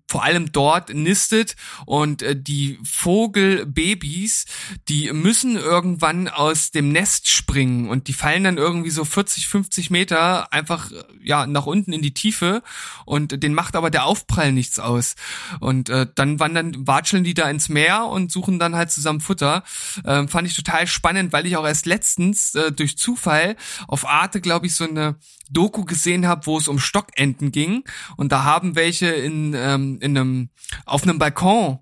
vor 0.08 0.24
allem 0.24 0.52
dort 0.52 0.94
nistet 0.94 1.56
und 1.84 2.22
äh, 2.22 2.34
die 2.34 2.78
Vogelbabys, 2.84 4.46
die 4.88 5.12
müssen 5.12 5.56
irgendwann 5.56 6.28
aus 6.28 6.70
dem 6.70 6.90
Nest 6.90 7.28
springen 7.28 7.90
und 7.90 8.08
die 8.08 8.14
fallen 8.14 8.44
dann 8.44 8.56
irgendwie 8.56 8.90
so 8.90 9.04
40, 9.04 9.48
50 9.48 9.90
Meter 9.90 10.52
einfach 10.54 10.90
ja 11.22 11.46
nach 11.46 11.66
unten 11.66 11.92
in 11.92 12.00
die 12.00 12.14
Tiefe 12.14 12.62
und 13.04 13.42
den 13.42 13.52
macht 13.52 13.76
aber 13.76 13.90
der 13.90 14.06
Aufprall 14.06 14.52
nichts 14.52 14.78
aus. 14.78 15.16
Und 15.60 15.90
äh, 15.90 16.06
dann 16.14 16.40
wandern, 16.40 16.86
watscheln 16.86 17.24
die 17.24 17.34
da 17.34 17.50
ins 17.50 17.68
Meer 17.68 18.06
und 18.06 18.32
suchen 18.32 18.58
dann 18.58 18.74
halt 18.74 18.90
zusammen 18.90 19.20
Futter. 19.20 19.62
Ähm, 20.04 20.28
fand 20.28 20.46
ich 20.46 20.55
total 20.56 20.86
spannend, 20.86 21.32
weil 21.32 21.46
ich 21.46 21.56
auch 21.56 21.66
erst 21.66 21.86
letztens 21.86 22.54
äh, 22.54 22.72
durch 22.72 22.98
Zufall 22.98 23.56
auf 23.86 24.06
Arte, 24.06 24.40
glaube 24.40 24.66
ich, 24.66 24.74
so 24.74 24.84
eine 24.84 25.16
Doku 25.50 25.84
gesehen 25.84 26.26
habe, 26.26 26.46
wo 26.46 26.58
es 26.58 26.68
um 26.68 26.78
Stockenten 26.78 27.52
ging 27.52 27.84
und 28.16 28.32
da 28.32 28.44
haben 28.44 28.74
welche 28.74 29.06
in, 29.08 29.54
ähm, 29.54 29.98
in 30.00 30.16
einem 30.16 30.50
auf 30.84 31.02
einem 31.02 31.18
Balkon 31.18 31.78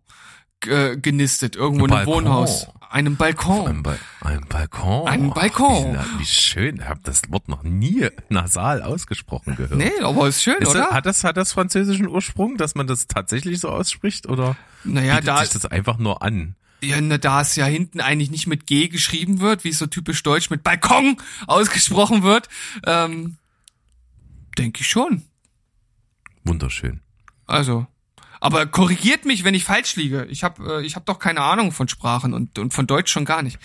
äh, 0.67 0.97
genistet, 0.97 1.57
irgendwo 1.57 1.87
in 1.87 1.93
einem. 1.93 2.07
Wohnhaus. 2.07 2.69
Einem 2.91 3.17
Balkon. 3.17 3.67
Ein, 3.67 3.83
ba 3.83 3.97
ein 4.21 4.47
Balkon. 4.49 5.09
Ein 5.09 5.31
Balkon. 5.31 5.95
Wie, 5.95 6.21
wie 6.21 6.27
schön. 6.27 6.77
Ich 6.77 6.85
habe 6.85 7.01
das 7.03 7.23
Wort 7.29 7.49
noch 7.49 7.65
nie 7.65 8.07
nasal 8.29 8.83
ausgesprochen 8.83 9.57
gehört. 9.57 9.75
Nee, 9.75 9.91
aber 10.01 10.29
ist 10.29 10.45
schön, 10.45 10.59
Ist 10.61 10.75
das, 10.75 10.87
oder? 10.87 10.91
hat 10.91 11.05
das 11.05 11.25
hat 11.25 11.37
das 11.37 11.53
französischen 11.53 12.07
Ursprung, 12.07 12.57
dass 12.57 12.77
man 12.77 12.87
das 12.87 13.09
tatsächlich 13.09 13.59
so 13.59 13.69
ausspricht 13.69 14.29
oder 14.29 14.57
naja, 14.85 15.21
da, 15.21 15.41
sich 15.41 15.51
das 15.51 15.67
einfach 15.67 15.99
nur 15.99 16.23
an? 16.23 16.55
Ja, 16.85 17.01
da 17.19 17.41
es 17.41 17.57
ja 17.57 17.67
hinten 17.67 18.01
eigentlich 18.01 18.31
nicht 18.31 18.47
mit 18.47 18.67
G 18.67 18.89
geschrieben 18.89 19.41
wird, 19.41 19.65
wie 19.65 19.71
es 19.71 19.79
so 19.79 19.87
typisch 19.87 20.23
deutsch 20.23 20.51
mit 20.51 20.63
Balkon 20.63 21.17
ausgesprochen 21.47 22.23
wird, 22.23 22.49
ähm, 22.87 23.37
denke 24.59 24.81
ich 24.83 24.89
schon. 24.89 25.23
Wunderschön. 26.45 27.01
Also, 27.47 27.87
aber 28.45 28.67
korrigiert 28.67 29.25
mich, 29.25 29.43
wenn 29.43 29.55
ich 29.55 29.65
falsch 29.65 29.97
liege. 29.97 30.27
Ich 30.29 30.45
habe 30.45 30.81
äh, 30.81 30.87
ich 30.87 30.97
hab 30.97 31.07
doch 31.07 31.19
keine 31.19 31.41
Ahnung 31.41 31.73
von 31.73 31.89
Sprachen 31.89 32.35
und, 32.35 32.59
und 32.59 32.75
von 32.75 32.87
Deutsch 32.87 33.11
schon 33.11 33.25
gar 33.25 33.41
nicht. 33.41 33.59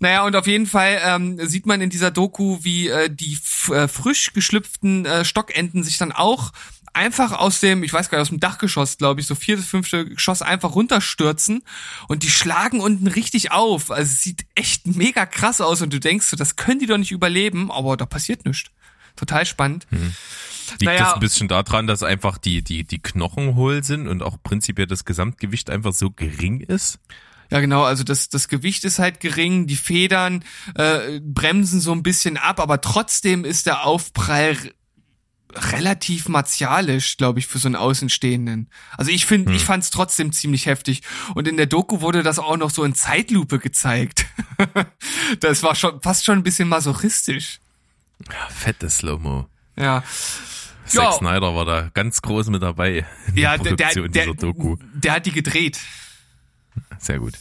Naja, 0.00 0.24
und 0.24 0.34
auf 0.34 0.48
jeden 0.48 0.66
Fall 0.66 1.00
ähm, 1.04 1.38
sieht 1.46 1.66
man 1.66 1.80
in 1.80 1.88
dieser 1.88 2.10
Doku, 2.10 2.58
wie 2.62 2.88
äh, 2.88 3.08
die 3.08 3.38
äh, 3.70 3.86
frisch 3.86 4.32
geschlüpften 4.32 5.06
äh, 5.06 5.24
Stockenten 5.24 5.84
sich 5.84 5.98
dann 5.98 6.10
auch 6.10 6.52
einfach 6.92 7.32
aus 7.32 7.60
dem, 7.60 7.82
ich 7.82 7.92
weiß 7.92 8.08
gar 8.10 8.18
nicht, 8.18 8.22
aus 8.22 8.28
dem 8.30 8.40
Dachgeschoss, 8.40 8.98
glaube 8.98 9.20
ich, 9.20 9.26
so 9.26 9.34
vierte, 9.34 9.62
fünfte 9.62 10.04
Geschoss 10.06 10.42
einfach 10.42 10.74
runterstürzen 10.74 11.62
und 12.08 12.22
die 12.22 12.30
schlagen 12.30 12.80
unten 12.80 13.06
richtig 13.06 13.52
auf. 13.52 13.90
Also 13.90 14.10
es 14.10 14.22
sieht 14.22 14.44
echt 14.54 14.86
mega 14.86 15.26
krass 15.26 15.60
aus 15.60 15.82
und 15.82 15.92
du 15.92 16.00
denkst 16.00 16.26
so, 16.26 16.36
das 16.36 16.56
können 16.56 16.80
die 16.80 16.86
doch 16.86 16.98
nicht 16.98 17.12
überleben, 17.12 17.70
aber 17.70 17.96
da 17.96 18.06
passiert 18.06 18.44
nichts. 18.44 18.70
Total 19.16 19.44
spannend. 19.44 19.86
Liegt 19.90 20.82
Naja. 20.82 21.04
das 21.04 21.14
ein 21.14 21.20
bisschen 21.20 21.48
daran, 21.48 21.86
dass 21.86 22.02
einfach 22.02 22.38
die, 22.38 22.62
die, 22.62 22.84
die 22.84 22.98
Knochen 23.00 23.54
hohl 23.56 23.84
sind 23.84 24.08
und 24.08 24.22
auch 24.22 24.38
prinzipiell 24.42 24.86
das 24.86 25.04
Gesamtgewicht 25.04 25.68
einfach 25.70 25.92
so 25.92 26.10
gering 26.10 26.60
ist? 26.60 26.98
Ja, 27.50 27.60
genau, 27.60 27.82
also 27.82 28.02
das, 28.04 28.30
das 28.30 28.48
Gewicht 28.48 28.84
ist 28.84 28.98
halt 28.98 29.20
gering, 29.20 29.66
die 29.66 29.76
Federn 29.76 30.42
äh, 30.74 31.20
bremsen 31.20 31.80
so 31.80 31.92
ein 31.92 32.02
bisschen 32.02 32.38
ab, 32.38 32.58
aber 32.60 32.80
trotzdem 32.80 33.44
ist 33.44 33.66
der 33.66 33.84
Aufprall 33.84 34.56
relativ 35.54 36.28
martialisch, 36.28 37.16
glaube 37.16 37.38
ich, 37.38 37.46
für 37.46 37.58
so 37.58 37.68
einen 37.68 37.76
Außenstehenden. 37.76 38.68
Also 38.96 39.10
ich 39.10 39.26
finde, 39.26 39.52
ich 39.52 39.64
fand 39.64 39.84
es 39.84 39.90
trotzdem 39.90 40.32
ziemlich 40.32 40.66
heftig. 40.66 41.02
Und 41.34 41.48
in 41.48 41.56
der 41.56 41.66
Doku 41.66 42.00
wurde 42.00 42.22
das 42.22 42.38
auch 42.38 42.56
noch 42.56 42.70
so 42.70 42.84
in 42.84 42.94
Zeitlupe 42.94 43.58
gezeigt. 43.58 44.26
das 45.40 45.62
war 45.62 45.74
schon 45.74 46.00
fast 46.02 46.24
schon 46.24 46.38
ein 46.38 46.42
bisschen 46.42 46.68
masochistisch. 46.68 47.60
Ja, 48.28 48.48
fettes 48.48 48.98
Slow-Mo. 48.98 49.46
Ja. 49.76 50.02
Zack 50.86 51.04
Ja. 51.04 51.12
Snyder 51.12 51.54
war 51.54 51.64
da 51.64 51.90
ganz 51.94 52.22
groß 52.22 52.48
mit 52.48 52.62
dabei 52.62 53.06
in 53.28 53.36
Ja, 53.36 53.56
der 53.56 53.74
der, 53.76 53.86
Produktion 53.86 54.12
der, 54.12 54.24
dieser 54.24 54.36
Doku. 54.36 54.76
der 54.94 55.12
hat 55.12 55.26
die 55.26 55.32
gedreht. 55.32 55.78
Sehr 56.98 57.18
gut. 57.18 57.34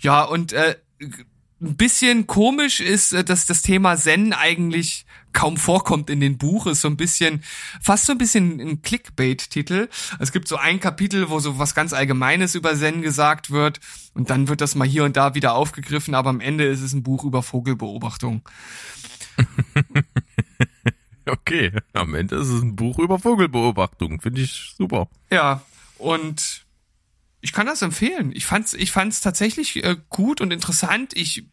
Ja, 0.00 0.22
und 0.22 0.52
äh, 0.52 0.76
ein 1.00 1.76
bisschen 1.76 2.26
komisch 2.26 2.80
ist, 2.80 3.12
äh, 3.12 3.24
dass 3.24 3.46
das 3.46 3.62
Thema 3.62 3.96
Zen 3.96 4.32
eigentlich 4.32 5.06
kaum 5.34 5.58
vorkommt 5.58 6.08
in 6.08 6.20
den 6.20 6.38
Buch. 6.38 6.66
Ist 6.66 6.80
so 6.80 6.88
ein 6.88 6.96
bisschen, 6.96 7.44
fast 7.82 8.06
so 8.06 8.12
ein 8.12 8.18
bisschen 8.18 8.58
ein 8.60 8.80
Clickbait-Titel. 8.80 9.88
Es 10.18 10.32
gibt 10.32 10.48
so 10.48 10.56
ein 10.56 10.80
Kapitel, 10.80 11.28
wo 11.28 11.40
so 11.40 11.58
was 11.58 11.74
ganz 11.74 11.92
Allgemeines 11.92 12.54
über 12.54 12.74
Zen 12.74 13.02
gesagt 13.02 13.50
wird 13.50 13.80
und 14.14 14.30
dann 14.30 14.48
wird 14.48 14.62
das 14.62 14.74
mal 14.74 14.88
hier 14.88 15.04
und 15.04 15.18
da 15.18 15.34
wieder 15.34 15.54
aufgegriffen, 15.54 16.14
aber 16.14 16.30
am 16.30 16.40
Ende 16.40 16.64
ist 16.64 16.80
es 16.80 16.94
ein 16.94 17.02
Buch 17.02 17.24
über 17.24 17.42
Vogelbeobachtung. 17.42 18.48
Okay, 21.26 21.72
am 21.94 22.14
Ende 22.14 22.36
ist 22.36 22.48
es 22.48 22.62
ein 22.62 22.76
Buch 22.76 22.98
über 22.98 23.18
Vogelbeobachtung. 23.18 24.20
Finde 24.20 24.42
ich 24.42 24.74
super. 24.76 25.08
Ja, 25.30 25.62
und 25.98 26.66
ich 27.40 27.52
kann 27.52 27.66
das 27.66 27.82
empfehlen. 27.82 28.32
Ich 28.34 28.46
fand's, 28.46 28.74
ich 28.74 28.92
fand's 28.92 29.20
tatsächlich 29.20 29.82
äh, 29.84 29.96
gut 30.10 30.40
und 30.40 30.52
interessant. 30.52 31.12
Ich, 31.16 31.46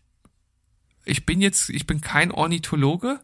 ich 1.06 1.26
bin 1.26 1.42
jetzt, 1.42 1.70
ich 1.70 1.88
bin 1.88 2.02
kein 2.02 2.32
Ornithologe, 2.32 3.22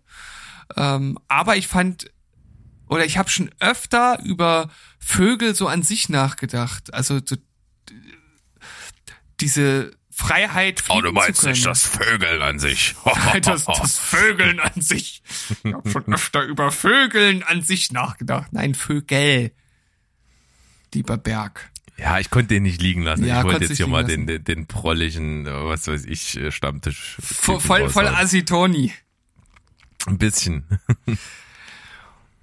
ähm, 0.76 1.18
aber 1.28 1.57
ich 1.57 1.68
fand 1.68 2.11
oder 2.89 3.05
ich 3.05 3.18
habe 3.18 3.30
schon 3.30 3.49
öfter 3.59 4.20
über 4.24 4.70
Vögel 4.99 5.55
so 5.55 5.68
an 5.68 5.84
sich 5.84 6.09
nachgedacht. 6.09 6.93
Also 6.93 7.20
so, 7.24 7.36
diese 9.39 9.91
Freiheit. 10.09 10.84
Oh, 10.89 10.99
fliegen 10.99 11.34
zu 11.34 11.41
können. 11.45 11.76
Vögeln 11.76 12.41
an 12.41 12.59
sich. 12.59 12.95
das, 13.41 13.65
das 13.65 13.97
Vögeln 13.99 14.59
an 14.59 14.82
sich. 14.82 15.22
Ich 15.63 15.74
habe 15.74 15.89
schon 15.89 16.13
öfter 16.13 16.43
über 16.43 16.72
Vögeln 16.72 17.43
an 17.43 17.61
sich 17.61 17.91
nachgedacht. 17.91 18.51
Nein, 18.51 18.74
Vögel. 18.74 19.51
Lieber 20.93 21.18
Berg. 21.18 21.70
Ja, 21.97 22.20
ich 22.20 22.30
konnte 22.30 22.49
den 22.49 22.63
nicht 22.63 22.82
liegen 22.82 23.01
lassen. 23.01 23.26
Ja, 23.26 23.39
ich 23.39 23.45
wollte 23.45 23.65
jetzt 23.65 23.78
hier 23.78 23.88
nicht 23.88 23.91
mal 23.91 24.03
den, 24.03 24.28
den, 24.28 24.43
den 24.43 24.68
prolligen, 24.68 25.45
äh, 25.45 25.65
was 25.65 25.88
weiß 25.88 26.05
ich, 26.05 26.38
äh, 26.38 26.51
Stammtisch. 26.51 27.18
Voll, 27.20 27.59
voll, 27.59 27.89
voll 27.89 28.07
Asitoni. 28.07 28.93
Ein 30.07 30.17
bisschen. 30.17 30.65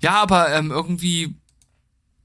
Ja, 0.01 0.21
aber 0.21 0.53
ähm, 0.53 0.71
irgendwie, 0.71 1.35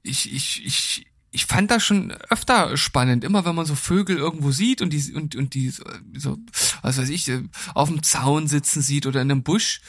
ich, 0.02 0.30
ich, 0.30 0.66
ich, 0.66 1.06
ich 1.30 1.46
fand 1.46 1.70
das 1.70 1.82
schon 1.82 2.10
öfter 2.28 2.76
spannend. 2.76 3.24
Immer 3.24 3.46
wenn 3.46 3.54
man 3.54 3.64
so 3.64 3.74
Vögel 3.74 4.18
irgendwo 4.18 4.50
sieht 4.50 4.82
und 4.82 4.92
die, 4.92 5.14
und, 5.14 5.34
und 5.34 5.54
die 5.54 5.70
so, 5.70 6.36
was 6.82 6.98
weiß 6.98 7.08
ich, 7.08 7.26
äh, 7.28 7.42
auf 7.72 7.88
dem 7.88 8.02
Zaun 8.02 8.48
sitzen 8.48 8.82
sieht 8.82 9.06
oder 9.06 9.22
in 9.22 9.30
einem 9.30 9.42
Busch, 9.42 9.80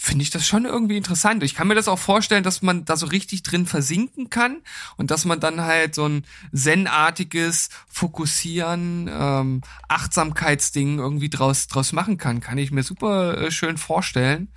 finde 0.00 0.22
ich 0.22 0.30
das 0.30 0.46
schon 0.46 0.64
irgendwie 0.64 0.96
interessant. 0.96 1.42
Ich 1.42 1.56
kann 1.56 1.66
mir 1.66 1.74
das 1.74 1.88
auch 1.88 1.98
vorstellen, 1.98 2.44
dass 2.44 2.62
man 2.62 2.84
da 2.84 2.96
so 2.96 3.06
richtig 3.06 3.42
drin 3.42 3.66
versinken 3.66 4.30
kann 4.30 4.62
und 4.96 5.10
dass 5.10 5.24
man 5.24 5.40
dann 5.40 5.62
halt 5.62 5.96
so 5.96 6.08
ein 6.08 6.24
zen-artiges 6.54 7.68
Fokussieren, 7.88 9.10
ähm, 9.12 9.60
Achtsamkeitsding 9.88 11.00
irgendwie 11.00 11.28
draus, 11.28 11.66
draus 11.66 11.92
machen 11.92 12.16
kann. 12.16 12.40
Kann 12.40 12.58
ich 12.58 12.70
mir 12.70 12.84
super 12.84 13.38
äh, 13.38 13.50
schön 13.50 13.76
vorstellen. 13.76 14.52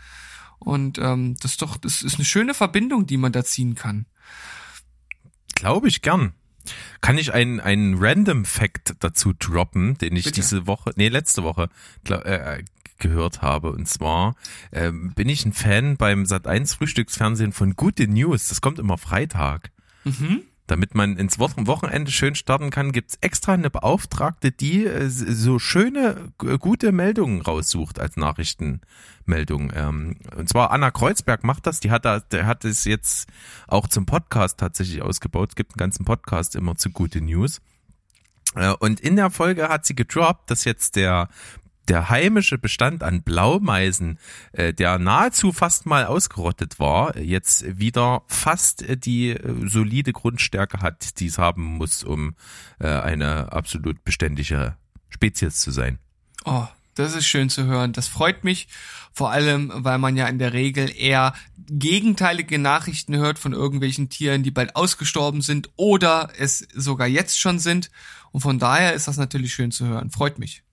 Und 0.59 0.99
ähm, 0.99 1.35
das 1.41 1.53
ist 1.53 1.61
doch, 1.63 1.75
das 1.77 2.03
ist 2.03 2.15
eine 2.15 2.25
schöne 2.25 2.53
Verbindung, 2.53 3.07
die 3.07 3.17
man 3.17 3.31
da 3.31 3.43
ziehen 3.43 3.73
kann. 3.73 4.05
Glaube 5.55 5.87
ich 5.87 6.03
gern. 6.03 6.33
Kann 7.01 7.17
ich 7.17 7.33
einen, 7.33 7.59
einen 7.59 7.95
Random 7.97 8.45
Fact 8.45 8.93
dazu 8.99 9.33
droppen, 9.33 9.97
den 9.97 10.15
ich 10.15 10.25
Bitte. 10.25 10.35
diese 10.35 10.67
Woche, 10.67 10.91
nee, 10.97 11.09
letzte 11.09 11.41
Woche 11.41 11.69
glaub, 12.03 12.25
äh, 12.25 12.63
gehört 13.01 13.41
habe. 13.41 13.71
Und 13.71 13.89
zwar 13.89 14.35
ähm, 14.71 15.11
bin 15.13 15.27
ich 15.27 15.45
ein 15.45 15.51
Fan 15.51 15.97
beim 15.97 16.23
Sat1 16.23 16.77
Frühstücksfernsehen 16.77 17.51
von 17.51 17.75
Gute 17.75 18.07
News. 18.07 18.47
Das 18.47 18.61
kommt 18.61 18.79
immer 18.79 18.97
Freitag. 18.97 19.71
Mhm. 20.05 20.43
Damit 20.67 20.95
man 20.95 21.17
ins 21.17 21.37
Wochen 21.37 21.67
Wochenende 21.67 22.11
schön 22.11 22.33
starten 22.33 22.69
kann, 22.69 22.93
gibt's 22.93 23.17
extra 23.19 23.51
eine 23.53 23.69
Beauftragte, 23.69 24.53
die 24.53 24.85
äh, 24.85 25.09
so 25.09 25.59
schöne, 25.59 26.31
gute 26.37 26.93
Meldungen 26.93 27.41
raussucht 27.41 27.99
als 27.99 28.15
Nachrichtenmeldung. 28.15 29.73
Ähm, 29.75 30.15
und 30.37 30.47
zwar 30.47 30.71
Anna 30.71 30.91
Kreuzberg 30.91 31.43
macht 31.43 31.67
das, 31.67 31.81
die 31.81 31.91
hat 31.91 32.05
da, 32.05 32.21
der 32.21 32.45
hat 32.45 32.63
es 32.63 32.85
jetzt 32.85 33.27
auch 33.67 33.89
zum 33.89 34.05
Podcast 34.05 34.59
tatsächlich 34.59 35.01
ausgebaut. 35.01 35.49
Es 35.49 35.55
gibt 35.55 35.73
einen 35.73 35.79
ganzen 35.79 36.05
Podcast 36.05 36.55
immer 36.55 36.77
zu 36.77 36.89
gute 36.89 37.19
News. 37.19 37.59
Äh, 38.55 38.73
Und 38.79 39.01
in 39.01 39.17
der 39.17 39.29
Folge 39.29 39.67
hat 39.67 39.85
sie 39.85 39.95
gedroppt, 39.95 40.51
dass 40.51 40.63
jetzt 40.63 40.95
der 40.95 41.27
der 41.87 42.09
heimische 42.09 42.57
Bestand 42.57 43.03
an 43.03 43.23
Blaumeisen, 43.23 44.19
äh, 44.53 44.73
der 44.73 44.99
nahezu 44.99 45.51
fast 45.51 45.85
mal 45.85 46.05
ausgerottet 46.05 46.79
war, 46.79 47.17
jetzt 47.17 47.79
wieder 47.79 48.23
fast 48.27 48.83
äh, 48.83 48.97
die 48.97 49.31
äh, 49.31 49.67
solide 49.67 50.13
Grundstärke 50.13 50.81
hat, 50.81 51.19
die 51.19 51.27
es 51.27 51.37
haben 51.37 51.63
muss, 51.63 52.03
um 52.03 52.35
äh, 52.79 52.87
eine 52.87 53.51
absolut 53.51 54.03
beständige 54.03 54.75
Spezies 55.09 55.59
zu 55.59 55.71
sein. 55.71 55.99
Oh, 56.45 56.67
das 56.95 57.15
ist 57.15 57.25
schön 57.25 57.49
zu 57.49 57.65
hören. 57.65 57.93
Das 57.93 58.07
freut 58.07 58.43
mich, 58.43 58.67
vor 59.13 59.31
allem, 59.31 59.71
weil 59.73 59.97
man 59.97 60.17
ja 60.17 60.27
in 60.27 60.39
der 60.39 60.53
Regel 60.53 60.91
eher 60.95 61.33
gegenteilige 61.57 62.59
Nachrichten 62.59 63.15
hört 63.15 63.39
von 63.39 63.53
irgendwelchen 63.53 64.09
Tieren, 64.09 64.43
die 64.43 64.51
bald 64.51 64.75
ausgestorben 64.75 65.41
sind 65.41 65.69
oder 65.77 66.29
es 66.37 66.67
sogar 66.73 67.07
jetzt 67.07 67.39
schon 67.39 67.59
sind. 67.59 67.91
Und 68.31 68.41
von 68.41 68.59
daher 68.59 68.93
ist 68.93 69.07
das 69.07 69.17
natürlich 69.17 69.53
schön 69.53 69.71
zu 69.71 69.87
hören. 69.87 70.11
Freut 70.11 70.37
mich. 70.37 70.63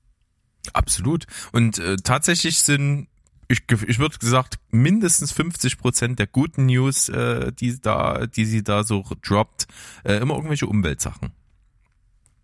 Absolut. 0.75 1.27
Und 1.53 1.79
äh, 1.79 1.97
tatsächlich 1.97 2.59
sind 2.61 3.09
ich, 3.49 3.63
ich 3.87 3.99
würde 3.99 4.19
gesagt, 4.19 4.59
mindestens 4.71 5.33
50 5.33 5.79
Prozent 5.79 6.19
der 6.19 6.27
guten 6.27 6.67
News, 6.67 7.09
äh, 7.09 7.51
die 7.53 7.81
da, 7.81 8.27
die 8.27 8.45
sie 8.45 8.63
da 8.63 8.85
so 8.85 9.05
droppt, 9.23 9.67
äh, 10.05 10.19
immer 10.19 10.35
irgendwelche 10.35 10.67
Umweltsachen. 10.67 11.33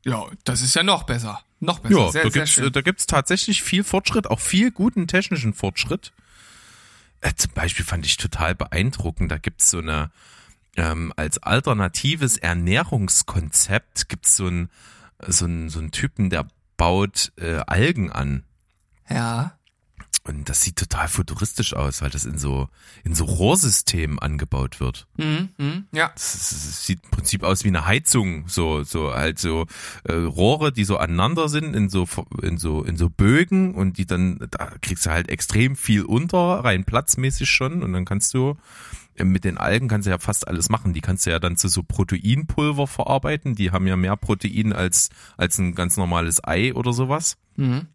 Ja, 0.05 0.27
das 0.45 0.63
ist 0.63 0.75
ja 0.75 0.83
noch 0.83 1.05
besser. 1.05 1.41
Noch 1.61 1.79
besser. 1.79 1.99
Ja, 1.99 2.11
sehr, 2.11 2.25
da 2.25 2.31
sehr 2.31 2.41
gibt's, 2.41 2.53
schön. 2.53 2.65
äh, 2.65 2.71
da 2.71 2.81
gibt's 2.81 3.07
tatsächlich 3.07 3.63
viel 3.63 3.85
Fortschritt, 3.85 4.27
auch 4.27 4.41
viel 4.41 4.71
guten 4.71 5.07
technischen 5.07 5.53
Fortschritt. 5.53 6.13
Äh, 7.21 7.35
zum 7.37 7.53
Beispiel 7.53 7.85
fand 7.85 8.07
ich 8.07 8.17
total 8.17 8.55
beeindruckend, 8.55 9.31
da 9.31 9.39
gibt's 9.39 9.71
so 9.71 9.79
eine, 9.79 10.11
ähm, 10.77 11.13
als 11.17 11.39
alternatives 11.39 12.39
Ernährungskonzept 12.39 14.09
gibt's 14.09 14.37
so 14.37 14.49
ein 14.49 14.71
so 15.27 15.47
ein 15.47 15.69
so 15.69 15.79
ein 15.79 15.91
Typen, 15.91 16.29
der 16.29 16.47
baut 16.77 17.33
äh, 17.37 17.61
Algen 17.67 18.11
an. 18.11 18.45
Ja. 19.09 19.59
Und 20.27 20.49
das 20.49 20.63
sieht 20.63 20.77
total 20.77 21.09
futuristisch 21.09 21.75
aus, 21.75 22.01
weil 22.01 22.09
das 22.09 22.25
in 22.25 22.39
so, 22.39 22.69
in 23.05 23.15
so 23.15 23.27
Rohrsystemen 23.27 24.19
angebaut 24.19 24.81
wird. 24.81 25.07
Mhm, 25.19 25.51
mhm, 25.59 25.85
ja. 25.93 26.13
Das, 26.15 26.33
das 26.33 26.87
sieht 26.87 27.05
im 27.05 27.11
Prinzip 27.11 27.43
aus 27.43 27.63
wie 27.65 27.69
eine 27.69 27.85
Heizung, 27.85 28.49
so, 28.49 28.85
so 28.85 29.13
halt 29.13 29.39
so 29.39 29.67
äh, 30.05 30.15
Rohre, 30.15 30.73
die 30.73 30.85
so 30.85 30.97
aneinander 30.97 31.51
sind 31.51 31.75
in 31.75 31.91
so, 31.91 32.09
in 32.41 32.57
so, 32.57 32.83
in 32.83 32.97
so 32.97 33.11
Bögen 33.11 33.75
und 33.75 33.99
die 33.99 34.07
dann, 34.07 34.39
da 34.51 34.73
kriegst 34.81 35.05
du 35.05 35.11
halt 35.11 35.29
extrem 35.29 35.77
viel 35.77 36.03
unter, 36.05 36.39
rein 36.39 36.85
platzmäßig 36.85 37.51
schon 37.51 37.83
und 37.83 37.93
dann 37.93 38.07
kannst 38.07 38.33
du 38.33 38.57
äh, 39.17 39.25
mit 39.25 39.45
den 39.45 39.59
Algen 39.59 39.89
kannst 39.89 40.07
du 40.07 40.11
ja 40.11 40.19
fast 40.19 40.49
alles 40.49 40.71
machen. 40.71 40.95
Die 40.95 41.03
kannst 41.03 41.27
du 41.27 41.31
ja 41.31 41.39
dann 41.39 41.59
zu 41.59 41.69
so 41.69 41.83
Proteinpulver 41.83 42.87
verarbeiten. 42.87 43.55
Die 43.55 43.73
haben 43.73 43.87
ja 43.87 43.97
mehr 43.97 44.17
Protein 44.17 44.73
als, 44.73 45.11
als 45.37 45.59
ein 45.59 45.75
ganz 45.75 45.99
normales 45.99 46.43
Ei 46.43 46.75
oder 46.75 46.95
sowas. 46.95 47.37
Mhm. 47.57 47.89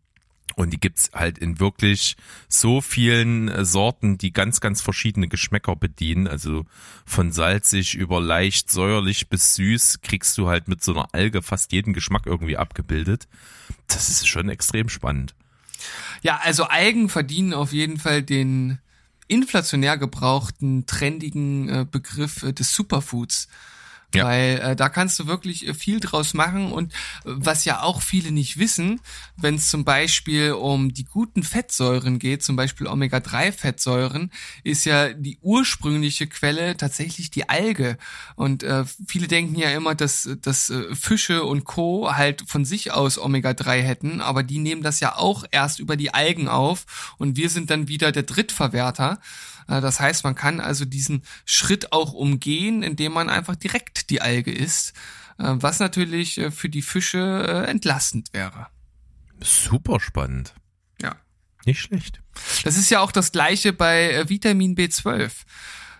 Und 0.60 0.72
die 0.72 0.80
gibt's 0.80 1.12
halt 1.14 1.38
in 1.38 1.62
wirklich 1.62 2.18
so 2.50 2.82
vielen 2.82 3.48
äh, 3.48 3.64
Sorten, 3.64 4.18
die 4.18 4.34
ganz, 4.34 4.60
ganz 4.60 4.82
verschiedene 4.82 5.30
Geschmäcker 5.30 5.78
bedienen. 5.78 6.28
Also 6.28 6.66
von 7.06 7.32
salzig 7.32 7.96
über 7.96 8.20
leicht 8.20 8.70
säuerlich 8.70 9.30
bis 9.30 9.56
süß 9.56 10.02
kriegst 10.02 10.38
du 10.38 10.50
halt 10.50 10.68
mit 10.68 10.84
so 10.84 10.92
einer 10.92 11.08
Alge 11.14 11.42
fast 11.44 11.72
jeden 11.72 11.94
Geschmack 11.94 12.24
irgendwie 12.26 12.58
abgebildet. 12.58 13.30
Das 13.88 14.10
ist 14.10 14.28
schon 14.28 14.50
extrem 14.50 14.90
spannend. 14.90 15.34
Ja, 16.24 16.42
also 16.44 16.66
Algen 16.66 17.08
verdienen 17.08 17.54
auf 17.54 17.72
jeden 17.72 17.98
Fall 17.98 18.22
den 18.22 18.80
inflationär 19.30 19.98
gebrauchten, 19.98 20.86
trendigen 20.86 21.70
äh, 21.70 21.86
Begriff 21.90 22.44
äh, 22.44 22.52
des 22.52 22.74
Superfoods. 22.74 23.48
Ja. 24.16 24.26
Weil 24.26 24.60
äh, 24.60 24.76
da 24.76 24.90
kannst 24.90 25.20
du 25.20 25.28
wirklich 25.28 25.68
äh, 25.68 25.74
viel 25.76 26.00
draus 26.00 26.34
machen 26.34 26.72
und 26.72 26.94
äh, 26.94 26.96
was 27.26 27.64
ja 27.66 27.84
auch 27.84 28.02
viele 28.02 28.32
nicht 28.32 28.58
wissen, 28.58 29.02
wenn 29.38 29.56
es 29.56 29.70
zum 29.70 29.86
Beispiel 29.86 30.54
um 30.54 30.92
die 30.94 31.04
guten 31.04 31.44
Fettsäuren 31.44 32.18
geht, 32.18 32.42
zum 32.42 32.56
Beispiel 32.56 32.88
Omega-3-Fettsäuren, 32.88 34.32
ist 34.64 34.86
ja 34.86 35.14
die 35.14 35.38
ursprüngliche 35.42 36.26
Quelle 36.26 36.76
tatsächlich 36.76 37.30
die 37.30 37.50
Alge. 37.50 38.00
Und 38.36 38.64
äh, 38.64 38.84
viele 39.08 39.28
denken 39.28 39.56
ja 39.56 39.70
immer, 39.70 39.94
dass, 39.94 40.28
dass 40.42 40.72
äh, 40.72 40.96
Fische 40.96 41.44
und 41.44 41.66
Co. 41.66 42.12
halt 42.16 42.44
von 42.48 42.66
sich 42.66 42.92
aus 42.92 43.20
Omega-3 43.20 43.82
hätten, 43.82 44.22
aber 44.22 44.42
die 44.42 44.58
nehmen 44.58 44.82
das 44.82 45.02
ja 45.02 45.18
auch 45.18 45.46
erst 45.52 45.80
über 45.80 45.96
die 45.96 46.16
Algen 46.16 46.48
auf 46.48 47.14
und 47.20 47.38
wir 47.38 47.52
sind 47.52 47.70
dann 47.70 47.88
wieder 47.88 48.12
der 48.12 48.24
Drittverwerter. 48.24 49.20
Äh, 49.70 49.82
das 49.82 50.00
heißt, 50.00 50.24
man 50.24 50.36
kann 50.36 50.60
also 50.60 50.86
diesen 50.86 51.24
Schritt 51.46 51.94
auch 51.94 52.14
umgehen, 52.14 52.84
indem 52.84 53.14
man 53.14 53.30
einfach 53.30 53.56
direkt 53.56 54.10
die 54.10 54.22
Alge 54.22 54.52
isst, 54.52 54.94
äh, 55.38 55.44
was 55.56 55.80
natürlich 55.80 56.38
äh, 56.38 56.52
für 56.52 56.70
die 56.70 56.82
Fische 56.82 57.66
entlastend 57.68 58.34
wäre. 58.34 58.68
Super 59.42 60.00
spannend. 60.00 60.54
Ja. 61.02 61.16
Nicht 61.66 61.82
schlecht. 61.82 62.22
Das 62.64 62.78
ist 62.78 62.90
ja 62.90 63.00
auch 63.00 63.12
das 63.12 63.32
gleiche 63.32 63.74
bei 63.74 64.28
Vitamin 64.28 64.76
B12. 64.76 65.32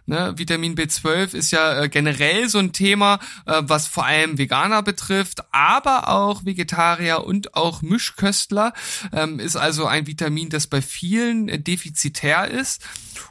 Ne, 0.10 0.34
Vitamin 0.36 0.74
B12 0.74 1.36
ist 1.36 1.52
ja 1.52 1.84
äh, 1.84 1.88
generell 1.88 2.50
so 2.50 2.58
ein 2.58 2.74
Thema, 2.74 3.20
äh, 3.46 3.62
was 3.62 3.86
vor 3.86 4.08
allem 4.08 4.40
Veganer 4.40 4.82
betrifft, 4.82 5.42
aber 5.52 6.10
auch 6.10 6.46
Vegetarier 6.46 7.24
und 7.26 7.54
auch 7.54 7.84
Mischköstler. 7.84 8.74
Ähm, 9.14 9.40
ist 9.40 9.56
also 9.56 9.86
ein 9.86 10.08
Vitamin, 10.08 10.50
das 10.50 10.66
bei 10.66 10.82
vielen 10.82 11.48
äh, 11.48 11.60
defizitär 11.60 12.48
ist. 12.48 12.84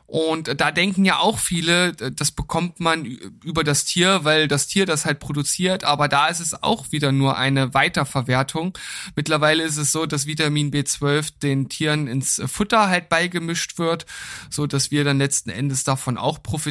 Und 0.06 0.58
da 0.58 0.70
denken 0.70 1.04
ja 1.04 1.18
auch 1.18 1.38
viele, 1.38 1.92
das 1.92 2.30
bekommt 2.30 2.80
man 2.80 3.04
über 3.04 3.62
das 3.62 3.84
Tier, 3.84 4.20
weil 4.24 4.48
das 4.48 4.66
Tier 4.66 4.86
das 4.86 5.04
halt 5.04 5.18
produziert. 5.18 5.84
Aber 5.84 6.08
da 6.08 6.28
ist 6.28 6.40
es 6.40 6.62
auch 6.62 6.92
wieder 6.92 7.12
nur 7.12 7.36
eine 7.36 7.74
Weiterverwertung. 7.74 8.76
Mittlerweile 9.16 9.64
ist 9.64 9.76
es 9.76 9.92
so, 9.92 10.06
dass 10.06 10.26
Vitamin 10.26 10.70
B12 10.70 11.40
den 11.42 11.68
Tieren 11.68 12.06
ins 12.06 12.40
Futter 12.46 12.88
halt 12.88 13.10
beigemischt 13.10 13.78
wird, 13.78 14.06
so 14.48 14.66
dass 14.66 14.90
wir 14.90 15.04
dann 15.04 15.18
letzten 15.18 15.50
Endes 15.50 15.84
davon 15.84 16.16
auch 16.16 16.42
profitieren. 16.42 16.67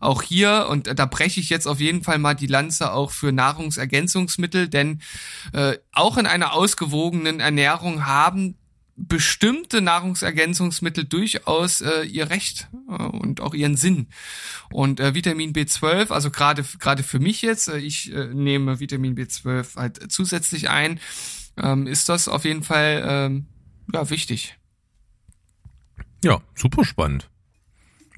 Auch 0.00 0.22
hier, 0.22 0.66
und 0.70 0.98
da 0.98 1.06
breche 1.06 1.40
ich 1.40 1.50
jetzt 1.50 1.66
auf 1.66 1.80
jeden 1.80 2.02
Fall 2.02 2.18
mal 2.18 2.34
die 2.34 2.46
Lanze 2.46 2.92
auch 2.92 3.10
für 3.10 3.32
Nahrungsergänzungsmittel, 3.32 4.68
denn 4.68 5.00
äh, 5.52 5.76
auch 5.92 6.16
in 6.16 6.26
einer 6.26 6.52
ausgewogenen 6.52 7.40
Ernährung 7.40 8.06
haben 8.06 8.56
bestimmte 8.96 9.80
Nahrungsergänzungsmittel 9.80 11.04
durchaus 11.04 11.80
äh, 11.80 12.02
ihr 12.02 12.30
Recht 12.30 12.68
äh, 12.88 13.02
und 13.02 13.40
auch 13.40 13.54
ihren 13.54 13.76
Sinn. 13.76 14.08
Und 14.70 15.00
äh, 15.00 15.14
Vitamin 15.14 15.52
B12, 15.52 16.10
also 16.10 16.30
gerade 16.30 16.64
gerade 16.78 17.02
für 17.02 17.18
mich 17.18 17.42
jetzt, 17.42 17.68
äh, 17.68 17.78
ich 17.78 18.12
äh, 18.12 18.26
nehme 18.32 18.80
Vitamin 18.80 19.16
B12 19.16 19.76
halt 19.76 20.12
zusätzlich 20.12 20.68
ein, 20.68 21.00
ähm, 21.56 21.86
ist 21.86 22.08
das 22.08 22.28
auf 22.28 22.44
jeden 22.44 22.62
Fall 22.62 23.02
ähm, 23.06 23.46
ja 23.92 24.08
wichtig. 24.10 24.58
Ja, 26.24 26.40
super 26.54 26.84
spannend. 26.84 27.28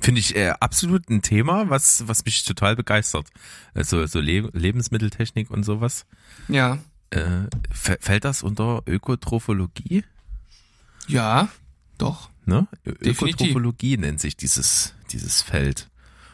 Finde 0.05 0.20
ich 0.20 0.36
äh, 0.36 0.52
absolut 0.61 1.09
ein 1.09 1.22
Thema, 1.22 1.70
was 1.70 2.07
was 2.07 2.26
mich 2.26 2.44
total 2.44 2.76
begeistert. 2.76 3.26
Also 3.72 4.05
so 4.05 4.20
Le 4.20 4.50
Lebensmitteltechnik 4.52 5.50
und 5.50 5.62
sowas. 5.62 6.05
Ja. 6.48 6.78
Äh, 7.09 7.44
fällt 7.72 8.26
das 8.26 8.42
unter 8.42 8.82
Ökotrophologie? 8.86 10.05
Ja, 11.07 11.48
doch. 11.96 12.28
Ne? 12.44 12.68
Ökotrophologie 12.84 13.96
nennt 13.96 14.20
sich 14.20 14.36
dieses, 14.36 14.92
dieses 15.11 15.40
Feld. 15.40 15.88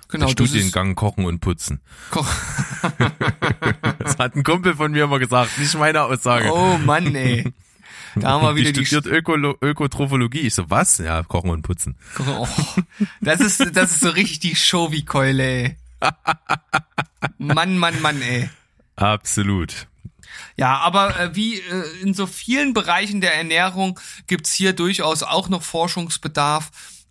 Genau, 0.09 0.27
Der 0.27 0.33
Studiengang 0.33 0.97
Kochen 0.97 1.25
und 1.25 1.39
Putzen. 1.39 1.81
Koch 2.11 2.27
das 4.01 4.19
hat 4.19 4.35
ein 4.35 4.43
Kumpel 4.43 4.75
von 4.75 4.91
mir 4.91 5.05
immer 5.05 5.21
gesagt, 5.21 5.57
nicht 5.61 5.79
meine 5.79 6.03
Aussage. 6.03 6.51
Oh 6.53 6.77
Mann, 6.79 7.15
ey. 7.15 7.53
Da 8.17 8.31
haben 8.31 8.43
wir 8.47 8.57
wieder 8.57 8.73
die 8.73 8.87
studiert 8.87 9.07
Öko 9.07 9.37
Ökotrophologie. 9.61 10.41
Ich 10.41 10.55
so, 10.55 10.71
was? 10.71 10.99
Ja, 10.99 11.23
Kochen 11.23 11.51
und 11.51 11.63
Putzen. 11.63 11.97
Oh, 12.19 12.47
das 13.21 13.41
ist, 13.41 13.77
das 13.77 13.93
ist 13.93 14.01
so 14.01 14.11
richtig 14.11 14.41
die 14.41 14.57
Show 14.57 14.93
wie 14.93 15.05
Keule, 15.05 15.43
ey. 15.43 15.77
Mann, 17.39 17.77
Mann, 17.79 18.01
Mann, 18.01 18.21
ey. 18.23 18.49
Absolut. 18.97 19.87
Ja, 20.57 20.79
aber 20.79 21.19
äh, 21.19 21.35
wie 21.35 21.59
äh, 21.59 21.85
in 22.03 22.15
so 22.15 22.27
vielen 22.27 22.75
Bereichen 22.75 23.21
der 23.21 23.35
Ernährung 23.35 23.99
gibt's 24.27 24.53
hier 24.53 24.73
durchaus 24.73 25.23
auch 25.23 25.49
noch 25.49 25.63
Forschungsbedarf. 25.63 26.71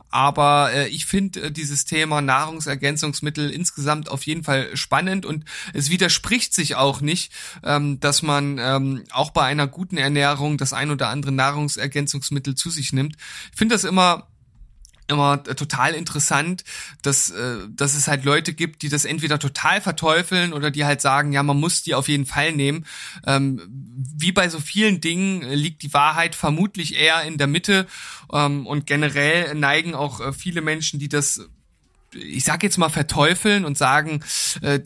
Aber 0.10 0.72
äh, 0.74 0.88
ich 0.88 1.06
finde 1.06 1.42
äh, 1.42 1.52
dieses 1.52 1.86
Thema 1.86 2.22
Nahrungsergänzungsmittel 2.22 3.50
insgesamt 3.50 4.10
auf 4.10 4.24
jeden 4.24 4.44
Fall 4.44 4.76
spannend 4.76 5.26
und 5.26 5.46
es 5.74 5.90
widerspricht 5.90 6.54
sich 6.54 6.76
auch 6.76 7.02
nicht, 7.02 7.32
ähm, 7.64 8.00
dass 8.00 8.22
man 8.22 8.58
ähm, 8.60 9.04
auch 9.12 9.32
bei 9.32 9.44
einer 9.44 9.68
guten 9.68 9.98
Ernährung 9.98 10.58
das 10.58 10.74
ein 10.74 10.92
oder 10.92 11.10
andere 11.10 11.32
Nahrungsergänzungsmittel 11.32 12.56
zu 12.56 12.70
sich 12.70 12.94
nimmt. 12.94 13.18
Ich 13.52 13.58
finde 13.58 13.76
das 13.76 13.84
immer 13.84 14.29
immer 15.10 15.44
total 15.44 15.94
interessant, 15.94 16.64
dass, 17.02 17.30
äh, 17.30 17.58
dass 17.70 17.96
es 17.96 18.08
halt 18.08 18.24
Leute 18.24 18.54
gibt, 18.54 18.82
die 18.82 18.90
das 18.90 19.06
entweder 19.06 19.40
total 19.40 19.82
verteufeln 19.82 20.54
oder 20.54 20.72
die 20.72 20.86
halt 20.86 21.02
sagen, 21.02 21.34
ja, 21.34 21.44
man 21.44 21.60
muss 21.60 21.82
die 21.82 21.96
auf 21.96 22.08
jeden 22.08 22.26
Fall 22.26 22.54
nehmen. 22.54 22.86
Ähm, 23.26 23.62
wie 24.18 24.32
bei 24.32 24.50
so 24.50 24.60
vielen 24.60 25.02
Dingen 25.02 25.42
liegt 25.42 25.84
die 25.84 25.94
Wahrheit 25.94 26.36
vermutlich 26.36 26.96
eher 26.96 27.24
in 27.24 27.38
der 27.38 27.48
Mitte 27.48 27.88
ähm, 28.32 28.66
und 28.68 28.86
generell 28.86 29.56
neigen 29.56 29.96
auch 29.96 30.22
äh, 30.22 30.34
viele 30.34 30.62
Menschen, 30.62 31.00
die 31.00 31.10
das 31.10 31.42
ich 32.12 32.44
sag 32.44 32.64
jetzt 32.64 32.80
mal 32.80 32.90
verteufeln 32.90 33.66
und 33.66 33.78
sagen, 33.78 34.24
äh, 34.62 34.80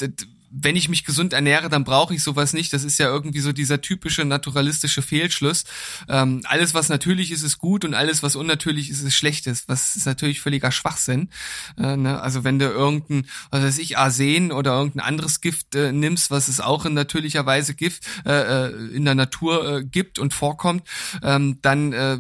wenn 0.55 0.75
ich 0.75 0.87
mich 0.87 1.03
gesund 1.03 1.33
ernähre, 1.33 1.67
dann 1.67 1.83
brauche 1.83 2.13
ich 2.13 2.21
sowas 2.21 2.53
nicht. 2.53 2.71
Das 2.73 2.83
ist 2.83 2.99
ja 2.99 3.07
irgendwie 3.07 3.39
so 3.39 3.51
dieser 3.51 3.81
typische 3.81 4.23
naturalistische 4.23 5.01
Fehlschluss. 5.01 5.63
Ähm, 6.07 6.41
alles, 6.45 6.75
was 6.75 6.89
natürlich 6.89 7.31
ist, 7.31 7.41
ist 7.41 7.57
gut 7.57 7.83
und 7.85 7.95
alles, 7.95 8.21
was 8.21 8.35
unnatürlich 8.35 8.89
ist, 8.91 9.01
ist 9.01 9.15
schlechtes. 9.15 9.67
Was 9.67 9.95
ist 9.95 10.05
natürlich 10.05 10.41
völliger 10.41 10.71
Schwachsinn. 10.71 11.29
Äh, 11.77 11.97
ne? 11.97 12.21
Also 12.21 12.43
wenn 12.43 12.59
du 12.59 12.65
irgendein, 12.65 13.25
was 13.49 13.63
weiß 13.63 13.79
ich, 13.79 13.97
Arsen 13.97 14.51
oder 14.51 14.73
irgendein 14.77 15.05
anderes 15.05 15.41
Gift 15.41 15.73
äh, 15.73 15.91
nimmst, 15.91 16.29
was 16.29 16.47
es 16.47 16.59
auch 16.59 16.85
in 16.85 16.93
natürlicher 16.93 17.45
Weise 17.45 17.73
Gift 17.73 18.05
äh, 18.25 18.67
äh 18.67 18.93
in 18.93 19.05
der 19.05 19.15
Natur 19.15 19.77
äh, 19.77 19.83
gibt 19.83 20.19
und 20.19 20.33
vorkommt, 20.33 20.87
ähm, 21.23 21.57
dann 21.61 21.93
äh, 21.93 22.19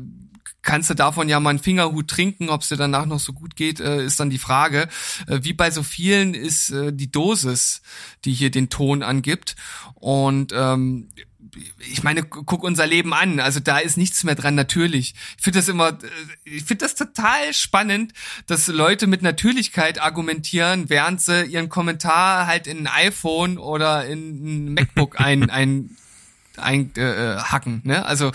kannst 0.63 0.89
du 0.89 0.93
davon 0.93 1.29
ja 1.29 1.39
mal 1.39 1.51
einen 1.51 1.59
Fingerhut 1.59 2.07
trinken, 2.07 2.49
ob 2.49 2.61
es 2.61 2.69
dir 2.69 2.77
danach 2.77 3.05
noch 3.05 3.19
so 3.19 3.33
gut 3.33 3.55
geht, 3.55 3.79
äh, 3.79 4.03
ist 4.03 4.19
dann 4.19 4.29
die 4.29 4.39
Frage. 4.39 4.87
Äh, 5.27 5.39
wie 5.43 5.53
bei 5.53 5.69
so 5.69 5.83
vielen 5.83 6.33
ist 6.33 6.71
äh, 6.71 6.91
die 6.91 7.11
Dosis, 7.11 7.81
die 8.25 8.33
hier 8.33 8.49
den 8.49 8.69
Ton 8.69 9.03
angibt. 9.03 9.55
Und 9.95 10.53
ähm, 10.53 11.09
ich 11.91 12.03
meine, 12.03 12.23
guck 12.23 12.63
unser 12.63 12.87
Leben 12.87 13.13
an. 13.13 13.39
Also 13.39 13.59
da 13.59 13.77
ist 13.77 13.97
nichts 13.97 14.23
mehr 14.23 14.35
dran 14.35 14.55
natürlich. 14.55 15.13
Ich 15.37 15.43
finde 15.43 15.59
das 15.59 15.67
immer, 15.67 15.89
äh, 15.89 15.95
ich 16.45 16.63
finde 16.63 16.85
das 16.85 16.95
total 16.95 17.53
spannend, 17.53 18.13
dass 18.47 18.67
Leute 18.67 19.07
mit 19.07 19.21
Natürlichkeit 19.21 20.01
argumentieren, 20.01 20.89
während 20.89 21.21
sie 21.21 21.45
ihren 21.45 21.69
Kommentar 21.69 22.47
halt 22.47 22.67
in 22.67 22.87
ein 22.87 23.07
iPhone 23.07 23.57
oder 23.57 24.05
in 24.05 24.69
ein 24.69 24.73
MacBook 24.73 25.19
ein, 25.19 25.49
ein 25.49 25.97
einhacken. 26.57 27.81
Äh, 27.83 27.87
ne? 27.87 28.05
Also 28.05 28.31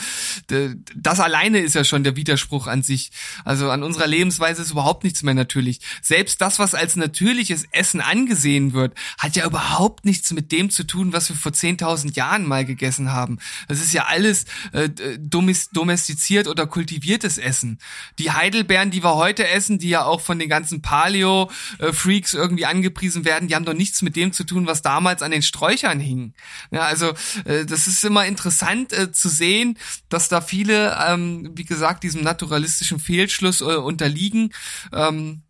das 0.96 1.20
alleine 1.20 1.60
ist 1.60 1.74
ja 1.74 1.84
schon 1.84 2.04
der 2.04 2.16
Widerspruch 2.16 2.66
an 2.66 2.82
sich. 2.82 3.10
Also 3.44 3.70
an 3.70 3.82
unserer 3.82 4.06
Lebensweise 4.06 4.62
ist 4.62 4.70
überhaupt 4.70 5.04
nichts 5.04 5.22
mehr 5.22 5.34
natürlich. 5.34 5.80
Selbst 6.02 6.40
das, 6.40 6.58
was 6.58 6.74
als 6.74 6.96
natürliches 6.96 7.64
Essen 7.70 8.00
angesehen 8.00 8.72
wird, 8.72 8.94
hat 9.18 9.36
ja 9.36 9.46
überhaupt 9.46 10.04
nichts 10.04 10.32
mit 10.32 10.52
dem 10.52 10.70
zu 10.70 10.84
tun, 10.84 11.12
was 11.12 11.28
wir 11.28 11.36
vor 11.36 11.52
10.000 11.52 12.14
Jahren 12.14 12.46
mal 12.46 12.64
gegessen 12.64 13.12
haben. 13.12 13.38
Das 13.68 13.80
ist 13.80 13.92
ja 13.92 14.06
alles 14.06 14.44
äh, 14.72 14.88
domestiziert 15.18 16.48
oder 16.48 16.66
kultiviertes 16.66 17.38
Essen. 17.38 17.78
Die 18.18 18.32
Heidelbeeren, 18.32 18.90
die 18.90 19.02
wir 19.02 19.14
heute 19.14 19.46
essen, 19.48 19.78
die 19.78 19.88
ja 19.88 20.04
auch 20.04 20.20
von 20.20 20.38
den 20.38 20.48
ganzen 20.48 20.82
Paleo-Freaks 20.82 22.34
irgendwie 22.34 22.66
angepriesen 22.66 23.24
werden, 23.24 23.48
die 23.48 23.54
haben 23.54 23.64
doch 23.64 23.74
nichts 23.74 24.02
mit 24.02 24.16
dem 24.16 24.32
zu 24.32 24.44
tun, 24.44 24.66
was 24.66 24.82
damals 24.82 25.22
an 25.22 25.30
den 25.30 25.42
Sträuchern 25.42 26.00
hing. 26.00 26.34
Ja, 26.70 26.82
also 26.82 27.12
äh, 27.44 27.64
das 27.64 27.86
ist 27.86 28.00
immer 28.09 28.26
interessant 28.26 28.92
äh, 28.92 29.12
zu 29.12 29.28
sehen, 29.28 29.78
dass 30.09 30.28
da 30.28 30.40
viele, 30.40 30.98
ähm, 31.06 31.50
wie 31.54 31.64
gesagt, 31.64 32.02
diesem 32.02 32.22
naturalistischen 32.22 32.98
Fehlschluss 32.98 33.61
äh, 33.61 33.76
unterliegen. 33.76 34.52
Ähm, 34.92 35.42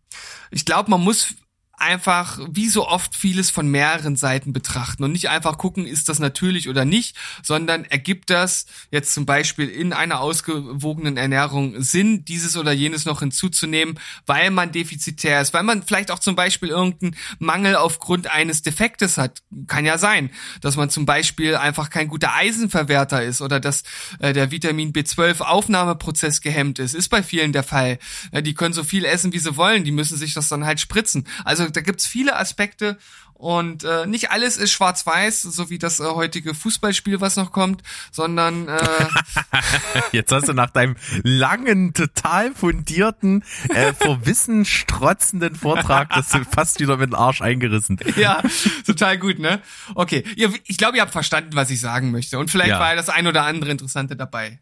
ich 0.51 0.65
glaube, 0.65 0.91
man 0.91 1.01
muss 1.01 1.35
einfach 1.81 2.39
wie 2.49 2.69
so 2.69 2.87
oft 2.87 3.15
vieles 3.15 3.49
von 3.49 3.67
mehreren 3.67 4.15
Seiten 4.15 4.53
betrachten 4.53 5.03
und 5.03 5.11
nicht 5.11 5.29
einfach 5.29 5.57
gucken, 5.57 5.85
ist 5.85 6.09
das 6.09 6.19
natürlich 6.19 6.69
oder 6.69 6.85
nicht, 6.85 7.15
sondern 7.43 7.85
ergibt 7.85 8.29
das 8.29 8.65
jetzt 8.91 9.13
zum 9.13 9.25
Beispiel 9.25 9.67
in 9.67 9.93
einer 9.93 10.19
ausgewogenen 10.19 11.17
Ernährung 11.17 11.81
Sinn, 11.81 12.25
dieses 12.25 12.57
oder 12.57 12.71
jenes 12.71 13.05
noch 13.05 13.19
hinzuzunehmen, 13.19 13.99
weil 14.25 14.51
man 14.51 14.71
defizitär 14.71 15.41
ist, 15.41 15.53
weil 15.53 15.63
man 15.63 15.83
vielleicht 15.83 16.11
auch 16.11 16.19
zum 16.19 16.35
Beispiel 16.35 16.69
irgendeinen 16.69 17.15
Mangel 17.39 17.75
aufgrund 17.75 18.27
eines 18.31 18.61
Defektes 18.61 19.17
hat. 19.17 19.41
Kann 19.67 19.85
ja 19.85 19.97
sein, 19.97 20.29
dass 20.61 20.75
man 20.75 20.89
zum 20.89 21.05
Beispiel 21.05 21.55
einfach 21.55 21.89
kein 21.89 22.07
guter 22.07 22.35
Eisenverwerter 22.35 23.23
ist 23.23 23.41
oder 23.41 23.59
dass 23.59 23.83
äh, 24.19 24.33
der 24.33 24.51
Vitamin 24.51 24.93
B12 24.93 25.41
Aufnahmeprozess 25.41 26.41
gehemmt 26.41 26.79
ist. 26.79 26.93
Ist 26.93 27.09
bei 27.09 27.23
vielen 27.23 27.53
der 27.53 27.63
Fall. 27.63 27.99
Ja, 28.31 28.41
die 28.41 28.53
können 28.53 28.73
so 28.73 28.83
viel 28.83 29.05
essen, 29.05 29.33
wie 29.33 29.39
sie 29.39 29.55
wollen, 29.55 29.83
die 29.83 29.91
müssen 29.91 30.17
sich 30.17 30.33
das 30.33 30.49
dann 30.49 30.65
halt 30.65 30.79
spritzen. 30.79 31.27
Also 31.45 31.68
da 31.75 31.81
gibt's 31.81 32.05
viele 32.05 32.37
Aspekte 32.37 32.97
und 33.39 33.85
äh, 33.85 34.05
nicht 34.05 34.31
alles 34.31 34.57
ist 34.57 34.71
schwarz-weiß, 34.71 35.43
so 35.43 35.69
wie 35.69 35.79
das 35.79 36.01
äh, 36.01 36.03
heutige 36.03 36.53
Fußballspiel, 36.53 37.21
was 37.21 37.37
noch 37.37 37.53
kommt, 37.53 37.83
sondern 38.11 38.67
äh 38.67 38.79
jetzt 40.11 40.33
hast 40.33 40.49
du 40.49 40.53
nach 40.53 40.71
deinem 40.71 40.97
langen, 41.23 41.93
total 41.93 42.53
fundierten, 42.53 43.45
äh, 43.69 43.93
vor 43.93 44.25
Wissen 44.25 44.65
strotzenden 44.65 45.55
Vortrag 45.55 46.09
das 46.09 46.27
du 46.29 46.43
fast 46.43 46.81
wieder 46.81 46.97
mit 46.97 47.11
dem 47.11 47.15
Arsch 47.15 47.41
eingerissen. 47.41 47.97
Ja, 48.17 48.41
total 48.85 49.17
gut, 49.17 49.39
ne? 49.39 49.61
Okay, 49.95 50.25
ich 50.65 50.77
glaube, 50.77 50.97
ihr 50.97 51.01
habt 51.01 51.13
verstanden, 51.13 51.51
was 51.53 51.69
ich 51.69 51.79
sagen 51.79 52.11
möchte 52.11 52.37
und 52.37 52.51
vielleicht 52.51 52.71
ja. 52.71 52.79
war 52.79 52.89
ja 52.89 52.95
das 52.97 53.07
ein 53.07 53.27
oder 53.27 53.43
andere 53.43 53.71
Interessante 53.71 54.17
dabei. 54.17 54.59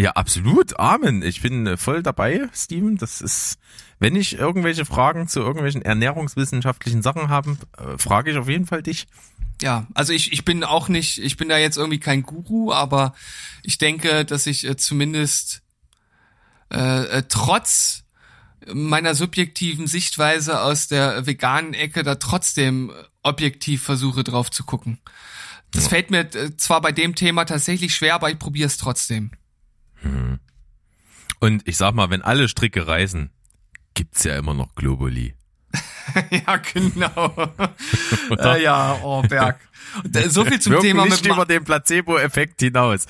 Ja, 0.00 0.12
absolut. 0.12 0.80
Amen. 0.80 1.22
Ich 1.22 1.42
bin 1.42 1.66
äh, 1.66 1.76
voll 1.76 2.02
dabei, 2.02 2.48
Steven. 2.54 2.96
Das 2.96 3.20
ist, 3.20 3.58
wenn 3.98 4.16
ich 4.16 4.38
irgendwelche 4.38 4.86
Fragen 4.86 5.28
zu 5.28 5.40
irgendwelchen 5.40 5.82
ernährungswissenschaftlichen 5.82 7.02
Sachen 7.02 7.28
habe, 7.28 7.58
äh, 7.76 7.98
frage 7.98 8.30
ich 8.30 8.38
auf 8.38 8.48
jeden 8.48 8.64
Fall 8.64 8.82
dich. 8.82 9.06
Ja, 9.60 9.86
also 9.92 10.14
ich, 10.14 10.32
ich 10.32 10.46
bin 10.46 10.64
auch 10.64 10.88
nicht, 10.88 11.18
ich 11.18 11.36
bin 11.36 11.50
da 11.50 11.58
jetzt 11.58 11.76
irgendwie 11.76 12.00
kein 12.00 12.22
Guru, 12.22 12.72
aber 12.72 13.14
ich 13.62 13.76
denke, 13.76 14.24
dass 14.24 14.46
ich 14.46 14.66
äh, 14.66 14.78
zumindest 14.78 15.60
äh, 16.72 17.18
äh, 17.18 17.22
trotz 17.28 18.04
meiner 18.72 19.14
subjektiven 19.14 19.86
Sichtweise 19.86 20.62
aus 20.62 20.88
der 20.88 21.26
veganen 21.26 21.74
Ecke 21.74 22.04
da 22.04 22.14
trotzdem 22.14 22.90
objektiv 23.22 23.82
versuche 23.82 24.24
drauf 24.24 24.50
zu 24.50 24.64
gucken. 24.64 24.98
Das 25.72 25.84
ja. 25.84 25.90
fällt 25.90 26.10
mir 26.10 26.56
zwar 26.56 26.80
bei 26.80 26.90
dem 26.90 27.14
Thema 27.14 27.44
tatsächlich 27.44 27.94
schwer, 27.94 28.14
aber 28.14 28.30
ich 28.30 28.38
probiere 28.38 28.66
es 28.66 28.78
trotzdem. 28.78 29.32
Und 31.40 31.66
ich 31.66 31.76
sag 31.76 31.94
mal, 31.94 32.10
wenn 32.10 32.22
alle 32.22 32.48
Stricke 32.48 32.86
reißen, 32.86 33.30
gibt's 33.94 34.24
ja 34.24 34.36
immer 34.36 34.54
noch 34.54 34.74
Globuli. 34.74 35.34
ja, 36.30 36.56
genau. 36.56 37.52
äh, 38.38 38.62
ja, 38.62 38.98
oh 39.02 39.22
Berg. 39.22 39.58
So 40.28 40.44
viel 40.44 40.60
zum 40.60 40.80
Thema 40.80 41.04
nicht 41.04 41.24
mit 41.24 41.32
über 41.32 41.44
den 41.44 41.64
Placebo-Effekt 41.64 42.60
hinaus. 42.60 43.06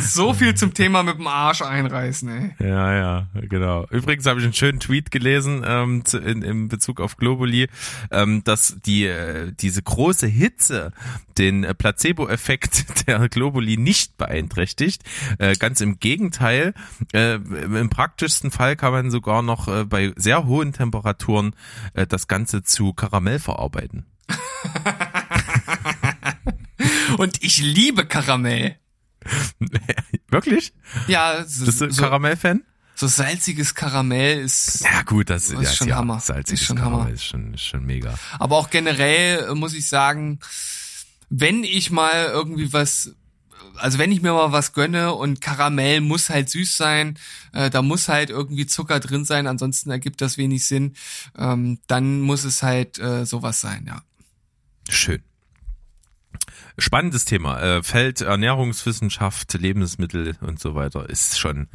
So 0.00 0.32
viel 0.32 0.54
zum 0.54 0.72
Thema 0.72 1.02
mit 1.02 1.18
dem 1.18 1.26
Arsch 1.26 1.62
einreißen, 1.62 2.28
ey. 2.28 2.66
Ja, 2.66 2.94
ja, 2.94 3.26
genau. 3.34 3.86
Übrigens 3.90 4.26
habe 4.26 4.40
ich 4.40 4.44
einen 4.44 4.54
schönen 4.54 4.80
Tweet 4.80 5.10
gelesen 5.10 5.62
ähm, 5.66 6.04
zu, 6.04 6.18
in, 6.18 6.42
in 6.42 6.68
Bezug 6.68 7.00
auf 7.00 7.16
Globuli, 7.16 7.68
ähm, 8.10 8.42
dass 8.44 8.76
die 8.86 9.06
äh, 9.06 9.52
diese 9.52 9.82
große 9.82 10.26
Hitze 10.26 10.92
den 11.38 11.62
Placebo-Effekt 11.62 13.06
der 13.06 13.28
Globuli 13.28 13.76
nicht 13.76 14.16
beeinträchtigt. 14.16 15.02
Äh, 15.38 15.56
ganz 15.56 15.80
im 15.80 15.98
Gegenteil. 15.98 16.74
Äh, 17.12 17.34
Im 17.34 17.90
praktischsten 17.90 18.50
Fall 18.50 18.76
kann 18.76 18.92
man 18.92 19.10
sogar 19.10 19.42
noch 19.42 19.68
äh, 19.68 19.84
bei 19.84 20.12
sehr 20.16 20.46
hohen 20.46 20.72
Temperaturen 20.72 21.54
äh, 21.94 22.06
das 22.06 22.26
Ganze 22.32 22.62
zu 22.62 22.94
Karamell 22.94 23.38
verarbeiten. 23.38 24.06
Und 27.18 27.42
ich 27.42 27.58
liebe 27.58 28.06
Karamell. 28.06 28.78
Wirklich? 30.28 30.72
Ja. 31.08 31.44
So, 31.46 31.66
Bist 31.66 31.82
du 31.82 31.90
so, 31.90 32.00
Karamell-Fan? 32.00 32.62
So 32.94 33.06
salziges 33.06 33.74
Karamell 33.74 34.40
ist. 34.40 34.80
Ja 34.80 35.02
gut, 35.02 35.28
das, 35.28 35.50
ist 35.50 35.60
ja, 35.60 35.72
schon 35.72 35.88
ja, 35.88 35.96
Hammer. 35.96 36.20
Salziges 36.20 36.62
ist 36.62 36.66
schon 36.66 36.78
Karamell 36.78 37.00
Hammer. 37.00 37.10
ist 37.10 37.24
schon, 37.24 37.52
ist 37.52 37.64
schon 37.64 37.84
mega. 37.84 38.14
Aber 38.38 38.56
auch 38.56 38.70
generell 38.70 39.54
muss 39.54 39.74
ich 39.74 39.86
sagen, 39.86 40.38
wenn 41.28 41.64
ich 41.64 41.90
mal 41.90 42.30
irgendwie 42.32 42.72
was 42.72 43.14
also 43.76 43.98
wenn 43.98 44.12
ich 44.12 44.22
mir 44.22 44.32
mal 44.32 44.52
was 44.52 44.72
gönne 44.72 45.14
und 45.14 45.40
Karamell 45.40 46.00
muss 46.00 46.30
halt 46.30 46.50
süß 46.50 46.76
sein, 46.76 47.18
äh, 47.52 47.70
da 47.70 47.82
muss 47.82 48.08
halt 48.08 48.30
irgendwie 48.30 48.66
Zucker 48.66 49.00
drin 49.00 49.24
sein, 49.24 49.46
ansonsten 49.46 49.90
ergibt 49.90 50.20
das 50.20 50.38
wenig 50.38 50.66
Sinn, 50.66 50.94
ähm, 51.36 51.78
dann 51.86 52.20
muss 52.20 52.44
es 52.44 52.62
halt 52.62 52.98
äh, 52.98 53.24
sowas 53.26 53.60
sein, 53.60 53.84
ja. 53.86 54.02
Schön. 54.88 55.22
Spannendes 56.78 57.24
Thema. 57.24 57.60
Äh, 57.60 57.82
Feld 57.82 58.22
Ernährungswissenschaft, 58.22 59.52
Lebensmittel 59.54 60.36
und 60.40 60.58
so 60.58 60.74
weiter 60.74 61.08
ist 61.08 61.38
schon 61.38 61.68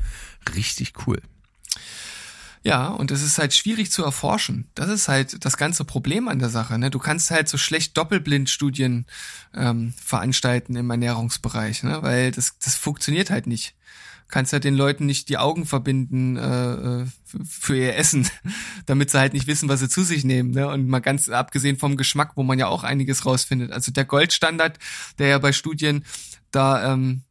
richtig 0.56 0.94
cool. 1.06 1.22
Ja, 2.68 2.90
und 2.90 3.12
es 3.12 3.24
ist 3.24 3.38
halt 3.38 3.54
schwierig 3.54 3.92
zu 3.94 4.04
erforschen. 4.04 4.68
Das 4.76 4.90
ist 4.90 5.08
halt 5.08 5.46
das 5.46 5.56
ganze 5.56 5.86
Problem 5.86 6.28
an 6.28 6.40
der 6.40 6.50
Sache. 6.50 6.78
Ne? 6.78 6.90
Du 6.90 7.00
kannst 7.00 7.32
halt 7.32 7.48
so 7.48 7.58
schlecht 7.58 7.96
Doppelblindstudien 7.96 9.06
ähm, 9.56 9.94
veranstalten 10.04 10.76
im 10.76 10.90
Ernährungsbereich, 10.90 11.84
ne? 11.84 12.00
weil 12.02 12.32
das, 12.32 12.60
das 12.60 12.76
funktioniert 12.76 13.30
halt 13.30 13.48
nicht 13.48 13.74
kannst 14.30 14.52
ja 14.52 14.60
den 14.60 14.76
Leuten 14.76 15.06
nicht 15.06 15.30
die 15.30 15.38
Augen 15.38 15.66
verbinden 15.66 16.36
äh, 16.36 16.74
äh 16.74 17.06
für 17.48 17.78
ihr 17.78 17.96
Essen, 17.96 18.30
damit 18.86 19.10
sie 19.10 19.20
halt 19.20 19.32
nicht 19.32 19.48
wissen, 19.48 19.70
was 19.70 19.80
sie 19.80 19.88
zu 19.88 20.04
sich 20.04 20.26
nehmen. 20.26 20.52
Ne? 20.52 20.68
Und 20.68 20.90
mal 20.90 21.00
ganz 21.00 21.30
abgesehen 21.30 21.78
vom 21.78 21.96
Geschmack, 21.96 22.34
wo 22.36 22.44
man 22.44 22.60
ja 22.60 22.68
auch 22.68 22.84
einiges 22.84 23.26
rausfindet. 23.26 23.72
Also 23.72 23.94
der 23.94 24.04
Goldstandard, 24.04 24.80
der 25.18 25.28
ja 25.28 25.38
bei 25.38 25.54
Studien 25.54 26.04
da 26.52 26.92
ähm, 26.92 27.24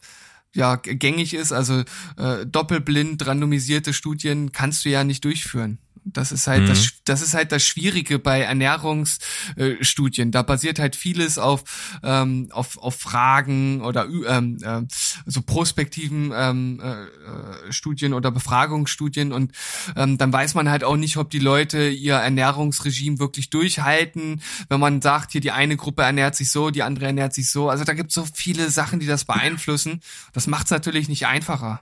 ja 0.56 0.76
gängig 0.76 1.34
ist, 1.34 1.52
also 1.52 1.84
äh, 2.16 2.46
doppelblind 2.46 3.26
randomisierte 3.26 3.92
Studien 3.92 4.52
kannst 4.52 4.84
du 4.84 4.88
ja 4.88 5.04
nicht 5.04 5.24
durchführen. 5.24 5.78
Das 6.08 6.30
ist 6.30 6.46
halt 6.46 6.62
mhm. 6.62 6.68
das, 6.68 6.92
das 7.04 7.20
ist 7.20 7.34
halt 7.34 7.50
das 7.50 7.64
Schwierige 7.64 8.20
bei 8.20 8.42
Ernährungsstudien. 8.42 10.30
Da 10.30 10.42
basiert 10.42 10.78
halt 10.78 10.94
vieles 10.94 11.36
auf 11.36 11.64
ähm, 12.04 12.48
auf, 12.52 12.78
auf 12.78 12.94
Fragen 12.94 13.82
oder 13.82 14.06
ähm, 14.28 14.58
äh, 14.62 14.82
so 15.26 15.42
prospektiven 15.42 16.32
ähm, 16.34 16.80
äh, 16.80 17.72
Studien 17.72 18.14
oder 18.14 18.30
Befragungsstudien 18.30 19.32
und 19.32 19.52
ähm, 19.96 20.16
dann 20.16 20.32
weiß 20.32 20.54
man 20.54 20.70
halt 20.70 20.84
auch 20.84 20.96
nicht, 20.96 21.16
ob 21.16 21.30
die 21.30 21.40
Leute 21.40 21.88
ihr 21.88 22.14
Ernährungsregime 22.14 23.18
wirklich 23.18 23.50
durchhalten. 23.50 24.40
Wenn 24.68 24.80
man 24.80 25.02
sagt, 25.02 25.32
hier 25.32 25.40
die 25.40 25.50
eine 25.50 25.76
Gruppe 25.76 26.02
ernährt 26.02 26.36
sich 26.36 26.50
so, 26.50 26.70
die 26.70 26.84
andere 26.84 27.06
ernährt 27.06 27.34
sich 27.34 27.50
so. 27.50 27.68
Also 27.68 27.84
da 27.84 27.94
gibt 27.94 28.10
es 28.10 28.14
so 28.14 28.26
viele 28.32 28.70
Sachen, 28.70 29.00
die 29.00 29.06
das 29.06 29.24
beeinflussen. 29.24 30.00
Das 30.32 30.46
macht 30.46 30.66
es 30.66 30.70
natürlich 30.70 31.08
nicht 31.08 31.26
einfacher. 31.26 31.80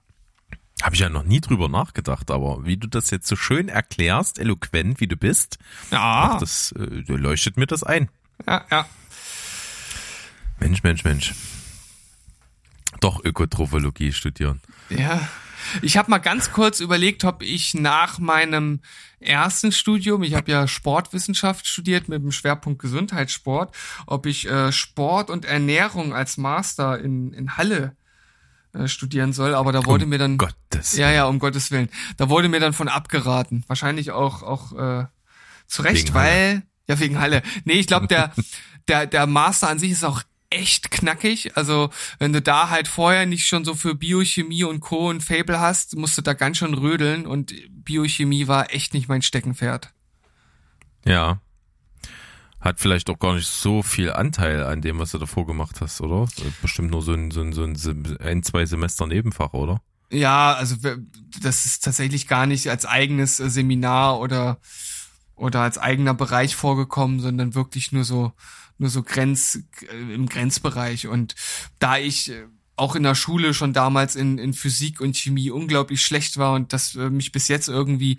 Habe 0.83 0.95
ich 0.95 1.01
ja 1.01 1.09
noch 1.09 1.23
nie 1.23 1.41
drüber 1.41 1.69
nachgedacht, 1.69 2.31
aber 2.31 2.65
wie 2.65 2.77
du 2.77 2.89
das 2.89 3.11
jetzt 3.11 3.29
so 3.29 3.37
schön 3.37 3.69
erklärst, 3.69 4.39
eloquent 4.39 5.01
wie 5.01 5.07
du 5.07 5.17
bist, 5.17 5.59
ja. 5.91 6.39
das 6.41 6.73
äh, 6.73 7.13
leuchtet 7.13 7.57
mir 7.57 7.67
das 7.67 7.85
ein. 7.85 8.09
Ja, 8.47 8.65
ja. 8.71 8.87
Mensch, 10.59 10.83
Mensch, 10.83 11.05
Mensch. 11.05 11.35
Doch 13.01 13.25
Ökotrophologie 13.25 14.13
studieren. 14.13 14.61
Ja. 14.89 15.29
Ich 15.83 15.97
habe 15.97 16.11
mal 16.11 16.19
ganz 16.19 16.53
kurz 16.53 16.81
überlegt, 16.81 17.25
ob 17.25 17.43
ich 17.43 17.75
nach 17.75 18.19
meinem 18.19 18.81
ersten 19.21 19.73
Studium, 19.73 20.23
ich 20.23 20.35
habe 20.35 20.51
ja 20.51 20.69
Sportwissenschaft 20.69 21.67
studiert 21.67 22.09
mit 22.09 22.23
dem 22.23 22.33
Schwerpunkt 22.33 22.83
Gesundheitssport, 22.83 23.75
ob 24.07 24.27
ich 24.27 24.49
äh, 24.49 24.73
Sport 24.73 25.31
und 25.31 25.45
Ernährung 25.45 26.13
als 26.13 26.37
Master 26.37 26.99
in, 26.99 27.33
in 27.33 27.57
Halle 27.57 27.97
äh, 28.75 28.89
studieren 28.89 29.33
soll, 29.33 29.55
aber 29.55 29.73
da 29.73 29.85
wurde 29.87 30.05
um 30.05 30.11
mir 30.11 30.19
dann 30.19 30.39
Gottes 30.39 30.97
ja 30.97 31.11
ja 31.11 31.27
um 31.27 31.39
Gottes 31.39 31.71
willen, 31.71 31.89
da 32.17 32.29
wurde 32.29 32.49
mir 32.49 32.61
dann 32.61 32.73
von 32.73 32.89
abgeraten, 32.89 33.65
wahrscheinlich 33.67 34.11
auch 34.11 34.43
auch 34.43 34.73
äh, 34.73 35.07
zu 35.67 35.83
Recht, 35.83 36.09
wegen 36.09 36.15
weil 36.15 36.49
Halle. 36.49 36.63
ja 36.89 37.01
wegen 37.01 37.21
Halle. 37.21 37.43
Nee, 37.65 37.75
ich 37.75 37.87
glaube 37.87 38.07
der 38.07 38.33
der 38.89 39.07
der 39.07 39.27
Master 39.27 39.69
an 39.69 39.79
sich 39.79 39.91
ist 39.91 40.05
auch 40.05 40.23
echt 40.51 40.91
knackig. 40.91 41.57
Also 41.57 41.91
wenn 42.19 42.33
du 42.33 42.41
da 42.41 42.71
halt 42.71 42.89
vorher 42.89 43.27
nicht 43.27 43.47
schon 43.47 43.65
so 43.65 43.75
für 43.75 43.95
Biochemie 43.95 44.65
und 44.65 44.81
Co. 44.81 45.09
und 45.09 45.23
Fable 45.23 45.61
hast, 45.61 45.97
musst 45.97 46.17
du 46.17 46.23
da 46.23 46.33
ganz 46.33 46.59
schön 46.59 46.75
rödeln 46.75 47.27
und 47.27 47.53
Biochemie 47.69 48.47
war 48.47 48.73
echt 48.73 48.95
nicht 48.95 49.09
mein 49.09 49.23
Steckenpferd. 49.23 49.93
Ja. 51.05 51.41
Hat 52.65 52.81
vielleicht 52.81 53.11
auch 53.11 53.19
gar 53.19 53.35
nicht 53.35 53.47
so 53.47 53.83
viel 53.83 54.11
Anteil 54.11 54.65
an 54.65 54.81
dem, 54.81 54.99
was 54.99 55.11
du 55.11 55.19
davor 55.19 55.47
gemacht 55.47 55.83
hast, 55.83 56.01
oder? 56.01 56.27
Bestimmt 56.63 56.91
nur 56.91 57.03
so 57.03 57.13
ein, 57.13 57.31
so 57.31 57.43
ein, 57.43 57.53
so 57.53 57.63
ein, 57.63 58.17
ein 58.21 58.43
zwei 58.43 58.65
Semester 58.65 59.07
Nebenfach, 59.07 59.53
oder? 59.53 59.83
Ja, 60.11 60.55
also 60.55 60.77
das 61.43 61.67
ist 61.67 61.85
tatsächlich 61.85 62.27
gar 62.27 62.47
nicht 62.47 62.71
als 62.71 62.87
eigenes 62.87 63.39
äh, 63.39 63.51
Seminar 63.51 64.19
oder 64.19 64.59
oder 65.37 65.61
als 65.61 65.77
eigener 65.77 66.15
Bereich 66.15 66.57
vorgekommen, 66.57 67.21
sondern 67.21 67.55
wirklich 67.55 67.93
nur 67.93 68.05
so 68.05 68.33
nur 68.79 68.89
so 68.89 69.03
Grenz 69.03 69.59
im 69.91 70.27
Grenzbereich 70.27 71.07
und 71.07 71.35
da 71.81 71.99
ich 71.99 72.31
äh, 72.31 72.47
auch 72.77 72.97
in 72.97 73.05
der 73.05 73.15
Schule 73.15 73.55
schon 73.55 73.73
damals 73.73 74.17
in, 74.17 74.39
in 74.39 74.53
Physik 74.53 75.01
und 75.01 75.17
Chemie 75.17 75.51
unglaublich 75.51 76.03
schlecht 76.03 76.39
war 76.39 76.55
und 76.55 76.73
das 76.73 76.97
äh, 76.97 77.11
mich 77.11 77.31
bis 77.31 77.49
jetzt 77.49 77.69
irgendwie 77.69 78.19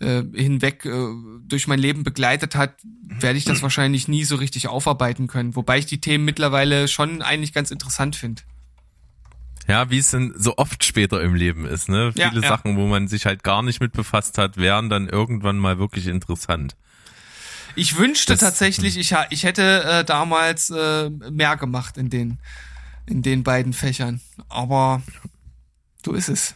äh, 0.00 0.22
hinweg 0.34 0.84
äh, 0.86 1.08
durch 1.46 1.66
mein 1.66 1.78
Leben 1.78 2.02
begleitet 2.02 2.54
hat, 2.54 2.74
werde 3.20 3.38
ich 3.38 3.44
das 3.44 3.62
wahrscheinlich 3.62 4.08
nie 4.08 4.24
so 4.24 4.36
richtig 4.36 4.68
aufarbeiten 4.68 5.26
können. 5.26 5.54
Wobei 5.54 5.78
ich 5.78 5.86
die 5.86 6.00
Themen 6.00 6.24
mittlerweile 6.24 6.88
schon 6.88 7.20
eigentlich 7.20 7.52
ganz 7.52 7.70
interessant 7.70 8.16
finde. 8.16 8.42
Ja, 9.68 9.90
wie 9.90 9.98
es 9.98 10.10
denn 10.10 10.34
so 10.36 10.56
oft 10.56 10.82
später 10.84 11.22
im 11.22 11.34
Leben 11.34 11.66
ist, 11.66 11.88
ne? 11.88 12.10
Viele 12.12 12.26
ja, 12.26 12.40
ja. 12.40 12.48
Sachen, 12.48 12.76
wo 12.76 12.86
man 12.86 13.06
sich 13.06 13.26
halt 13.26 13.44
gar 13.44 13.62
nicht 13.62 13.80
mit 13.80 13.92
befasst 13.92 14.38
hat, 14.38 14.56
wären 14.56 14.88
dann 14.88 15.08
irgendwann 15.08 15.58
mal 15.58 15.78
wirklich 15.78 16.06
interessant. 16.06 16.74
Ich 17.76 17.96
wünschte 17.96 18.32
das, 18.32 18.40
tatsächlich, 18.40 18.94
hm. 18.94 19.00
ich, 19.00 19.14
ich 19.30 19.44
hätte 19.44 19.84
äh, 19.84 20.04
damals 20.04 20.70
äh, 20.70 21.10
mehr 21.10 21.56
gemacht 21.56 21.98
in 21.98 22.10
den, 22.10 22.38
in 23.10 23.22
den 23.22 23.42
beiden 23.42 23.72
Fächern. 23.72 24.20
Aber 24.48 25.02
so 26.04 26.12
ist 26.12 26.28
es. 26.28 26.54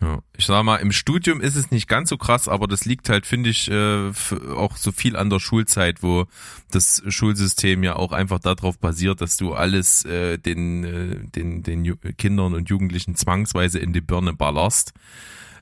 Ja, 0.00 0.20
ich 0.36 0.44
sag 0.44 0.62
mal, 0.64 0.76
im 0.76 0.92
Studium 0.92 1.40
ist 1.40 1.54
es 1.54 1.70
nicht 1.70 1.88
ganz 1.88 2.10
so 2.10 2.18
krass, 2.18 2.46
aber 2.46 2.66
das 2.66 2.84
liegt 2.84 3.08
halt, 3.08 3.24
finde 3.24 3.48
ich, 3.48 3.70
äh, 3.70 4.10
auch 4.54 4.76
so 4.76 4.92
viel 4.92 5.16
an 5.16 5.30
der 5.30 5.40
Schulzeit, 5.40 6.02
wo 6.02 6.26
das 6.70 7.02
Schulsystem 7.08 7.82
ja 7.82 7.96
auch 7.96 8.12
einfach 8.12 8.38
darauf 8.38 8.78
basiert, 8.78 9.22
dass 9.22 9.38
du 9.38 9.54
alles 9.54 10.04
äh, 10.04 10.36
den, 10.36 10.84
äh, 10.84 11.16
den, 11.28 11.62
den 11.62 11.98
Kindern 12.18 12.52
und 12.52 12.68
Jugendlichen 12.68 13.14
zwangsweise 13.14 13.78
in 13.78 13.94
die 13.94 14.02
Birne 14.02 14.34
ballerst. 14.34 14.92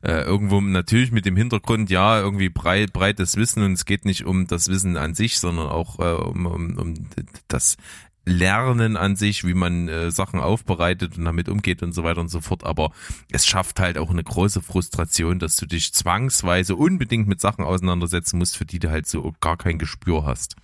Äh, 0.02 0.22
irgendwo 0.22 0.60
natürlich 0.60 1.12
mit 1.12 1.24
dem 1.24 1.36
Hintergrund, 1.36 1.88
ja, 1.88 2.18
irgendwie 2.18 2.48
breit, 2.48 2.92
breites 2.92 3.36
Wissen 3.36 3.62
und 3.62 3.74
es 3.74 3.84
geht 3.84 4.04
nicht 4.04 4.24
um 4.24 4.48
das 4.48 4.66
Wissen 4.66 4.96
an 4.96 5.14
sich, 5.14 5.38
sondern 5.38 5.68
auch 5.68 6.00
äh, 6.00 6.14
um, 6.14 6.46
um, 6.46 6.78
um 6.78 6.94
das 7.46 7.76
Lernen 8.24 8.96
an 8.96 9.16
sich, 9.16 9.44
wie 9.44 9.54
man 9.54 9.88
äh, 9.88 10.10
Sachen 10.10 10.40
aufbereitet 10.40 11.18
und 11.18 11.24
damit 11.24 11.48
umgeht 11.48 11.82
und 11.82 11.92
so 11.92 12.04
weiter 12.04 12.20
und 12.20 12.28
so 12.28 12.40
fort. 12.40 12.64
Aber 12.64 12.92
es 13.30 13.46
schafft 13.46 13.80
halt 13.80 13.98
auch 13.98 14.10
eine 14.10 14.22
große 14.22 14.62
Frustration, 14.62 15.38
dass 15.38 15.56
du 15.56 15.66
dich 15.66 15.92
zwangsweise 15.92 16.76
unbedingt 16.76 17.26
mit 17.26 17.40
Sachen 17.40 17.64
auseinandersetzen 17.64 18.38
musst, 18.38 18.56
für 18.56 18.66
die 18.66 18.78
du 18.78 18.90
halt 18.90 19.08
so 19.08 19.34
gar 19.40 19.56
kein 19.56 19.78
Gespür 19.78 20.24
hast. 20.24 20.56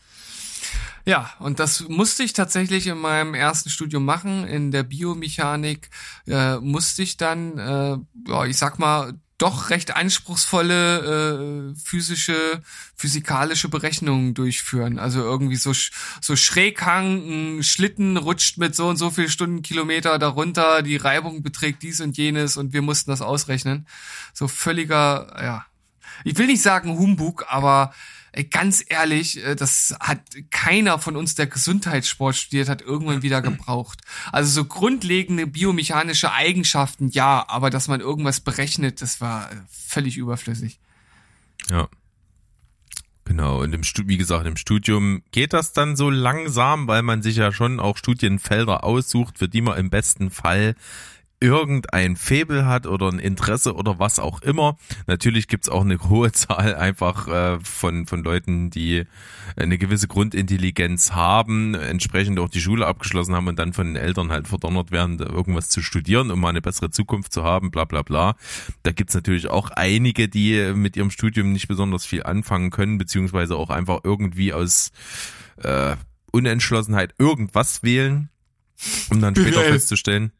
Ja, 1.04 1.30
und 1.38 1.58
das 1.58 1.88
musste 1.88 2.22
ich 2.22 2.32
tatsächlich 2.32 2.86
in 2.86 2.98
meinem 2.98 3.34
ersten 3.34 3.70
Studium 3.70 4.04
machen. 4.04 4.46
In 4.46 4.70
der 4.70 4.82
Biomechanik 4.82 5.90
äh, 6.26 6.58
musste 6.58 7.02
ich 7.02 7.16
dann, 7.16 7.58
äh, 7.58 7.96
ja, 8.30 8.44
ich 8.44 8.58
sag 8.58 8.78
mal, 8.78 9.14
doch 9.38 9.70
recht 9.70 9.94
anspruchsvolle 9.94 11.72
äh, 11.72 11.80
physische, 11.80 12.60
physikalische 12.96 13.68
Berechnungen 13.68 14.34
durchführen. 14.34 14.98
Also 14.98 15.20
irgendwie 15.20 15.56
so, 15.56 15.72
so 16.20 16.34
Schräghang, 16.34 17.58
ein 17.58 17.62
Schlitten 17.62 18.16
rutscht 18.16 18.58
mit 18.58 18.74
so 18.74 18.88
und 18.88 18.96
so 18.96 19.10
viel 19.10 19.28
Stundenkilometer 19.28 20.18
darunter, 20.18 20.82
die 20.82 20.96
Reibung 20.96 21.42
beträgt 21.42 21.84
dies 21.84 22.00
und 22.00 22.16
jenes 22.16 22.56
und 22.56 22.72
wir 22.72 22.82
mussten 22.82 23.12
das 23.12 23.22
ausrechnen. 23.22 23.86
So 24.34 24.48
völliger, 24.48 25.34
ja, 25.40 25.66
ich 26.24 26.36
will 26.36 26.46
nicht 26.46 26.62
sagen 26.62 26.98
Humbug, 26.98 27.46
aber 27.48 27.94
ganz 28.50 28.84
ehrlich, 28.86 29.44
äh, 29.44 29.54
das 29.56 29.94
hat 30.00 30.20
keiner 30.50 30.98
von 30.98 31.16
uns, 31.16 31.34
der 31.34 31.46
Gesundheitssport 31.46 32.36
studiert 32.36 32.68
hat, 32.68 32.82
irgendwann 32.82 33.22
wieder 33.22 33.42
gebraucht. 33.42 34.00
Also 34.32 34.50
so 34.50 34.64
grundlegende 34.64 35.46
biomechanische 35.46 36.32
Eigenschaften, 36.32 37.08
ja, 37.08 37.44
aber 37.48 37.70
dass 37.70 37.88
man 37.88 38.00
irgendwas 38.00 38.40
berechnet, 38.40 39.02
das 39.02 39.20
war 39.20 39.50
völlig 39.68 40.16
überflüssig. 40.16 40.78
Ja. 41.70 41.88
Genau, 43.24 43.60
und 43.62 43.74
im 43.74 43.84
Studium, 43.84 44.08
wie 44.08 44.16
gesagt, 44.16 44.46
im 44.46 44.56
Studium 44.56 45.22
geht 45.32 45.52
das 45.52 45.74
dann 45.74 45.96
so 45.96 46.08
langsam, 46.08 46.88
weil 46.88 47.02
man 47.02 47.20
sich 47.20 47.36
ja 47.36 47.52
schon 47.52 47.78
auch 47.78 47.98
Studienfelder 47.98 48.84
aussucht, 48.84 49.38
für 49.38 49.50
die 49.50 49.60
man 49.60 49.78
im 49.78 49.90
besten 49.90 50.30
Fall 50.30 50.76
irgendein 51.40 52.16
Faible 52.16 52.66
hat 52.66 52.86
oder 52.86 53.08
ein 53.08 53.18
Interesse 53.18 53.74
oder 53.74 53.98
was 53.98 54.18
auch 54.18 54.42
immer. 54.42 54.76
Natürlich 55.06 55.46
gibt's 55.46 55.68
auch 55.68 55.82
eine 55.82 55.98
hohe 56.08 56.32
Zahl 56.32 56.74
einfach 56.74 57.28
äh, 57.28 57.60
von, 57.60 58.06
von 58.06 58.22
Leuten, 58.22 58.70
die 58.70 59.04
eine 59.56 59.78
gewisse 59.78 60.08
Grundintelligenz 60.08 61.12
haben, 61.12 61.74
entsprechend 61.74 62.38
auch 62.38 62.48
die 62.48 62.60
Schule 62.60 62.86
abgeschlossen 62.86 63.34
haben 63.34 63.48
und 63.48 63.58
dann 63.58 63.72
von 63.72 63.86
den 63.86 63.96
Eltern 63.96 64.30
halt 64.30 64.48
verdonnert 64.48 64.90
werden, 64.90 65.18
irgendwas 65.18 65.68
zu 65.68 65.80
studieren, 65.82 66.30
um 66.30 66.40
mal 66.40 66.50
eine 66.50 66.62
bessere 66.62 66.90
Zukunft 66.90 67.32
zu 67.32 67.44
haben, 67.44 67.70
bla 67.70 67.84
bla 67.84 68.02
bla. 68.02 68.36
Da 68.82 68.92
gibt's 68.92 69.14
natürlich 69.14 69.48
auch 69.48 69.70
einige, 69.70 70.28
die 70.28 70.72
mit 70.74 70.96
ihrem 70.96 71.10
Studium 71.10 71.52
nicht 71.52 71.68
besonders 71.68 72.04
viel 72.04 72.24
anfangen 72.24 72.70
können, 72.70 72.98
beziehungsweise 72.98 73.56
auch 73.56 73.70
einfach 73.70 74.00
irgendwie 74.02 74.52
aus 74.52 74.90
äh, 75.62 75.96
Unentschlossenheit 76.30 77.14
irgendwas 77.18 77.82
wählen, 77.82 78.28
um 79.10 79.20
dann 79.20 79.34
später 79.34 79.62
festzustellen, 79.62 80.32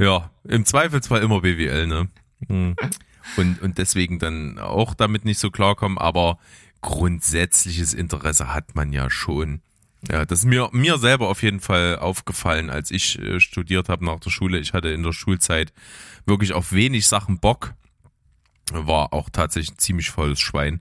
ja, 0.00 0.30
im 0.44 0.64
Zweifelsfall 0.64 1.22
immer 1.22 1.42
BWL, 1.42 1.86
ne? 1.86 2.08
Hm. 2.48 2.74
Und, 3.36 3.60
und 3.60 3.78
deswegen 3.78 4.18
dann 4.18 4.58
auch 4.58 4.94
damit 4.94 5.24
nicht 5.24 5.38
so 5.38 5.50
klarkommen, 5.50 5.98
aber 5.98 6.38
grundsätzliches 6.80 7.92
Interesse 7.94 8.52
hat 8.52 8.74
man 8.74 8.92
ja 8.92 9.10
schon. 9.10 9.60
Ja, 10.10 10.24
das 10.24 10.40
ist 10.40 10.44
mir, 10.46 10.70
mir 10.72 10.96
selber 10.96 11.28
auf 11.28 11.42
jeden 11.42 11.60
Fall 11.60 11.98
aufgefallen, 11.98 12.70
als 12.70 12.90
ich 12.90 13.18
äh, 13.18 13.38
studiert 13.38 13.90
habe 13.90 14.04
nach 14.04 14.18
der 14.20 14.30
Schule. 14.30 14.58
Ich 14.58 14.72
hatte 14.72 14.88
in 14.88 15.02
der 15.02 15.12
Schulzeit 15.12 15.74
wirklich 16.24 16.54
auf 16.54 16.72
wenig 16.72 17.06
Sachen 17.06 17.38
Bock. 17.38 17.74
War 18.72 19.12
auch 19.12 19.28
tatsächlich 19.28 19.76
ein 19.76 19.78
ziemlich 19.78 20.10
volles 20.10 20.40
Schwein, 20.40 20.80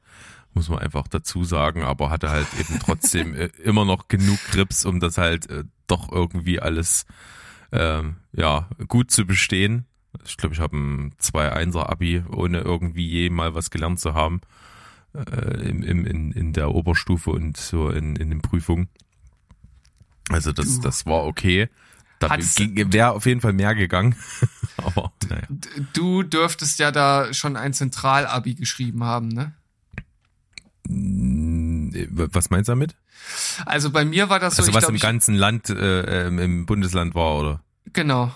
muss 0.53 0.69
man 0.69 0.79
einfach 0.79 1.07
dazu 1.09 1.43
sagen, 1.43 1.83
aber 1.83 2.09
hatte 2.09 2.29
halt 2.29 2.47
eben 2.57 2.79
trotzdem 2.79 3.33
äh, 3.35 3.49
immer 3.63 3.83
noch 3.83 4.07
genug 4.07 4.39
Grips, 4.51 4.85
um 4.85 5.01
das 5.01 5.17
halt 5.17 5.49
äh, 5.49 5.65
doch 5.87 6.09
irgendwie 6.09 6.61
alles 6.61 7.05
ähm, 7.71 8.17
ja, 8.31 8.69
gut 8.87 9.11
zu 9.11 9.25
bestehen. 9.25 9.85
Ich 10.25 10.37
glaube, 10.37 10.55
ich 10.55 10.61
habe 10.61 10.75
ein 10.77 11.13
2-1er-Abi, 11.21 12.23
ohne 12.31 12.59
irgendwie 12.59 13.07
je 13.07 13.29
mal 13.29 13.53
was 13.53 13.69
gelernt 13.69 13.99
zu 13.99 14.13
haben. 14.13 14.41
Äh, 15.13 15.67
im, 15.67 15.81
im, 15.81 16.05
in, 16.05 16.31
in 16.31 16.53
der 16.53 16.73
Oberstufe 16.75 17.31
und 17.31 17.57
so 17.57 17.89
in, 17.89 18.15
in 18.15 18.29
den 18.29 18.41
Prüfungen. 18.41 18.89
Also 20.29 20.51
das, 20.51 20.79
das 20.79 21.07
war 21.07 21.25
okay. 21.25 21.69
Da 22.19 22.37
wäre 22.37 23.11
auf 23.11 23.25
jeden 23.25 23.41
Fall 23.41 23.53
mehr 23.53 23.73
gegangen. 23.73 24.15
Aber 24.77 25.11
naja. 25.27 25.47
Du 25.93 26.21
dürftest 26.21 26.77
ja 26.77 26.91
da 26.91 27.33
schon 27.33 27.55
ein 27.55 27.73
Zentralabi 27.73 28.55
geschrieben 28.55 29.03
haben, 29.03 29.29
ne? 29.29 29.53
Was 32.11 32.49
meinst 32.49 32.67
du 32.67 32.73
damit? 32.73 32.95
Also 33.65 33.91
bei 33.91 34.05
mir 34.05 34.29
war 34.29 34.39
das 34.39 34.55
so. 34.55 34.61
Also 34.61 34.73
was 34.73 34.83
glaub, 34.83 34.93
im 34.93 34.99
ganzen 34.99 35.35
Land, 35.35 35.69
äh, 35.69 36.27
ähm, 36.27 36.39
im 36.39 36.65
Bundesland 36.65 37.15
war, 37.15 37.37
oder? 37.39 37.63
Genau. 37.93 38.33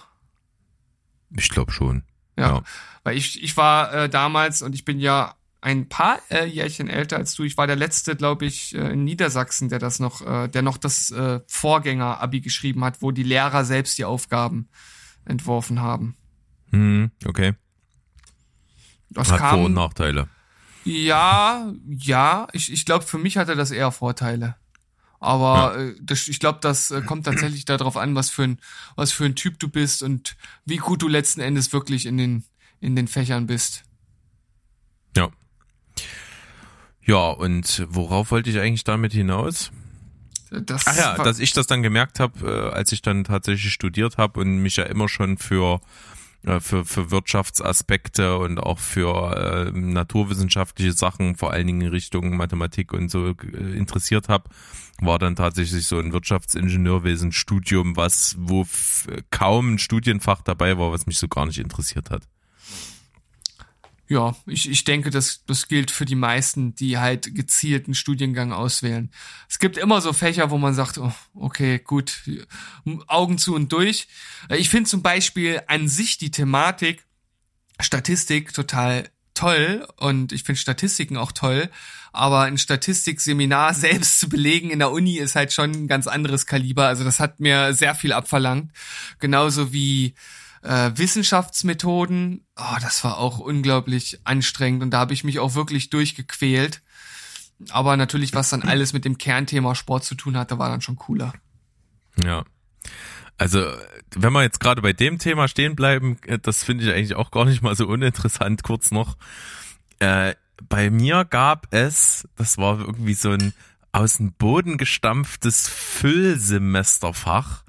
Ich 1.35 1.49
glaube 1.49 1.71
schon. 1.71 2.03
Ja, 2.37 2.47
ja, 2.47 2.63
Weil 3.03 3.17
ich, 3.17 3.41
ich 3.43 3.57
war 3.57 3.93
äh, 3.93 4.09
damals 4.09 4.61
und 4.61 4.73
ich 4.73 4.85
bin 4.85 4.99
ja 4.99 5.35
ein 5.61 5.87
paar 5.87 6.19
äh, 6.29 6.45
Jährchen 6.45 6.89
älter 6.89 7.17
als 7.17 7.35
du. 7.35 7.43
Ich 7.43 7.57
war 7.57 7.67
der 7.67 7.75
letzte, 7.75 8.15
glaube 8.15 8.45
ich, 8.45 8.75
äh, 8.75 8.91
in 8.91 9.03
Niedersachsen, 9.03 9.69
der 9.69 9.79
das 9.79 9.99
noch, 9.99 10.21
äh, 10.21 10.47
der 10.49 10.61
noch 10.61 10.77
das 10.77 11.09
äh, 11.11 11.39
Vorgänger-Abi 11.47 12.41
geschrieben 12.41 12.83
hat, 12.83 13.01
wo 13.01 13.11
die 13.11 13.23
Lehrer 13.23 13.63
selbst 13.63 13.97
die 13.97 14.05
Aufgaben 14.05 14.67
entworfen 15.25 15.81
haben. 15.81 16.17
Hm, 16.71 17.11
okay. 17.25 17.53
Das 19.09 19.31
hat 19.31 19.39
kam, 19.39 19.57
Vor- 19.57 19.65
und 19.65 19.73
Nachteile. 19.73 20.27
Ja, 20.83 21.71
ja. 21.87 22.47
Ich, 22.51 22.71
ich 22.71 22.85
glaube, 22.85 23.05
für 23.05 23.17
mich 23.17 23.37
hatte 23.37 23.55
das 23.55 23.71
eher 23.71 23.91
Vorteile. 23.91 24.55
Aber 25.23 25.77
ja. 25.77 25.83
äh, 25.85 25.95
das, 26.01 26.27
ich 26.27 26.39
glaube, 26.39 26.59
das 26.61 26.91
äh, 26.91 27.01
kommt 27.01 27.25
tatsächlich 27.25 27.63
darauf 27.63 27.95
an, 27.95 28.13
was 28.13 28.29
für 28.29 28.43
ein 28.43 28.59
was 28.97 29.13
für 29.13 29.23
ein 29.23 29.35
Typ 29.35 29.57
du 29.57 29.69
bist 29.69 30.03
und 30.03 30.35
wie 30.65 30.77
gut 30.77 31.01
du 31.01 31.07
letzten 31.07 31.39
Endes 31.39 31.71
wirklich 31.71 32.05
in 32.05 32.17
den 32.17 32.43
in 32.81 32.97
den 32.97 33.07
Fächern 33.07 33.47
bist. 33.47 33.85
Ja. 35.15 35.29
Ja, 37.05 37.29
und 37.29 37.85
worauf 37.87 38.31
wollte 38.31 38.49
ich 38.49 38.59
eigentlich 38.59 38.83
damit 38.83 39.13
hinaus? 39.13 39.71
Das 40.51 40.85
Ach 40.85 40.97
ja, 40.97 41.15
dass 41.15 41.39
ich 41.39 41.53
das 41.53 41.67
dann 41.67 41.81
gemerkt 41.81 42.19
habe, 42.19 42.69
äh, 42.71 42.75
als 42.75 42.91
ich 42.91 43.01
dann 43.01 43.23
tatsächlich 43.23 43.71
studiert 43.71 44.17
habe 44.17 44.41
und 44.41 44.57
mich 44.57 44.75
ja 44.75 44.83
immer 44.83 45.07
schon 45.07 45.37
für 45.37 45.79
für, 46.59 46.83
für 46.85 47.11
Wirtschaftsaspekte 47.11 48.37
und 48.37 48.59
auch 48.59 48.79
für 48.79 49.35
äh, 49.35 49.71
naturwissenschaftliche 49.71 50.91
Sachen, 50.91 51.35
vor 51.35 51.51
allen 51.51 51.67
Dingen 51.67 51.81
in 51.81 51.87
Richtung 51.87 52.35
Mathematik 52.35 52.93
und 52.93 53.09
so 53.09 53.29
äh, 53.29 53.77
interessiert 53.77 54.29
habe, 54.29 54.49
war 54.99 55.19
dann 55.19 55.35
tatsächlich 55.35 55.87
so 55.87 55.99
ein 55.99 56.11
Wirtschaftsingenieurwesen-Studium, 56.13 57.95
was 57.95 58.35
wo 58.39 58.67
kaum 59.31 59.75
ein 59.75 59.79
Studienfach 59.79 60.41
dabei 60.41 60.77
war, 60.77 60.91
was 60.91 61.05
mich 61.05 61.17
so 61.17 61.27
gar 61.27 61.45
nicht 61.45 61.59
interessiert 61.59 62.09
hat. 62.09 62.23
Ja, 64.09 64.35
ich, 64.45 64.69
ich 64.69 64.83
denke, 64.83 65.09
das, 65.09 65.45
das 65.45 65.67
gilt 65.67 65.89
für 65.89 66.05
die 66.05 66.15
meisten, 66.15 66.75
die 66.75 66.97
halt 66.97 67.33
gezielt 67.35 67.85
einen 67.85 67.95
Studiengang 67.95 68.51
auswählen. 68.51 69.11
Es 69.49 69.59
gibt 69.59 69.77
immer 69.77 70.01
so 70.01 70.11
Fächer, 70.11 70.51
wo 70.51 70.57
man 70.57 70.73
sagt, 70.73 70.97
oh, 70.97 71.13
okay, 71.33 71.79
gut, 71.79 72.29
Augen 73.07 73.37
zu 73.37 73.55
und 73.55 73.71
durch. 73.71 74.07
Ich 74.49 74.69
finde 74.69 74.89
zum 74.89 75.01
Beispiel 75.01 75.61
an 75.67 75.87
sich 75.87 76.17
die 76.17 76.31
Thematik 76.31 77.05
Statistik 77.79 78.53
total 78.53 79.09
toll 79.33 79.87
und 79.97 80.31
ich 80.31 80.43
finde 80.43 80.59
Statistiken 80.59 81.17
auch 81.17 81.31
toll, 81.31 81.69
aber 82.11 82.41
ein 82.41 82.57
Statistikseminar 82.57 83.73
selbst 83.73 84.19
zu 84.19 84.29
belegen 84.29 84.69
in 84.69 84.79
der 84.79 84.91
Uni 84.91 85.17
ist 85.17 85.35
halt 85.35 85.53
schon 85.53 85.71
ein 85.71 85.87
ganz 85.87 86.07
anderes 86.07 86.45
Kaliber. 86.45 86.87
Also 86.87 87.03
das 87.03 87.19
hat 87.19 87.39
mir 87.39 87.73
sehr 87.73 87.95
viel 87.95 88.13
abverlangt. 88.13 88.71
Genauso 89.19 89.73
wie 89.73 90.13
äh, 90.63 90.91
Wissenschaftsmethoden. 90.95 92.45
Oh, 92.57 92.77
das 92.81 93.03
war 93.03 93.17
auch 93.17 93.39
unglaublich 93.39 94.19
anstrengend 94.23 94.83
und 94.83 94.91
da 94.91 94.99
habe 94.99 95.13
ich 95.13 95.23
mich 95.23 95.39
auch 95.39 95.55
wirklich 95.55 95.89
durchgequält. 95.89 96.81
Aber 97.69 97.95
natürlich, 97.97 98.33
was 98.33 98.49
dann 98.49 98.63
alles 98.63 98.93
mit 98.93 99.05
dem 99.05 99.17
Kernthema 99.17 99.75
Sport 99.75 100.03
zu 100.03 100.15
tun 100.15 100.37
hatte, 100.37 100.57
war 100.59 100.69
dann 100.69 100.81
schon 100.81 100.95
cooler. 100.95 101.33
Ja. 102.23 102.43
Also, 103.37 103.65
wenn 104.15 104.33
wir 104.33 104.43
jetzt 104.43 104.59
gerade 104.59 104.81
bei 104.81 104.93
dem 104.93 105.17
Thema 105.17 105.47
stehen 105.47 105.75
bleiben, 105.75 106.17
äh, 106.25 106.39
das 106.39 106.63
finde 106.63 106.85
ich 106.85 106.91
eigentlich 106.91 107.15
auch 107.15 107.31
gar 107.31 107.45
nicht 107.45 107.61
mal 107.61 107.75
so 107.75 107.87
uninteressant, 107.87 108.63
kurz 108.63 108.91
noch. 108.91 109.17
Äh, 109.99 110.35
bei 110.69 110.89
mir 110.89 111.25
gab 111.25 111.67
es, 111.73 112.27
das 112.35 112.57
war 112.57 112.79
irgendwie 112.79 113.15
so 113.15 113.31
ein 113.31 113.53
aus 113.91 114.17
dem 114.17 114.33
Boden 114.33 114.77
gestampftes 114.77 115.69
Füllsemesterfach. 115.69 117.63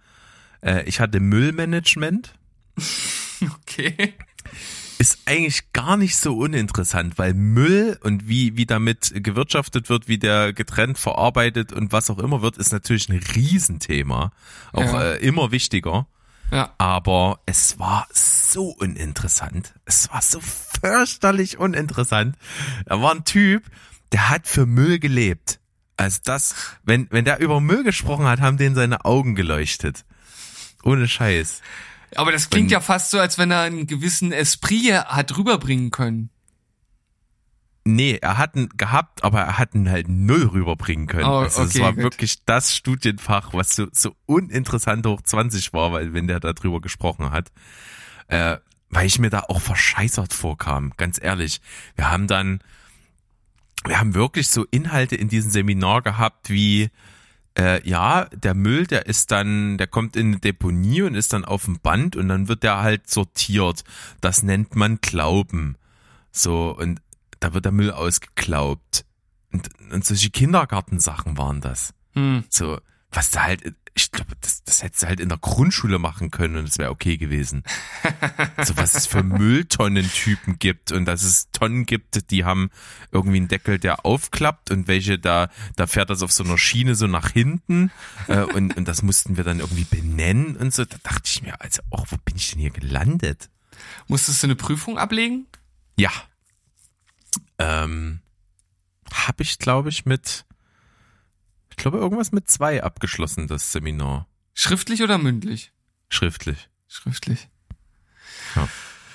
Äh, 0.62 0.84
ich 0.84 1.00
hatte 1.00 1.20
Müllmanagement. 1.20 2.34
Okay. 3.40 4.14
Ist 4.98 5.18
eigentlich 5.26 5.72
gar 5.72 5.96
nicht 5.96 6.16
so 6.16 6.36
uninteressant, 6.38 7.18
weil 7.18 7.34
Müll 7.34 7.98
und 8.02 8.28
wie, 8.28 8.56
wie 8.56 8.64
damit 8.64 9.12
gewirtschaftet 9.14 9.90
wird, 9.90 10.08
wie 10.08 10.18
der 10.18 10.52
getrennt 10.52 10.98
verarbeitet 10.98 11.72
und 11.72 11.92
was 11.92 12.08
auch 12.10 12.18
immer 12.18 12.42
wird, 12.42 12.56
ist 12.56 12.72
natürlich 12.72 13.08
ein 13.08 13.20
Riesenthema. 13.34 14.32
Auch 14.72 14.80
ja. 14.80 15.02
äh, 15.02 15.16
immer 15.18 15.50
wichtiger. 15.50 16.06
Ja. 16.50 16.72
Aber 16.78 17.40
es 17.46 17.78
war 17.78 18.06
so 18.12 18.68
uninteressant. 18.68 19.74
Es 19.84 20.10
war 20.10 20.22
so 20.22 20.40
fürchterlich 20.40 21.58
uninteressant. 21.58 22.36
Da 22.86 23.02
war 23.02 23.12
ein 23.14 23.24
Typ, 23.24 23.64
der 24.12 24.30
hat 24.30 24.46
für 24.46 24.64
Müll 24.64 25.00
gelebt. 25.00 25.58
Also 25.96 26.20
das, 26.24 26.54
wenn, 26.84 27.08
wenn 27.10 27.24
der 27.24 27.40
über 27.40 27.60
Müll 27.60 27.82
gesprochen 27.82 28.26
hat, 28.26 28.40
haben 28.40 28.56
denen 28.56 28.74
seine 28.74 29.04
Augen 29.04 29.34
geleuchtet. 29.34 30.04
Ohne 30.84 31.08
Scheiß. 31.08 31.62
Aber 32.16 32.32
das 32.32 32.50
klingt 32.50 32.70
ja 32.70 32.80
fast 32.80 33.10
so, 33.10 33.18
als 33.18 33.38
wenn 33.38 33.50
er 33.50 33.60
einen 33.60 33.86
gewissen 33.86 34.32
Esprit 34.32 34.92
hat 34.92 35.36
rüberbringen 35.36 35.90
können. 35.90 36.30
Nee, 37.86 38.18
er 38.22 38.38
hat 38.38 38.56
ihn 38.56 38.70
gehabt, 38.78 39.24
aber 39.24 39.40
er 39.40 39.58
hat 39.58 39.74
ihn 39.74 39.90
halt 39.90 40.08
null 40.08 40.44
rüberbringen 40.44 41.06
können. 41.06 41.26
Oh, 41.26 41.40
also 41.40 41.62
okay, 41.62 41.70
es 41.74 41.80
war 41.80 41.92
gut. 41.92 42.02
wirklich 42.02 42.44
das 42.46 42.74
Studienfach, 42.74 43.52
was 43.52 43.76
so, 43.76 43.86
so 43.92 44.16
uninteressant 44.24 45.06
hoch 45.06 45.20
20 45.20 45.74
war, 45.74 45.92
weil 45.92 46.14
wenn 46.14 46.26
der 46.26 46.40
da 46.40 46.54
drüber 46.54 46.80
gesprochen 46.80 47.30
hat. 47.30 47.52
Äh, 48.28 48.56
weil 48.88 49.06
ich 49.06 49.18
mir 49.18 49.28
da 49.28 49.40
auch 49.40 49.60
verscheißert 49.60 50.32
vorkam, 50.32 50.92
ganz 50.96 51.20
ehrlich. 51.22 51.60
Wir 51.94 52.10
haben 52.10 52.26
dann, 52.26 52.60
wir 53.84 53.98
haben 54.00 54.14
wirklich 54.14 54.48
so 54.48 54.64
Inhalte 54.70 55.16
in 55.16 55.28
diesem 55.28 55.50
Seminar 55.50 56.00
gehabt 56.00 56.48
wie, 56.48 56.90
äh, 57.58 57.86
ja, 57.88 58.24
der 58.32 58.54
Müll, 58.54 58.86
der 58.86 59.06
ist 59.06 59.30
dann, 59.30 59.78
der 59.78 59.86
kommt 59.86 60.16
in 60.16 60.28
eine 60.28 60.38
Deponie 60.38 61.02
und 61.02 61.14
ist 61.14 61.32
dann 61.32 61.44
auf 61.44 61.64
dem 61.64 61.78
Band 61.78 62.16
und 62.16 62.28
dann 62.28 62.48
wird 62.48 62.62
der 62.62 62.80
halt 62.80 63.08
sortiert. 63.08 63.84
Das 64.20 64.42
nennt 64.42 64.74
man 64.74 65.00
Glauben. 65.00 65.76
So, 66.32 66.76
und 66.76 67.00
da 67.40 67.54
wird 67.54 67.64
der 67.64 67.72
Müll 67.72 67.90
ausgeglaubt. 67.90 69.04
Und, 69.52 69.68
und 69.92 70.04
solche 70.04 70.30
Kindergartensachen 70.30 71.38
waren 71.38 71.60
das. 71.60 71.94
Hm. 72.14 72.44
So, 72.48 72.78
was 73.10 73.30
da 73.30 73.44
halt 73.44 73.74
ich 73.96 74.10
glaube, 74.10 74.32
das, 74.40 74.64
das 74.64 74.82
hättest 74.82 75.04
du 75.04 75.06
halt 75.06 75.20
in 75.20 75.28
der 75.28 75.38
Grundschule 75.38 76.00
machen 76.00 76.32
können 76.32 76.56
und 76.56 76.68
es 76.68 76.78
wäre 76.78 76.90
okay 76.90 77.16
gewesen. 77.16 77.62
so 78.64 78.76
was 78.76 78.94
es 78.94 79.06
für 79.06 79.22
Mülltonnentypen 79.22 80.58
gibt 80.58 80.90
und 80.90 81.04
dass 81.04 81.22
es 81.22 81.50
Tonnen 81.52 81.86
gibt, 81.86 82.30
die 82.32 82.44
haben 82.44 82.70
irgendwie 83.12 83.36
einen 83.36 83.48
Deckel, 83.48 83.78
der 83.78 84.04
aufklappt 84.04 84.72
und 84.72 84.88
welche 84.88 85.18
da, 85.18 85.48
da 85.76 85.86
fährt 85.86 86.10
das 86.10 86.22
auf 86.22 86.32
so 86.32 86.42
einer 86.42 86.58
Schiene 86.58 86.96
so 86.96 87.06
nach 87.06 87.30
hinten 87.30 87.92
äh, 88.26 88.40
und, 88.40 88.76
und 88.76 88.88
das 88.88 89.02
mussten 89.02 89.36
wir 89.36 89.44
dann 89.44 89.60
irgendwie 89.60 89.84
benennen 89.84 90.56
und 90.56 90.74
so. 90.74 90.84
Da 90.84 90.96
dachte 91.04 91.22
ich 91.26 91.42
mir, 91.42 91.60
also, 91.60 91.80
oh, 91.90 92.02
wo 92.08 92.16
bin 92.24 92.34
ich 92.36 92.50
denn 92.50 92.60
hier 92.60 92.70
gelandet? 92.70 93.48
Musstest 94.08 94.42
du 94.42 94.48
eine 94.48 94.56
Prüfung 94.56 94.98
ablegen? 94.98 95.46
Ja. 95.96 96.10
Ähm, 97.58 98.20
habe 99.12 99.42
ich, 99.44 99.58
glaube 99.58 99.88
ich, 99.88 100.04
mit 100.04 100.44
ich 101.74 101.76
glaube, 101.76 101.98
irgendwas 101.98 102.30
mit 102.30 102.48
zwei 102.48 102.84
abgeschlossen, 102.84 103.48
das 103.48 103.72
Seminar. 103.72 104.28
Schriftlich 104.54 105.02
oder 105.02 105.18
mündlich? 105.18 105.72
Schriftlich. 106.08 106.68
Schriftlich. 106.86 107.48
Ja. 108.54 108.68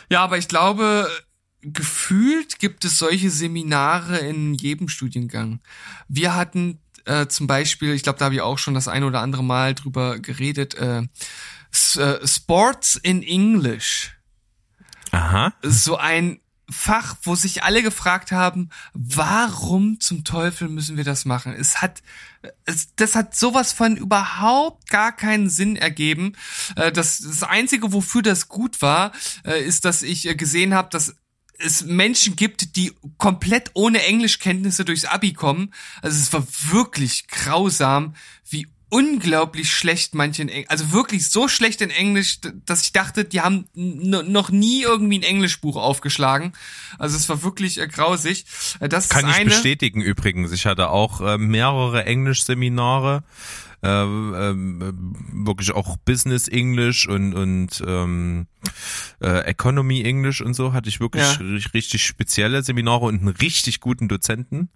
Ja, 0.10 0.24
aber 0.24 0.38
ich 0.38 0.50
glaube, 0.50 1.10
gefühlt 1.62 2.60
gibt 2.60 2.84
es 2.84 2.98
solche 2.98 3.30
Seminare 3.30 4.18
in 4.18 4.56
jedem 4.56 4.90
Studiengang. 4.90 5.62
Wir 6.10 6.36
hatten 6.36 6.80
äh, 7.06 7.28
zum 7.28 7.48
Beispiel, 7.48 7.94
ich 7.94 8.04
glaube, 8.04 8.20
da 8.20 8.26
habe 8.26 8.36
ich 8.36 8.42
auch 8.42 8.58
schon 8.58 8.74
das 8.74 8.90
ein 8.90 9.06
oder 9.06 9.22
andere 9.22 9.44
Mal 9.44 9.74
drüber 9.74 10.20
geredet, 10.20 10.74
äh, 10.74 11.04
äh 11.04 12.28
Sports 12.28 12.98
in 12.98 13.24
English. 13.24 14.18
Aha. 15.12 15.54
So 15.62 15.96
ein 15.96 16.42
Fach, 16.72 17.16
wo 17.24 17.36
sich 17.36 17.64
alle 17.64 17.82
gefragt 17.82 18.32
haben, 18.32 18.70
warum 18.94 20.00
zum 20.00 20.24
Teufel 20.24 20.70
müssen 20.70 20.98
wir 20.98 21.04
das 21.04 21.26
machen? 21.26 21.54
Es 21.54 21.82
hat, 21.82 22.02
es, 22.66 22.96
das 22.96 23.16
hat 23.16 23.36
sowas 23.36 23.74
von 23.74 23.98
überhaupt 23.98 24.90
gar 24.90 25.12
keinen 25.12 25.50
Sinn 25.50 25.76
ergeben. 25.76 26.34
Äh, 26.76 26.92
das, 26.92 27.20
das 27.20 27.44
Einzige, 27.44 27.92
wofür 27.92 28.22
das 28.22 28.48
gut 28.48 28.82
war, 28.82 29.12
äh, 29.46 29.64
ist, 29.64 29.86
dass 29.86 30.04
ich 30.04 30.28
äh, 30.28 30.36
gesehen 30.36 30.74
habe, 30.74 30.90
dass 30.90 31.16
es 31.60 31.84
Menschen 31.84 32.36
gibt, 32.36 32.76
die 32.76 32.94
komplett 33.18 33.72
ohne 33.74 34.04
Englischkenntnisse 34.04 34.86
durchs 34.86 35.06
Abi 35.06 35.34
kommen. 35.34 35.74
Also 36.02 36.18
es 36.18 36.34
war 36.34 36.48
wirklich 36.72 37.28
grausam, 37.28 38.16
wie 38.50 38.68
unglaublich 38.90 39.72
schlecht 39.72 40.16
manche 40.16 40.42
in 40.42 40.50
Englisch, 40.50 40.70
also 40.70 40.92
wirklich 40.92 41.30
so 41.30 41.48
schlecht 41.48 41.82
in 41.82 41.92
Englisch, 41.92 42.40
dass 42.66 42.84
ich 42.84 42.92
dachte, 42.92 43.24
die 43.24 43.42
haben 43.42 43.66
noch 43.74 44.50
nie 44.50 44.82
irgendwie 44.82 45.20
ein 45.20 45.24
Englischbuch 45.24 45.76
aufgeschlagen. 45.76 46.54
Also 46.98 47.16
es 47.16 47.30
war 47.30 47.44
wirklich 47.44 47.80
äh, 47.80 47.88
grausig. 47.88 48.46
Äh, 48.80 48.90
das 48.90 49.10
Kann 49.10 49.30
ich 49.30 49.36
eine. 49.36 49.46
bestätigen 49.46 50.02
übrigens. 50.02 50.52
Ich 50.52 50.66
hatte 50.66 50.90
auch 50.90 51.22
äh, 51.22 51.38
mehrere 51.38 52.06
Englischseminare. 52.06 53.24
Äh, 53.82 53.88
äh, 53.88 54.56
wirklich 55.32 55.72
auch 55.72 55.96
Business 55.98 56.50
English 56.50 57.08
und 57.08 57.34
und 57.34 57.82
ähm, 57.88 58.48
äh, 59.22 59.46
Economy 59.46 60.04
English 60.04 60.42
und 60.42 60.54
so 60.54 60.74
hatte 60.74 60.90
ich 60.90 61.00
wirklich 61.00 61.24
ja. 61.24 61.70
richtig 61.74 62.06
spezielle 62.06 62.62
Seminare 62.62 63.06
und 63.06 63.20
einen 63.20 63.30
richtig 63.30 63.80
guten 63.80 64.10
Dozenten. 64.10 64.70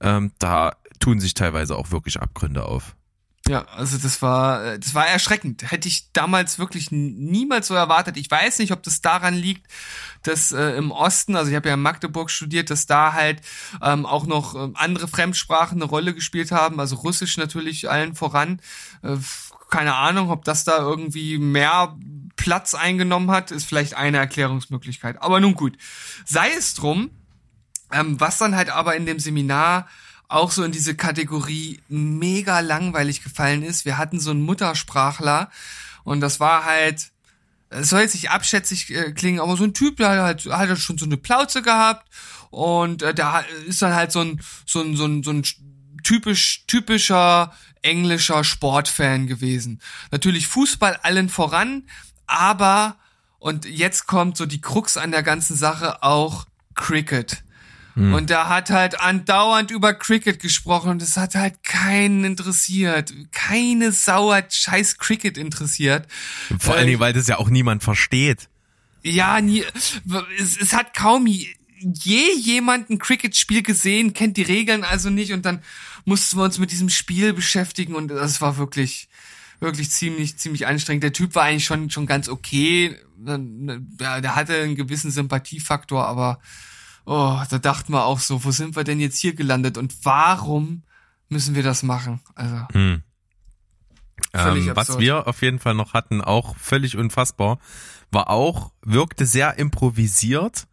Ähm, 0.00 0.32
da 0.40 0.74
tun 0.98 1.20
sich 1.20 1.34
teilweise 1.34 1.76
auch 1.76 1.92
wirklich 1.92 2.20
Abgründe 2.20 2.64
auf. 2.64 2.96
Ja, 3.48 3.64
also 3.64 3.98
das 3.98 4.22
war, 4.22 4.64
äh, 4.64 4.78
das 4.78 4.94
war 4.94 5.06
erschreckend. 5.06 5.70
Hätte 5.70 5.88
ich 5.88 6.12
damals 6.12 6.60
wirklich 6.60 6.92
niemals 6.92 7.66
so 7.66 7.74
erwartet. 7.74 8.16
Ich 8.16 8.30
weiß 8.30 8.60
nicht, 8.60 8.70
ob 8.70 8.84
das 8.84 9.00
daran 9.00 9.34
liegt, 9.34 9.66
dass 10.22 10.52
äh, 10.52 10.76
im 10.76 10.92
Osten, 10.92 11.34
also 11.34 11.50
ich 11.50 11.56
habe 11.56 11.68
ja 11.68 11.74
in 11.74 11.82
Magdeburg 11.82 12.30
studiert, 12.30 12.70
dass 12.70 12.86
da 12.86 13.14
halt 13.14 13.40
ähm, 13.82 14.06
auch 14.06 14.26
noch 14.26 14.54
äh, 14.54 14.70
andere 14.74 15.08
Fremdsprachen 15.08 15.82
eine 15.82 15.90
Rolle 15.90 16.14
gespielt 16.14 16.52
haben, 16.52 16.78
also 16.78 16.96
Russisch 16.96 17.36
natürlich 17.36 17.90
allen 17.90 18.14
voran. 18.14 18.60
Äh, 19.02 19.16
keine 19.70 19.96
Ahnung, 19.96 20.30
ob 20.30 20.44
das 20.44 20.62
da 20.64 20.78
irgendwie 20.78 21.38
mehr 21.38 21.96
Platz 22.36 22.74
eingenommen 22.74 23.30
hat, 23.30 23.50
ist 23.50 23.64
vielleicht 23.64 23.94
eine 23.94 24.18
Erklärungsmöglichkeit. 24.18 25.20
Aber 25.20 25.40
nun 25.40 25.54
gut, 25.54 25.76
sei 26.24 26.50
es 26.56 26.74
drum. 26.74 27.10
Ähm, 27.90 28.18
was 28.20 28.38
dann 28.38 28.56
halt 28.56 28.70
aber 28.70 28.96
in 28.96 29.04
dem 29.04 29.18
Seminar 29.18 29.86
auch 30.32 30.50
so 30.50 30.64
in 30.64 30.72
diese 30.72 30.94
Kategorie 30.94 31.80
mega 31.88 32.60
langweilig 32.60 33.22
gefallen 33.22 33.62
ist. 33.62 33.84
Wir 33.84 33.98
hatten 33.98 34.20
so 34.20 34.30
einen 34.30 34.42
Muttersprachler 34.42 35.50
und 36.04 36.20
das 36.20 36.40
war 36.40 36.64
halt, 36.64 37.10
es 37.70 37.90
soll 37.90 38.00
jetzt 38.00 38.14
nicht 38.14 38.30
abschätzig 38.30 38.90
äh, 38.90 39.12
klingen, 39.12 39.40
aber 39.40 39.56
so 39.56 39.64
ein 39.64 39.74
Typ, 39.74 39.96
der 39.98 40.10
hat 40.10 40.18
halt, 40.18 40.46
hat 40.46 40.78
schon 40.78 40.98
so 40.98 41.04
eine 41.04 41.16
Plauze 41.16 41.62
gehabt 41.62 42.08
und 42.50 43.02
äh, 43.02 43.14
da 43.14 43.40
ist 43.66 43.82
dann 43.82 43.94
halt 43.94 44.12
so 44.12 44.20
ein, 44.20 44.40
so 44.66 44.80
ein, 44.80 44.96
so 44.96 45.06
ein, 45.06 45.22
so 45.22 45.30
ein 45.32 45.42
typisch, 46.02 46.64
typischer 46.66 47.52
englischer 47.82 48.44
Sportfan 48.44 49.26
gewesen. 49.26 49.80
Natürlich 50.10 50.46
Fußball 50.46 50.96
allen 51.02 51.28
voran, 51.28 51.84
aber 52.26 52.96
Und 53.42 53.64
jetzt 53.64 54.06
kommt 54.06 54.36
so 54.36 54.46
die 54.46 54.60
Krux 54.60 54.96
an 54.96 55.10
der 55.10 55.24
ganzen 55.24 55.56
Sache 55.56 56.04
auch 56.04 56.46
Cricket. 56.76 57.42
Hm. 57.94 58.14
Und 58.14 58.30
da 58.30 58.48
hat 58.48 58.70
halt 58.70 59.00
andauernd 59.00 59.70
über 59.70 59.92
Cricket 59.94 60.40
gesprochen 60.40 60.90
und 60.90 61.02
es 61.02 61.16
hat 61.16 61.34
halt 61.34 61.62
keinen 61.62 62.24
interessiert. 62.24 63.12
Keine 63.32 63.92
Sau 63.92 64.32
hat 64.32 64.54
scheiß 64.54 64.98
Cricket 64.98 65.36
interessiert. 65.36 66.06
Vor 66.58 66.74
allen 66.74 66.86
Dingen, 66.86 67.00
weil 67.00 67.12
das 67.12 67.26
ja 67.28 67.38
auch 67.38 67.50
niemand 67.50 67.82
versteht. 67.82 68.48
Ja, 69.02 69.40
nie, 69.40 69.64
es, 70.38 70.56
es 70.56 70.72
hat 70.72 70.94
kaum 70.94 71.26
je 71.26 72.32
jemand 72.40 72.90
ein 72.90 72.98
Cricket-Spiel 72.98 73.62
gesehen, 73.62 74.14
kennt 74.14 74.36
die 74.36 74.42
Regeln 74.42 74.84
also 74.84 75.10
nicht 75.10 75.32
und 75.32 75.44
dann 75.44 75.60
mussten 76.04 76.36
wir 76.36 76.44
uns 76.44 76.58
mit 76.58 76.70
diesem 76.70 76.88
Spiel 76.88 77.32
beschäftigen 77.32 77.94
und 77.94 78.08
das 78.08 78.40
war 78.40 78.56
wirklich, 78.56 79.08
wirklich 79.60 79.90
ziemlich, 79.90 80.36
ziemlich 80.36 80.66
anstrengend. 80.66 81.02
Der 81.02 81.12
Typ 81.12 81.34
war 81.34 81.44
eigentlich 81.44 81.64
schon, 81.64 81.90
schon 81.90 82.06
ganz 82.06 82.28
okay. 82.28 82.96
Der, 83.16 84.20
der 84.20 84.36
hatte 84.36 84.54
einen 84.54 84.76
gewissen 84.76 85.10
Sympathiefaktor, 85.10 86.06
aber 86.06 86.40
oh, 87.04 87.40
da 87.48 87.58
dachten 87.58 87.92
wir 87.92 88.04
auch 88.04 88.20
so, 88.20 88.44
wo 88.44 88.50
sind 88.50 88.76
wir 88.76 88.84
denn 88.84 89.00
jetzt 89.00 89.18
hier 89.18 89.34
gelandet 89.34 89.78
und 89.78 89.94
warum 90.04 90.82
müssen 91.28 91.54
wir 91.54 91.62
das 91.62 91.82
machen? 91.82 92.20
Also. 92.34 92.66
Hm. 92.72 93.02
Ähm, 94.34 94.70
was 94.74 94.98
wir 94.98 95.26
auf 95.26 95.42
jeden 95.42 95.58
Fall 95.58 95.74
noch 95.74 95.92
hatten, 95.94 96.22
auch 96.22 96.56
völlig 96.56 96.96
unfassbar, 96.96 97.58
war 98.10 98.30
auch, 98.30 98.72
wirkte 98.82 99.26
sehr 99.26 99.58
improvisiert 99.58 100.66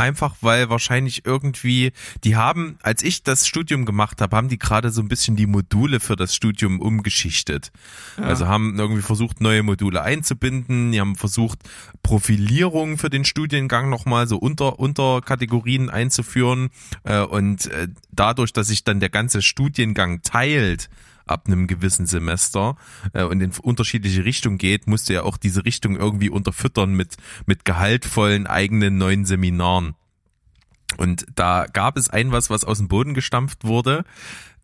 einfach 0.00 0.36
weil 0.40 0.70
wahrscheinlich 0.70 1.26
irgendwie, 1.26 1.92
die 2.24 2.34
haben, 2.36 2.78
als 2.82 3.02
ich 3.02 3.22
das 3.22 3.46
Studium 3.46 3.84
gemacht 3.84 4.20
habe, 4.20 4.34
haben 4.34 4.48
die 4.48 4.58
gerade 4.58 4.90
so 4.90 5.02
ein 5.02 5.08
bisschen 5.08 5.36
die 5.36 5.46
Module 5.46 6.00
für 6.00 6.16
das 6.16 6.34
Studium 6.34 6.80
umgeschichtet. 6.80 7.70
Ja. 8.16 8.24
Also 8.24 8.48
haben 8.48 8.78
irgendwie 8.78 9.02
versucht, 9.02 9.40
neue 9.40 9.62
Module 9.62 10.02
einzubinden, 10.02 10.92
die 10.92 11.00
haben 11.00 11.16
versucht, 11.16 11.58
Profilierung 12.02 12.96
für 12.96 13.10
den 13.10 13.24
Studiengang 13.24 13.90
nochmal 13.90 14.26
so 14.26 14.38
unter, 14.38 14.78
unter 14.80 15.20
Kategorien 15.20 15.90
einzuführen. 15.90 16.70
Äh, 17.04 17.20
und 17.20 17.66
äh, 17.66 17.88
dadurch, 18.10 18.52
dass 18.52 18.68
sich 18.68 18.84
dann 18.84 19.00
der 19.00 19.10
ganze 19.10 19.42
Studiengang 19.42 20.22
teilt, 20.22 20.88
ab 21.30 21.46
einem 21.46 21.66
gewissen 21.66 22.06
Semester 22.06 22.76
äh, 23.12 23.24
und 23.24 23.40
in 23.40 23.52
unterschiedliche 23.62 24.24
Richtungen 24.24 24.58
geht, 24.58 24.86
musst 24.86 25.08
du 25.08 25.14
ja 25.14 25.22
auch 25.22 25.36
diese 25.36 25.64
Richtung 25.64 25.96
irgendwie 25.96 26.30
unterfüttern 26.30 26.92
mit, 26.92 27.16
mit 27.46 27.64
gehaltvollen 27.64 28.46
eigenen 28.46 28.98
neuen 28.98 29.24
Seminaren. 29.24 29.94
Und 30.96 31.26
da 31.34 31.66
gab 31.72 31.96
es 31.96 32.10
ein 32.10 32.32
was, 32.32 32.50
was 32.50 32.64
aus 32.64 32.78
dem 32.78 32.88
Boden 32.88 33.14
gestampft 33.14 33.64
wurde. 33.64 34.04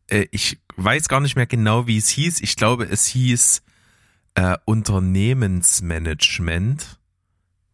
Äh, 0.09 0.27
ich 0.31 0.59
weiß 0.77 1.09
gar 1.09 1.21
nicht 1.21 1.37
mehr 1.37 1.47
genau, 1.47 1.87
wie 1.87 1.99
es 1.99 2.09
hieß. 2.09 2.41
Ich 2.41 2.57
glaube, 2.57 2.85
es 2.85 3.07
hieß 3.07 3.63
äh, 4.35 4.57
Unternehmensmanagement, 4.65 6.99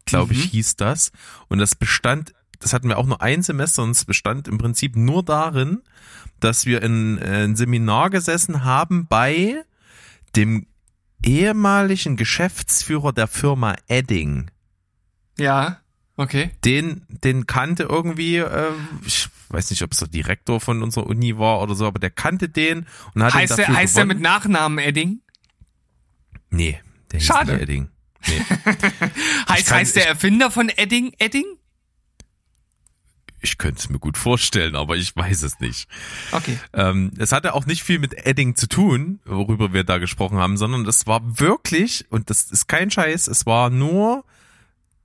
glaube 0.05 0.34
ich, 0.34 0.47
mhm. 0.47 0.51
hieß 0.51 0.76
das. 0.76 1.12
Und 1.49 1.59
das 1.59 1.74
bestand, 1.74 2.34
das 2.63 2.73
hatten 2.73 2.89
wir 2.89 2.99
auch 2.99 3.07
nur 3.07 3.21
ein 3.21 3.43
Semester 3.43 3.83
und 3.83 3.91
es 3.91 4.05
bestand 4.05 4.49
im 4.49 4.59
Prinzip 4.59 4.97
nur 4.97 5.25
darin, 5.25 5.83
dass 6.41 6.65
wir 6.65 6.83
in, 6.83 7.19
äh, 7.19 7.45
ein 7.45 7.57
Seminar 7.57 8.11
gesessen 8.11 8.65
haben 8.65 9.07
bei 9.07 9.65
dem 10.37 10.67
ehemaligen 11.25 12.17
Geschäftsführer 12.17 13.13
der 13.13 13.27
Firma 13.27 13.77
Edding. 13.89 14.51
Ja, 15.39 15.81
okay. 16.17 16.51
Den, 16.65 17.05
den 17.09 17.47
kannte 17.47 17.85
irgendwie, 17.85 18.37
äh, 18.37 18.73
ich 19.05 19.29
weiß 19.49 19.71
nicht, 19.71 19.83
ob 19.83 19.93
es 19.93 19.99
der 19.99 20.09
Direktor 20.09 20.61
von 20.61 20.83
unserer 20.83 21.07
Uni 21.07 21.37
war 21.39 21.61
oder 21.61 21.75
so, 21.75 21.87
aber 21.87 21.99
der 21.99 22.11
kannte 22.11 22.49
den 22.49 22.87
und 23.15 23.23
hat 23.23 23.35
heißt 23.35 23.53
ihn 23.53 23.57
dafür 23.57 23.75
der, 23.75 23.83
Heißt 23.83 23.97
der 23.97 24.07
mit 24.07 24.21
Nachnamen 24.21 24.79
Edding? 24.79 25.21
Nee, 26.51 26.81
der 27.11 27.21
Schade. 27.21 27.53
hieß 27.53 27.63
Edding. 27.63 27.89
Nee. 28.27 28.41
heißt, 29.49 29.67
kann, 29.67 29.79
heißt 29.79 29.97
der 29.97 30.09
Erfinder 30.09 30.51
von 30.51 30.69
Edding 30.69 31.13
Edding? 31.19 31.45
Ich 33.43 33.59
könnte 33.59 33.80
es 33.80 33.90
mir 33.90 33.99
gut 33.99 34.16
vorstellen, 34.16 34.76
aber 34.76 34.97
ich 34.97 35.14
weiß 35.16 35.43
es 35.43 35.59
nicht. 35.59 35.88
Okay. 36.30 36.59
Ähm, 36.72 37.12
es 37.18 37.32
hatte 37.32 37.55
auch 37.55 37.66
nicht 37.66 37.82
viel 37.82 37.99
mit 37.99 38.14
Edding 38.26 38.55
zu 38.55 38.68
tun, 38.68 39.20
worüber 39.24 39.72
wir 39.72 39.84
da 39.84 39.99
gesprochen 39.99 40.38
haben, 40.38 40.57
sondern 40.57 40.86
es 40.86 41.07
war 41.07 41.40
wirklich, 41.40 42.07
und 42.11 42.30
das 42.30 42.45
ist 42.45 42.68
kein 42.68 42.90
Scheiß, 42.90 43.26
es 43.26 43.45
war 43.45 43.68
nur, 43.68 44.24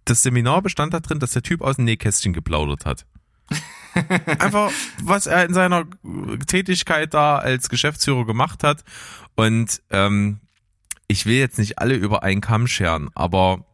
das 0.05 0.23
Seminar 0.23 0.61
bestand 0.61 0.93
da 0.93 0.99
drin, 0.99 1.19
dass 1.19 1.31
der 1.31 1.41
Typ 1.41 1.61
aus 1.61 1.77
dem 1.77 1.85
Nähkästchen 1.85 2.31
geplaudert 2.31 2.85
hat. 2.85 3.05
Einfach, 4.39 4.71
was 5.01 5.25
er 5.25 5.45
in 5.45 5.53
seiner 5.53 5.85
Tätigkeit 6.45 7.13
da 7.13 7.37
als 7.37 7.69
Geschäftsführer 7.69 8.25
gemacht 8.25 8.63
hat. 8.63 8.83
Und 9.35 9.81
ähm, 9.89 10.39
ich 11.07 11.25
will 11.25 11.37
jetzt 11.37 11.57
nicht 11.57 11.79
alle 11.79 11.95
über 11.95 12.23
einen 12.23 12.41
Kamm 12.41 12.67
scheren, 12.67 13.09
aber 13.15 13.65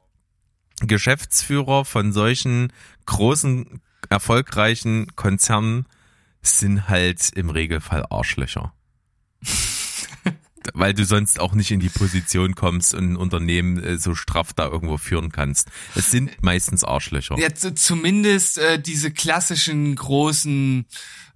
Geschäftsführer 0.80 1.86
von 1.86 2.14
solchen 2.14 2.72
großen 3.05 3.82
erfolgreichen 4.10 5.16
Konzernen 5.16 5.86
sind 6.41 6.89
halt 6.89 7.30
im 7.34 7.49
Regelfall 7.49 8.06
Arschlöcher. 8.10 8.74
Weil 10.74 10.93
du 10.93 11.04
sonst 11.04 11.41
auch 11.41 11.54
nicht 11.54 11.72
in 11.72 11.82
die 11.82 11.89
Position 11.89 12.56
kommst 12.56 12.93
und 12.93 13.12
ein 13.12 13.16
Unternehmen 13.18 13.84
äh, 13.84 13.97
so 13.97 14.16
straff 14.16 14.54
da 14.54 14.66
irgendwo 14.66 14.97
führen 14.97 15.32
kannst. 15.32 15.70
Es 15.93 16.10
sind 16.10 16.41
meistens 16.41 16.86
Arschlöcher. 16.86 17.38
Ja, 17.38 17.54
zumindest 17.54 18.58
äh, 18.58 18.80
diese 18.80 19.12
klassischen 19.12 19.93
großen 19.95 20.86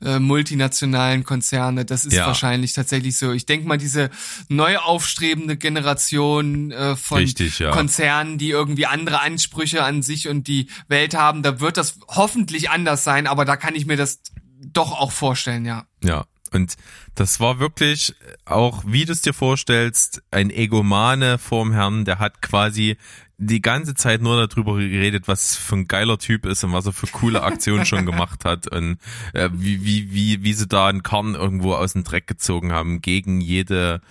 äh, 0.03 0.19
multinationalen 0.19 1.23
Konzerne, 1.23 1.85
das 1.85 2.05
ist 2.05 2.13
ja. 2.13 2.27
wahrscheinlich 2.27 2.73
tatsächlich 2.73 3.17
so. 3.17 3.31
Ich 3.31 3.45
denke 3.45 3.67
mal, 3.67 3.77
diese 3.77 4.09
neu 4.47 4.77
aufstrebende 4.77 5.57
Generation 5.57 6.71
äh, 6.71 6.95
von 6.95 7.19
Richtig, 7.19 7.59
ja. 7.59 7.71
Konzernen, 7.71 8.37
die 8.37 8.49
irgendwie 8.49 8.85
andere 8.85 9.21
Ansprüche 9.21 9.83
an 9.83 10.01
sich 10.01 10.27
und 10.27 10.47
die 10.47 10.67
Welt 10.87 11.15
haben, 11.15 11.43
da 11.43 11.59
wird 11.59 11.77
das 11.77 11.99
hoffentlich 12.07 12.69
anders 12.69 13.03
sein, 13.03 13.27
aber 13.27 13.45
da 13.45 13.55
kann 13.55 13.75
ich 13.75 13.85
mir 13.85 13.97
das 13.97 14.21
doch 14.59 14.91
auch 14.91 15.11
vorstellen, 15.11 15.65
ja. 15.65 15.85
Ja, 16.03 16.25
und 16.51 16.75
das 17.15 17.39
war 17.39 17.59
wirklich 17.59 18.13
auch, 18.45 18.83
wie 18.85 19.05
du 19.05 19.11
es 19.11 19.21
dir 19.21 19.33
vorstellst, 19.33 20.21
ein 20.31 20.49
Egomane 20.49 21.37
vorm 21.37 21.71
Herrn, 21.71 22.05
der 22.05 22.19
hat 22.19 22.41
quasi 22.41 22.97
die 23.39 23.61
ganze 23.61 23.93
Zeit 23.93 24.21
nur 24.21 24.47
darüber 24.47 24.77
geredet, 24.77 25.27
was 25.27 25.55
für 25.55 25.75
ein 25.75 25.87
geiler 25.87 26.17
Typ 26.17 26.45
ist 26.45 26.63
und 26.63 26.73
was 26.73 26.87
er 26.87 26.93
für 26.93 27.07
coole 27.07 27.43
Aktionen 27.43 27.85
schon 27.85 28.05
gemacht 28.07 28.45
hat 28.45 28.67
und 28.67 28.97
äh, 29.33 29.49
wie, 29.53 29.83
wie, 29.85 30.11
wie, 30.11 30.43
wie 30.43 30.53
sie 30.53 30.67
da 30.67 30.87
einen 30.87 31.03
Kern 31.03 31.35
irgendwo 31.35 31.75
aus 31.75 31.93
dem 31.93 32.03
Dreck 32.03 32.25
gezogen 32.25 32.71
haben 32.71 33.01
gegen 33.01 33.39
jede 33.39 34.01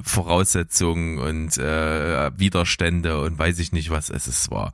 Voraussetzung 0.00 1.18
und 1.18 1.58
äh, 1.58 2.30
Widerstände 2.36 3.20
und 3.20 3.38
weiß 3.38 3.60
ich 3.60 3.72
nicht, 3.72 3.90
was 3.90 4.10
es 4.10 4.26
ist, 4.26 4.50
war 4.50 4.72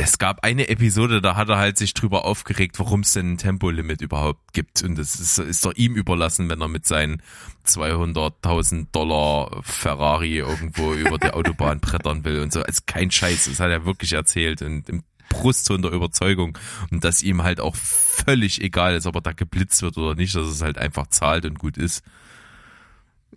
es 0.00 0.18
gab 0.18 0.44
eine 0.44 0.68
Episode, 0.68 1.20
da 1.20 1.34
hat 1.34 1.48
er 1.48 1.58
halt 1.58 1.76
sich 1.76 1.92
drüber 1.92 2.24
aufgeregt, 2.24 2.78
warum 2.78 3.00
es 3.00 3.14
denn 3.14 3.32
ein 3.32 3.38
Tempolimit 3.38 4.00
überhaupt 4.00 4.52
gibt. 4.52 4.82
Und 4.84 4.96
das 4.96 5.16
ist, 5.16 5.38
ist 5.38 5.64
doch 5.64 5.74
ihm 5.74 5.96
überlassen, 5.96 6.48
wenn 6.48 6.60
er 6.60 6.68
mit 6.68 6.86
seinen 6.86 7.20
200.000 7.66 8.86
Dollar 8.92 9.60
Ferrari 9.64 10.38
irgendwo 10.38 10.92
über 10.94 11.18
die 11.18 11.32
Autobahn 11.32 11.80
brettern 11.80 12.24
will 12.24 12.40
und 12.40 12.52
so. 12.52 12.62
Also 12.62 12.82
kein 12.86 13.10
Scheiß, 13.10 13.46
das 13.46 13.58
hat 13.58 13.70
er 13.70 13.86
wirklich 13.86 14.12
erzählt 14.12 14.62
und 14.62 14.88
im 14.88 15.02
Brustton 15.30 15.82
der 15.82 15.90
Überzeugung. 15.90 16.56
Und 16.92 17.02
dass 17.02 17.22
ihm 17.22 17.42
halt 17.42 17.60
auch 17.60 17.74
völlig 17.74 18.62
egal 18.62 18.94
ist, 18.94 19.06
ob 19.06 19.16
er 19.16 19.20
da 19.20 19.32
geblitzt 19.32 19.82
wird 19.82 19.98
oder 19.98 20.14
nicht, 20.14 20.34
dass 20.36 20.46
es 20.46 20.62
halt 20.62 20.78
einfach 20.78 21.08
zahlt 21.08 21.44
und 21.44 21.58
gut 21.58 21.76
ist. 21.76 22.04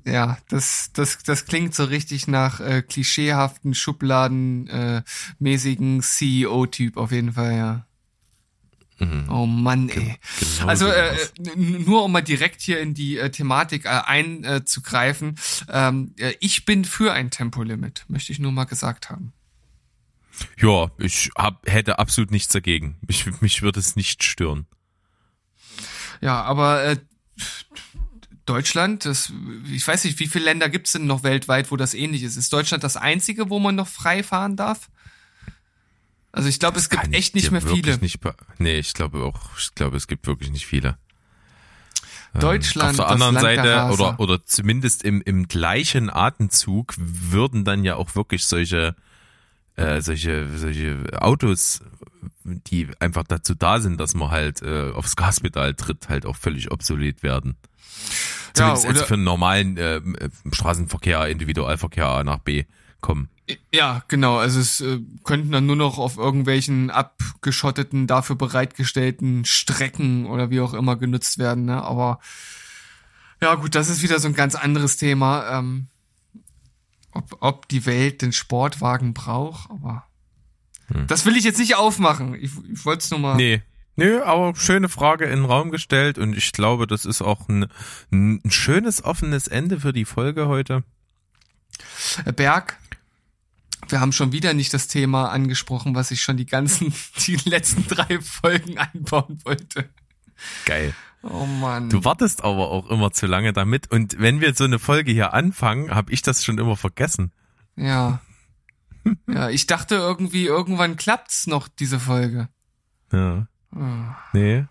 Ja, 0.05 0.37
das, 0.49 0.89
das, 0.93 1.21
das 1.23 1.45
klingt 1.45 1.75
so 1.75 1.83
richtig 1.83 2.27
nach 2.27 2.59
äh, 2.59 2.81
klischeehaften, 2.81 3.75
schubladenmäßigen 3.75 5.99
äh, 5.99 6.01
CEO-Typ 6.01 6.97
auf 6.97 7.11
jeden 7.11 7.33
Fall, 7.33 7.55
ja. 7.55 7.85
Mhm. 9.01 9.29
Oh 9.29 9.45
Mann, 9.47 9.89
ey. 9.89 10.17
Genau 10.39 10.67
also 10.67 10.87
äh, 10.87 11.17
nur 11.55 12.03
um 12.03 12.11
mal 12.11 12.21
direkt 12.21 12.61
hier 12.61 12.79
in 12.79 12.93
die 12.93 13.17
äh, 13.17 13.31
Thematik 13.31 13.85
äh, 13.85 13.89
einzugreifen. 13.89 15.39
Ähm, 15.69 16.13
äh, 16.19 16.33
ich 16.39 16.65
bin 16.65 16.85
für 16.85 17.11
ein 17.11 17.31
Tempolimit, 17.31 18.05
möchte 18.07 18.31
ich 18.31 18.39
nur 18.39 18.51
mal 18.51 18.65
gesagt 18.65 19.09
haben. 19.09 19.33
Ja, 20.59 20.91
ich 20.99 21.31
hab, 21.35 21.67
hätte 21.67 21.99
absolut 21.99 22.31
nichts 22.31 22.53
dagegen. 22.53 22.97
Mich, 23.07 23.25
mich 23.41 23.61
würde 23.63 23.79
es 23.79 23.95
nicht 23.95 24.23
stören. 24.23 24.67
Ja, 26.21 26.43
aber 26.43 26.83
äh, 26.83 26.97
Deutschland, 28.51 29.05
das, 29.05 29.31
ich 29.71 29.87
weiß 29.87 30.03
nicht, 30.03 30.19
wie 30.19 30.27
viele 30.27 30.45
Länder 30.45 30.67
gibt 30.69 30.87
es 30.87 30.93
denn 30.93 31.07
noch 31.07 31.23
weltweit, 31.23 31.71
wo 31.71 31.77
das 31.77 31.93
ähnlich 31.93 32.23
ist? 32.23 32.35
Ist 32.35 32.51
Deutschland 32.51 32.83
das 32.83 32.97
einzige, 32.97 33.49
wo 33.49 33.59
man 33.59 33.75
noch 33.75 33.87
frei 33.87 34.23
fahren 34.23 34.57
darf? 34.57 34.89
Also 36.33 36.49
ich 36.49 36.59
glaube, 36.59 36.79
es 36.79 36.89
gibt 36.89 37.13
echt 37.13 37.33
nicht 37.33 37.51
mehr 37.51 37.61
viele. 37.61 37.97
Nicht, 37.97 38.19
nee, 38.57 38.79
ich 38.79 38.93
glaube 38.93 39.23
auch, 39.23 39.39
ich 39.57 39.73
glaube, 39.75 39.95
es 39.95 40.07
gibt 40.07 40.27
wirklich 40.27 40.51
nicht 40.51 40.65
viele. 40.65 40.97
Ähm, 42.33 42.41
Deutschland. 42.41 42.99
Auf 42.99 43.07
der 43.07 43.09
anderen 43.09 43.39
Seite 43.39 43.89
oder 43.93 44.19
oder 44.19 44.45
zumindest 44.45 45.03
im 45.03 45.21
im 45.21 45.47
gleichen 45.47 46.09
Atemzug 46.09 46.93
würden 46.97 47.65
dann 47.65 47.83
ja 47.83 47.95
auch 47.95 48.15
wirklich 48.15 48.45
solche 48.45 48.95
äh, 49.75 50.01
solche 50.01 50.47
solche 50.57 51.21
Autos, 51.21 51.81
die 52.43 52.87
einfach 52.99 53.23
dazu 53.23 53.55
da 53.55 53.79
sind, 53.79 53.99
dass 53.99 54.13
man 54.13 54.31
halt 54.31 54.61
äh, 54.61 54.91
aufs 54.91 55.15
Gaspedal 55.15 55.73
tritt, 55.73 56.09
halt 56.09 56.25
auch 56.25 56.35
völlig 56.35 56.71
obsolet 56.71 57.23
werden. 57.23 57.55
Zumindest 58.53 58.83
ja, 58.85 58.91
jetzt 58.91 59.03
für 59.03 59.13
einen 59.15 59.23
normalen 59.23 59.77
äh, 59.77 60.01
Straßenverkehr, 60.51 61.27
Individualverkehr 61.27 62.07
A 62.07 62.23
nach 62.23 62.39
B 62.39 62.65
kommen. 62.99 63.29
Ja, 63.73 64.03
genau. 64.07 64.37
Also 64.37 64.59
es 64.59 64.81
äh, 64.81 64.99
könnten 65.23 65.51
dann 65.51 65.65
nur 65.65 65.75
noch 65.75 65.97
auf 65.97 66.17
irgendwelchen 66.17 66.89
abgeschotteten, 66.89 68.07
dafür 68.07 68.35
bereitgestellten 68.35 69.45
Strecken 69.45 70.25
oder 70.25 70.49
wie 70.49 70.61
auch 70.61 70.73
immer 70.73 70.95
genutzt 70.95 71.37
werden. 71.37 71.65
Ne? 71.65 71.81
Aber 71.81 72.19
ja 73.41 73.55
gut, 73.55 73.75
das 73.75 73.89
ist 73.89 74.03
wieder 74.03 74.19
so 74.19 74.27
ein 74.27 74.35
ganz 74.35 74.55
anderes 74.55 74.97
Thema. 74.97 75.57
Ähm, 75.57 75.87
ob, 77.13 77.37
ob 77.41 77.67
die 77.67 77.85
Welt 77.85 78.21
den 78.21 78.31
Sportwagen 78.31 79.13
braucht, 79.13 79.69
aber 79.69 80.05
hm. 80.87 81.07
das 81.07 81.25
will 81.25 81.35
ich 81.35 81.43
jetzt 81.43 81.59
nicht 81.59 81.75
aufmachen. 81.75 82.35
Ich, 82.35 82.51
ich 82.71 82.85
wollte 82.85 83.03
es 83.03 83.11
nur 83.11 83.19
mal. 83.19 83.35
Nee. 83.35 83.61
Nö, 83.95 84.21
aber 84.23 84.55
schöne 84.55 84.89
Frage 84.89 85.25
in 85.25 85.41
den 85.41 85.45
Raum 85.45 85.71
gestellt 85.71 86.17
und 86.17 86.35
ich 86.35 86.53
glaube, 86.53 86.87
das 86.87 87.05
ist 87.05 87.21
auch 87.21 87.49
ein, 87.49 87.67
ein 88.11 88.41
schönes 88.49 89.03
offenes 89.03 89.47
Ende 89.47 89.81
für 89.81 89.93
die 89.93 90.05
Folge 90.05 90.47
heute. 90.47 90.83
Berg, 92.35 92.77
wir 93.89 93.99
haben 93.99 94.11
schon 94.11 94.31
wieder 94.31 94.53
nicht 94.53 94.73
das 94.73 94.87
Thema 94.87 95.29
angesprochen, 95.29 95.95
was 95.95 96.11
ich 96.11 96.21
schon 96.21 96.37
die 96.37 96.45
ganzen, 96.45 96.93
die 97.27 97.37
letzten 97.45 97.87
drei 97.87 98.21
Folgen 98.21 98.77
einbauen 98.77 99.39
wollte. 99.43 99.89
Geil. 100.65 100.93
Oh 101.23 101.45
Mann. 101.45 101.89
Du 101.89 102.03
wartest 102.03 102.43
aber 102.43 102.69
auch 102.69 102.89
immer 102.89 103.11
zu 103.11 103.27
lange 103.27 103.53
damit 103.53 103.91
und 103.91 104.19
wenn 104.19 104.41
wir 104.41 104.55
so 104.55 104.63
eine 104.63 104.79
Folge 104.79 105.11
hier 105.11 105.33
anfangen, 105.33 105.91
habe 105.93 106.11
ich 106.11 106.21
das 106.21 106.43
schon 106.43 106.57
immer 106.57 106.75
vergessen. 106.75 107.31
Ja. 107.75 108.21
ja, 109.27 109.49
ich 109.49 109.67
dachte 109.67 109.95
irgendwie, 109.95 110.45
irgendwann 110.45 110.95
klappt's 110.95 111.45
noch, 111.45 111.67
diese 111.67 111.99
Folge. 111.99 112.49
Ja. 113.11 113.47
Oh. 113.75 113.79
Nee. 114.33 114.65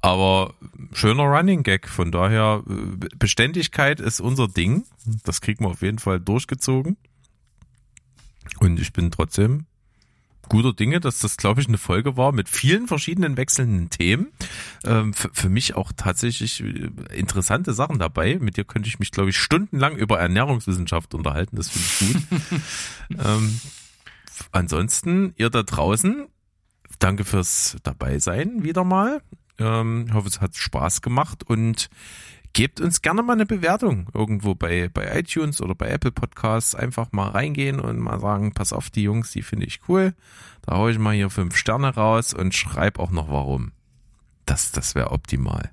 Aber 0.00 0.54
schöner 0.92 1.24
Running 1.24 1.62
Gag, 1.62 1.88
von 1.88 2.12
daher 2.12 2.62
äh, 2.68 3.08
Beständigkeit 3.18 4.00
ist 4.00 4.20
unser 4.20 4.48
Ding. 4.48 4.84
Das 5.24 5.40
kriegen 5.40 5.64
wir 5.64 5.70
auf 5.70 5.82
jeden 5.82 5.98
Fall 5.98 6.20
durchgezogen. 6.20 6.96
Und 8.60 8.78
ich 8.78 8.92
bin 8.92 9.10
trotzdem 9.10 9.66
guter 10.48 10.72
Dinge, 10.72 11.00
dass 11.00 11.18
das, 11.18 11.36
glaube 11.36 11.60
ich, 11.60 11.68
eine 11.68 11.78
Folge 11.78 12.16
war 12.16 12.32
mit 12.32 12.48
vielen 12.48 12.86
verschiedenen 12.86 13.36
wechselnden 13.36 13.90
Themen. 13.90 14.28
Ähm, 14.84 15.12
für, 15.12 15.30
für, 15.32 15.48
mich 15.48 15.74
auch 15.74 15.92
tatsächlich 15.96 16.62
äh, 16.62 16.90
interessante 17.12 17.74
Sachen 17.74 17.98
dabei. 17.98 18.38
Mit 18.40 18.56
dir 18.56 18.64
könnte 18.64 18.88
ich 18.88 18.98
mich, 18.98 19.10
glaube 19.10 19.30
ich, 19.30 19.38
stundenlang 19.38 19.96
über 19.96 20.18
Ernährungswissenschaft 20.18 21.14
unterhalten. 21.14 21.56
Das 21.56 21.68
finde 21.68 21.88
ich 21.88 22.30
gut. 22.30 23.20
ähm, 23.26 23.60
ansonsten, 24.52 25.34
ihr 25.36 25.50
da 25.50 25.62
draußen, 25.62 26.26
danke 26.98 27.24
fürs 27.24 27.76
dabei 27.82 28.18
sein 28.18 28.62
wieder 28.62 28.84
mal. 28.84 29.22
Ähm, 29.58 30.06
ich 30.08 30.14
hoffe, 30.14 30.28
es 30.28 30.40
hat 30.40 30.56
Spaß 30.56 31.02
gemacht 31.02 31.42
und 31.48 31.88
gebt 32.52 32.80
uns 32.80 33.02
gerne 33.02 33.22
mal 33.22 33.34
eine 33.34 33.46
Bewertung 33.46 34.08
irgendwo 34.14 34.54
bei, 34.54 34.88
bei 34.88 35.18
iTunes 35.18 35.60
oder 35.60 35.74
bei 35.74 35.88
Apple 35.88 36.12
Podcasts. 36.12 36.74
Einfach 36.74 37.12
mal 37.12 37.28
reingehen 37.28 37.80
und 37.80 37.98
mal 37.98 38.20
sagen, 38.20 38.52
pass 38.52 38.72
auf, 38.72 38.90
die 38.90 39.02
Jungs, 39.02 39.30
die 39.30 39.42
finde 39.42 39.66
ich 39.66 39.80
cool. 39.88 40.14
Da 40.62 40.76
hau 40.76 40.88
ich 40.88 40.98
mal 40.98 41.14
hier 41.14 41.30
fünf 41.30 41.56
Sterne 41.56 41.94
raus 41.94 42.32
und 42.32 42.54
schreib 42.54 42.98
auch 42.98 43.10
noch 43.10 43.28
warum. 43.30 43.72
Das, 44.46 44.72
das 44.72 44.94
wäre 44.94 45.10
optimal. 45.10 45.70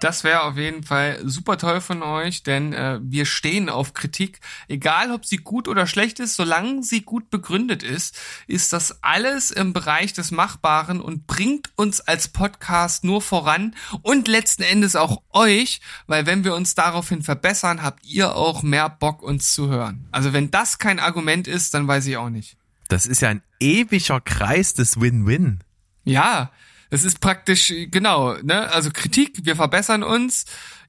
Das 0.00 0.24
wäre 0.24 0.42
auf 0.42 0.56
jeden 0.56 0.82
Fall 0.82 1.20
super 1.24 1.56
toll 1.56 1.80
von 1.80 2.02
euch, 2.02 2.42
denn 2.42 2.72
äh, 2.72 2.98
wir 3.02 3.24
stehen 3.24 3.68
auf 3.68 3.94
Kritik. 3.94 4.40
Egal, 4.68 5.10
ob 5.10 5.24
sie 5.24 5.38
gut 5.38 5.68
oder 5.68 5.86
schlecht 5.86 6.20
ist, 6.20 6.36
solange 6.36 6.82
sie 6.82 7.02
gut 7.02 7.30
begründet 7.30 7.82
ist, 7.82 8.18
ist 8.46 8.72
das 8.72 9.02
alles 9.02 9.50
im 9.50 9.72
Bereich 9.72 10.12
des 10.12 10.30
Machbaren 10.30 11.00
und 11.00 11.26
bringt 11.26 11.70
uns 11.76 12.00
als 12.00 12.28
Podcast 12.28 13.04
nur 13.04 13.22
voran 13.22 13.74
und 14.02 14.28
letzten 14.28 14.62
Endes 14.62 14.96
auch 14.96 15.22
euch, 15.32 15.80
weil 16.06 16.26
wenn 16.26 16.44
wir 16.44 16.54
uns 16.54 16.74
daraufhin 16.74 17.22
verbessern, 17.22 17.82
habt 17.82 18.04
ihr 18.04 18.34
auch 18.36 18.62
mehr 18.62 18.90
Bock, 18.90 19.22
uns 19.22 19.54
zu 19.54 19.68
hören. 19.68 20.06
Also 20.10 20.32
wenn 20.32 20.50
das 20.50 20.78
kein 20.78 20.98
Argument 20.98 21.46
ist, 21.46 21.72
dann 21.72 21.88
weiß 21.88 22.06
ich 22.06 22.16
auch 22.16 22.30
nicht. 22.30 22.56
Das 22.88 23.06
ist 23.06 23.22
ja 23.22 23.30
ein 23.30 23.42
ewiger 23.60 24.20
Kreis 24.20 24.74
des 24.74 25.00
Win-Win. 25.00 25.60
Ja, 26.04 26.50
es 26.94 27.04
ist 27.04 27.20
praktisch, 27.20 27.72
genau, 27.90 28.34
ne? 28.42 28.70
Also 28.70 28.90
Kritik, 28.92 29.44
wir 29.44 29.56
verbessern 29.56 30.02
uns. 30.02 30.44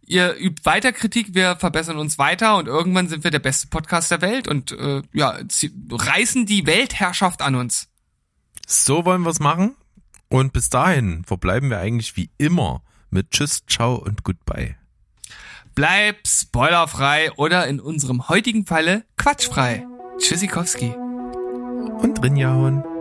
Ihr 0.05 0.35
übt 0.37 0.63
weiter 0.63 0.91
Kritik, 0.93 1.33
wir 1.33 1.55
verbessern 1.55 1.97
uns 1.97 2.19
weiter 2.19 2.57
und 2.57 2.67
irgendwann 2.67 3.09
sind 3.09 3.23
wir 3.23 3.31
der 3.31 3.39
beste 3.39 3.67
Podcast 3.67 4.11
der 4.11 4.21
Welt 4.21 4.47
und 4.47 4.71
äh, 4.71 5.01
ja, 5.13 5.39
reißen 5.89 6.45
die 6.45 6.67
Weltherrschaft 6.67 7.41
an 7.41 7.55
uns. 7.55 7.87
So 8.67 9.03
wollen 9.03 9.23
wir 9.23 9.31
es 9.31 9.39
machen. 9.39 9.75
Und 10.29 10.53
bis 10.53 10.69
dahin 10.69 11.23
verbleiben 11.23 11.71
wir 11.71 11.79
eigentlich 11.79 12.15
wie 12.17 12.29
immer 12.37 12.83
mit 13.09 13.31
Tschüss, 13.31 13.63
Ciao 13.67 13.95
und 13.95 14.23
Goodbye. 14.23 14.75
Bleib 15.73 16.17
spoilerfrei 16.27 17.31
oder 17.33 17.67
in 17.67 17.79
unserem 17.79 18.29
heutigen 18.29 18.65
Falle 18.65 19.05
quatschfrei. 19.17 19.87
Tschüssikowski. 20.19 20.93
Und 22.01 22.21
Rinjahauen. 22.23 22.94